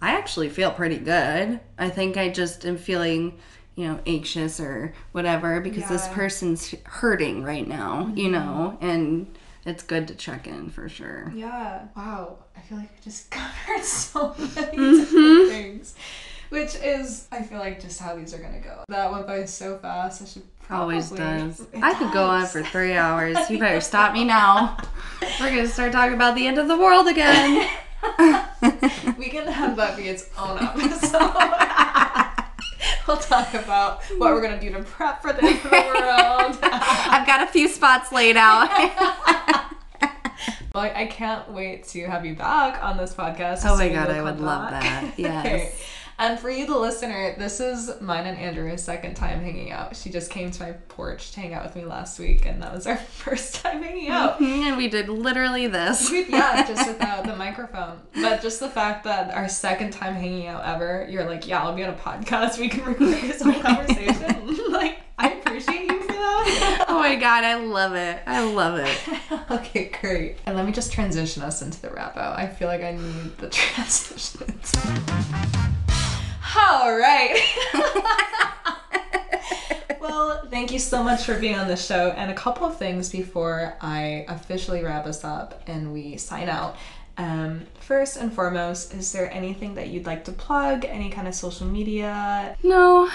I 0.00 0.12
actually 0.12 0.48
feel 0.48 0.70
pretty 0.70 0.98
good. 0.98 1.58
I 1.76 1.90
think 1.90 2.16
I 2.16 2.28
just 2.28 2.64
am 2.64 2.76
feeling, 2.76 3.36
you 3.74 3.88
know, 3.88 3.98
anxious 4.06 4.60
or 4.60 4.94
whatever 5.10 5.60
because 5.60 5.88
this 5.88 6.06
person's 6.06 6.72
hurting 6.84 7.42
right 7.42 7.66
now, 7.66 8.12
you 8.14 8.28
mm-hmm. 8.28 8.32
know, 8.32 8.78
and 8.80 9.36
it's 9.66 9.82
good 9.82 10.08
to 10.08 10.14
check 10.14 10.46
in 10.46 10.70
for 10.70 10.88
sure. 10.88 11.32
Yeah. 11.34 11.86
Wow. 11.96 12.38
I 12.56 12.60
feel 12.60 12.78
like 12.78 12.90
we 12.92 13.02
just 13.02 13.30
covered 13.30 13.84
so 13.84 14.34
many 14.38 14.76
mm-hmm. 14.76 15.00
different 15.00 15.48
things. 15.50 15.94
Which 16.50 16.76
is, 16.76 17.26
I 17.32 17.42
feel 17.42 17.58
like, 17.58 17.80
just 17.80 17.98
how 17.98 18.14
these 18.14 18.32
are 18.34 18.38
gonna 18.38 18.60
go. 18.60 18.84
That 18.88 19.10
went 19.10 19.26
by 19.26 19.44
so 19.44 19.78
fast. 19.78 20.22
I 20.22 20.26
should 20.26 20.42
probably. 20.60 20.96
Always 20.96 21.10
does. 21.10 21.60
It 21.60 21.82
I 21.82 21.94
could 21.94 22.12
go 22.12 22.24
on 22.26 22.46
for 22.46 22.62
three 22.62 22.92
hours. 22.96 23.36
You 23.50 23.58
better 23.58 23.80
stop 23.82 24.12
me 24.12 24.24
now. 24.24 24.76
We're 25.40 25.50
gonna 25.50 25.66
start 25.66 25.92
talking 25.92 26.14
about 26.14 26.36
the 26.36 26.46
end 26.46 26.58
of 26.58 26.68
the 26.68 26.78
world 26.78 27.08
again. 27.08 27.68
We 29.18 29.30
can 29.30 29.46
have 29.46 29.76
that 29.76 29.96
be 29.96 30.08
its 30.08 30.28
own 30.38 30.58
episode. 30.58 31.70
We'll 33.06 33.16
talk 33.16 33.54
about 33.54 34.02
what 34.18 34.32
we're 34.32 34.42
gonna 34.42 34.60
do 34.60 34.70
to 34.72 34.82
prep 34.82 35.22
for 35.22 35.32
the 35.32 35.44
end 35.44 35.56
of 35.56 35.62
the 35.62 35.70
world. 35.70 36.58
I've 36.62 37.26
got 37.26 37.42
a 37.42 37.46
few 37.50 37.68
spots 37.68 38.12
laid 38.12 38.36
out. 38.36 38.68
Well, 40.74 40.90
I 40.92 41.06
can't 41.06 41.52
wait 41.52 41.86
to 41.90 42.04
have 42.06 42.26
you 42.26 42.34
back 42.34 42.82
on 42.82 42.96
this 42.96 43.14
podcast. 43.14 43.60
Oh 43.64 43.76
my 43.76 43.88
God, 43.90 44.10
I 44.10 44.20
would 44.20 44.40
love 44.40 44.70
back. 44.70 44.82
that. 44.82 45.14
Yes. 45.18 45.80
And 46.16 46.38
for 46.38 46.48
you, 46.48 46.66
the 46.66 46.78
listener, 46.78 47.34
this 47.36 47.58
is 47.58 48.00
mine 48.00 48.26
and 48.26 48.38
Andrea's 48.38 48.82
second 48.82 49.14
time 49.14 49.40
hanging 49.40 49.72
out. 49.72 49.96
She 49.96 50.10
just 50.10 50.30
came 50.30 50.50
to 50.52 50.62
my 50.62 50.72
porch 50.88 51.32
to 51.32 51.40
hang 51.40 51.54
out 51.54 51.64
with 51.64 51.74
me 51.74 51.84
last 51.84 52.20
week, 52.20 52.46
and 52.46 52.62
that 52.62 52.72
was 52.72 52.86
our 52.86 52.96
first 53.24 53.56
time 53.56 53.82
hanging 53.82 54.08
out. 54.10 54.34
Mm-hmm, 54.34 54.62
and 54.62 54.76
we 54.76 54.88
did 54.88 55.08
literally 55.08 55.66
this. 55.66 56.10
yeah, 56.12 56.64
just 56.66 56.86
without 56.88 57.24
the 57.24 57.34
microphone. 57.34 57.98
But 58.14 58.42
just 58.42 58.60
the 58.60 58.68
fact 58.68 59.04
that 59.04 59.34
our 59.34 59.48
second 59.48 59.90
time 59.90 60.14
hanging 60.14 60.46
out 60.46 60.64
ever, 60.64 61.06
you're 61.10 61.24
like, 61.24 61.48
yeah, 61.48 61.62
I'll 61.64 61.74
be 61.74 61.82
on 61.82 61.90
a 61.92 61.96
podcast. 61.96 62.58
We 62.58 62.68
can 62.68 62.84
record 62.84 63.08
this 63.08 63.42
whole 63.42 63.60
conversation. 63.60 64.58
like, 64.70 64.98
I 65.18 65.30
appreciate 65.32 65.90
you 65.90 66.00
for 66.02 66.12
that. 66.12 66.84
Oh 66.88 66.98
my 67.00 67.16
god, 67.16 67.42
I 67.42 67.56
love 67.56 67.94
it. 67.94 68.22
I 68.26 68.44
love 68.44 68.78
it. 68.78 69.50
okay, 69.50 69.90
great. 70.00 70.38
And 70.46 70.56
let 70.56 70.64
me 70.64 70.70
just 70.70 70.92
transition 70.92 71.42
us 71.42 71.60
into 71.60 71.80
the 71.82 71.90
wrap 71.90 72.16
out. 72.16 72.38
I 72.38 72.46
feel 72.46 72.68
like 72.68 72.82
I 72.82 72.92
need 72.92 73.36
the 73.38 73.48
transitions. 73.48 74.72
All 76.56 76.96
right. 76.96 77.40
well, 80.00 80.46
thank 80.50 80.72
you 80.72 80.78
so 80.78 81.02
much 81.02 81.24
for 81.24 81.38
being 81.38 81.56
on 81.56 81.68
the 81.68 81.76
show. 81.76 82.10
And 82.16 82.30
a 82.30 82.34
couple 82.34 82.66
of 82.66 82.76
things 82.76 83.10
before 83.10 83.76
I 83.80 84.26
officially 84.28 84.82
wrap 84.82 85.06
us 85.06 85.24
up 85.24 85.62
and 85.66 85.92
we 85.92 86.16
sign 86.16 86.48
out. 86.48 86.76
Um, 87.16 87.62
first 87.80 88.16
and 88.16 88.32
foremost, 88.32 88.92
is 88.92 89.12
there 89.12 89.32
anything 89.32 89.74
that 89.76 89.88
you'd 89.88 90.06
like 90.06 90.24
to 90.24 90.32
plug? 90.32 90.84
Any 90.84 91.10
kind 91.10 91.28
of 91.28 91.34
social 91.34 91.66
media? 91.66 92.56
No, 92.62 93.08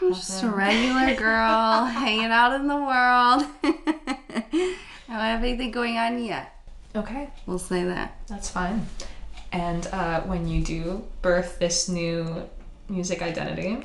I'm 0.00 0.14
just 0.14 0.42
a 0.42 0.48
regular 0.48 1.14
girl 1.16 1.84
hanging 1.84 2.26
out 2.26 2.52
in 2.54 2.68
the 2.68 2.76
world. 2.76 3.44
I 3.62 4.44
don't 5.08 5.18
have 5.18 5.42
anything 5.42 5.70
going 5.70 5.96
on 5.96 6.22
yet. 6.22 6.54
Okay, 6.94 7.30
We'll 7.46 7.58
say 7.58 7.84
that. 7.84 8.16
That's 8.26 8.50
fine. 8.50 8.86
And 9.52 9.86
uh, 9.88 10.20
when 10.22 10.48
you 10.48 10.62
do 10.62 11.04
birth 11.22 11.58
this 11.58 11.88
new 11.88 12.48
music 12.90 13.22
identity, 13.22 13.78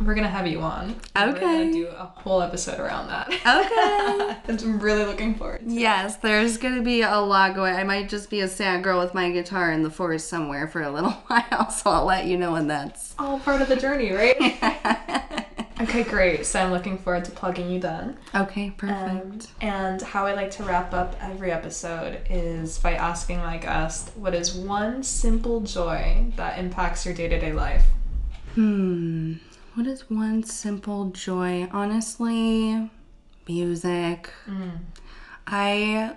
we're 0.00 0.14
gonna 0.14 0.28
have 0.28 0.46
you 0.48 0.60
on. 0.60 0.96
and 1.14 1.30
We're 1.30 1.36
Okay. 1.36 1.46
gonna 1.68 1.72
do 1.72 1.86
a 1.86 2.04
whole 2.06 2.42
episode 2.42 2.80
around 2.80 3.06
that. 3.08 3.28
Okay. 3.28 4.36
I'm 4.64 4.80
really 4.80 5.04
looking 5.04 5.34
forward. 5.36 5.60
To. 5.60 5.72
Yes, 5.72 6.16
there's 6.16 6.56
gonna 6.58 6.82
be 6.82 7.02
a 7.02 7.18
lot 7.18 7.54
going. 7.54 7.74
I 7.76 7.84
might 7.84 8.08
just 8.08 8.28
be 8.28 8.40
a 8.40 8.48
sad 8.48 8.82
girl 8.82 8.98
with 8.98 9.14
my 9.14 9.30
guitar 9.30 9.70
in 9.70 9.82
the 9.84 9.90
forest 9.90 10.28
somewhere 10.28 10.66
for 10.66 10.82
a 10.82 10.90
little 10.90 11.10
while, 11.28 11.70
so 11.70 11.90
I'll 11.90 12.04
let 12.04 12.26
you 12.26 12.36
know 12.36 12.52
when 12.52 12.66
that's. 12.66 13.14
All 13.18 13.38
part 13.38 13.62
of 13.62 13.68
the 13.68 13.76
journey, 13.76 14.10
right? 14.12 14.36
okay, 15.82 16.02
great. 16.02 16.46
So 16.46 16.58
I'm 16.60 16.72
looking 16.72 16.98
forward 16.98 17.24
to 17.26 17.30
plugging 17.30 17.70
you 17.70 17.78
then. 17.78 18.16
Okay, 18.34 18.70
perfect. 18.70 19.02
Um, 19.02 19.38
and 19.60 20.02
how 20.02 20.26
I 20.26 20.34
like 20.34 20.50
to 20.52 20.64
wrap 20.64 20.92
up 20.94 21.14
every 21.20 21.52
episode 21.52 22.20
is 22.28 22.78
by 22.78 22.94
asking 22.94 23.38
my 23.38 23.56
guest, 23.56 24.10
what 24.16 24.34
is 24.34 24.52
one 24.52 25.04
simple 25.04 25.60
joy 25.60 26.26
that 26.36 26.58
impacts 26.58 27.06
your 27.06 27.14
day 27.14 27.28
to 27.28 27.38
day 27.38 27.52
life? 27.52 27.84
Hmm. 28.54 29.34
What 29.74 29.86
is 29.86 30.10
one 30.10 30.42
simple 30.42 31.06
joy? 31.10 31.68
Honestly, 31.72 32.90
music. 33.48 34.30
I 35.46 36.16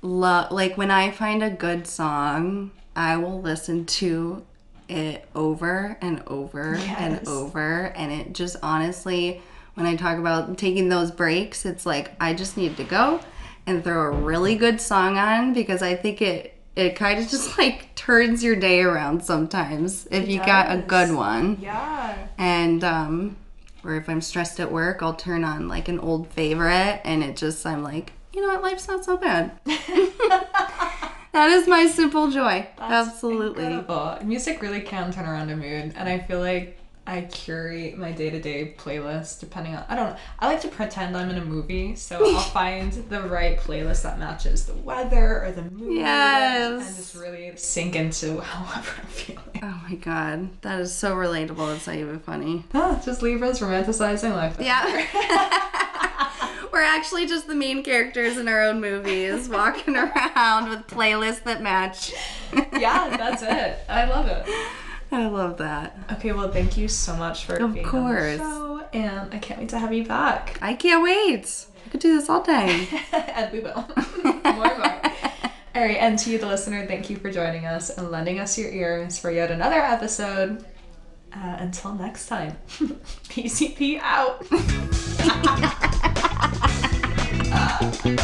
love 0.00 0.50
like 0.52 0.78
when 0.78 0.90
I 0.90 1.10
find 1.10 1.42
a 1.42 1.50
good 1.50 1.86
song, 1.86 2.70
I 2.96 3.16
will 3.18 3.40
listen 3.42 3.84
to 3.86 4.44
it 4.88 5.28
over 5.34 5.98
and 6.00 6.22
over 6.26 6.74
Yes. 6.78 6.96
and 6.98 7.28
over 7.28 7.92
and 7.94 8.10
it 8.10 8.32
just 8.32 8.56
honestly 8.62 9.42
when 9.74 9.84
I 9.86 9.96
talk 9.96 10.18
about 10.18 10.56
taking 10.56 10.88
those 10.88 11.10
breaks, 11.10 11.66
it's 11.66 11.84
like 11.86 12.12
I 12.20 12.32
just 12.34 12.56
need 12.56 12.76
to 12.78 12.84
go 12.84 13.20
and 13.66 13.84
throw 13.84 14.06
a 14.06 14.10
really 14.10 14.56
good 14.56 14.80
song 14.80 15.18
on 15.18 15.52
because 15.52 15.82
I 15.82 15.94
think 15.94 16.22
it 16.22 16.57
it 16.78 16.94
kind 16.94 17.18
of 17.18 17.28
just 17.28 17.58
like 17.58 17.94
turns 17.94 18.42
your 18.42 18.56
day 18.56 18.80
around 18.80 19.24
sometimes 19.24 20.06
if 20.10 20.28
you 20.28 20.38
got 20.38 20.70
a 20.70 20.80
good 20.80 21.12
one. 21.14 21.58
Yeah. 21.60 22.28
And 22.38 22.84
um 22.84 23.36
or 23.84 23.96
if 23.96 24.08
I'm 24.08 24.20
stressed 24.20 24.60
at 24.60 24.70
work, 24.72 25.02
I'll 25.02 25.14
turn 25.14 25.44
on 25.44 25.68
like 25.68 25.88
an 25.88 25.98
old 25.98 26.28
favorite 26.28 27.00
and 27.04 27.22
it 27.22 27.36
just 27.36 27.66
I'm 27.66 27.82
like, 27.82 28.12
you 28.32 28.40
know 28.40 28.48
what, 28.48 28.62
life's 28.62 28.86
not 28.88 29.04
so 29.04 29.16
bad. 29.16 29.58
that 29.64 31.50
is 31.50 31.66
my 31.66 31.86
simple 31.86 32.30
joy. 32.30 32.68
Absolutely. 32.78 33.64
Incredible. 33.64 34.18
Music 34.24 34.62
really 34.62 34.80
can 34.80 35.12
turn 35.12 35.26
around 35.26 35.50
a 35.50 35.56
mood, 35.56 35.94
and 35.96 36.08
I 36.08 36.18
feel 36.20 36.40
like 36.40 36.77
I 37.08 37.22
curate 37.22 37.96
my 37.96 38.12
day 38.12 38.28
to 38.28 38.38
day 38.38 38.74
playlist 38.76 39.40
depending 39.40 39.74
on. 39.74 39.82
I 39.88 39.96
don't 39.96 40.10
know. 40.10 40.16
I 40.40 40.46
like 40.46 40.60
to 40.60 40.68
pretend 40.68 41.16
I'm 41.16 41.30
in 41.30 41.38
a 41.38 41.44
movie, 41.44 41.96
so 41.96 42.22
I'll 42.22 42.40
find 42.50 42.92
the 42.92 43.22
right 43.22 43.58
playlist 43.58 44.02
that 44.02 44.18
matches 44.18 44.66
the 44.66 44.74
weather 44.74 45.42
or 45.42 45.50
the 45.50 45.62
mood. 45.62 45.96
Yes. 45.96 46.86
And 46.86 46.96
just 46.96 47.14
really 47.14 47.56
sink 47.56 47.96
into 47.96 48.40
however 48.42 48.92
I'm 49.00 49.06
feeling. 49.06 49.60
Oh 49.62 49.80
my 49.88 49.94
god, 49.94 50.60
that 50.60 50.80
is 50.80 50.94
so 50.94 51.14
relatable. 51.16 51.74
It's 51.76 51.86
not 51.86 51.96
even 51.96 52.20
funny. 52.20 52.64
Ah, 52.74 53.00
just 53.02 53.22
Libras 53.22 53.60
romanticizing 53.60 54.32
life. 54.32 54.58
Yeah. 54.60 55.06
We're 56.74 56.82
actually 56.82 57.24
just 57.26 57.46
the 57.46 57.54
main 57.54 57.82
characters 57.82 58.36
in 58.36 58.48
our 58.48 58.60
own 58.64 58.82
movies, 58.82 59.48
walking 59.48 59.96
around 59.96 60.68
with 60.68 60.86
playlists 60.86 61.42
that 61.44 61.62
match. 61.62 62.12
yeah, 62.78 63.16
that's 63.16 63.40
it. 63.40 63.78
I 63.88 64.04
love 64.04 64.26
it. 64.26 64.46
I 65.12 65.26
love 65.26 65.58
that. 65.58 65.96
Okay, 66.12 66.32
well, 66.32 66.50
thank 66.50 66.76
you 66.76 66.88
so 66.88 67.16
much 67.16 67.44
for 67.44 67.56
Of 67.56 67.74
being 67.74 67.86
course. 67.86 68.38
on 68.40 68.44
the 68.44 68.44
show, 68.44 68.86
and 68.92 69.34
I 69.34 69.38
can't 69.38 69.60
wait 69.60 69.68
to 69.70 69.78
have 69.78 69.92
you 69.92 70.04
back. 70.04 70.58
I 70.60 70.74
can't 70.74 71.02
wait. 71.02 71.66
I 71.86 71.90
could 71.90 72.00
do 72.00 72.18
this 72.18 72.28
all 72.28 72.42
day. 72.42 72.88
and 73.12 73.52
we 73.52 73.60
will. 73.60 73.74
more 74.24 74.66
and 74.66 74.78
more. 74.78 75.00
All 75.74 75.84
right, 75.84 75.96
and 75.98 76.18
to 76.18 76.30
you, 76.30 76.38
the 76.38 76.46
listener, 76.46 76.86
thank 76.86 77.08
you 77.08 77.16
for 77.16 77.30
joining 77.30 77.64
us 77.66 77.90
and 77.90 78.10
lending 78.10 78.40
us 78.40 78.58
your 78.58 78.70
ears 78.70 79.18
for 79.18 79.30
yet 79.30 79.50
another 79.50 79.80
episode. 79.80 80.64
Uh, 81.32 81.56
until 81.58 81.94
next 81.94 82.26
time, 82.26 82.56
PCP 83.28 84.00
out. 84.02 84.44
Okay. 87.80 88.16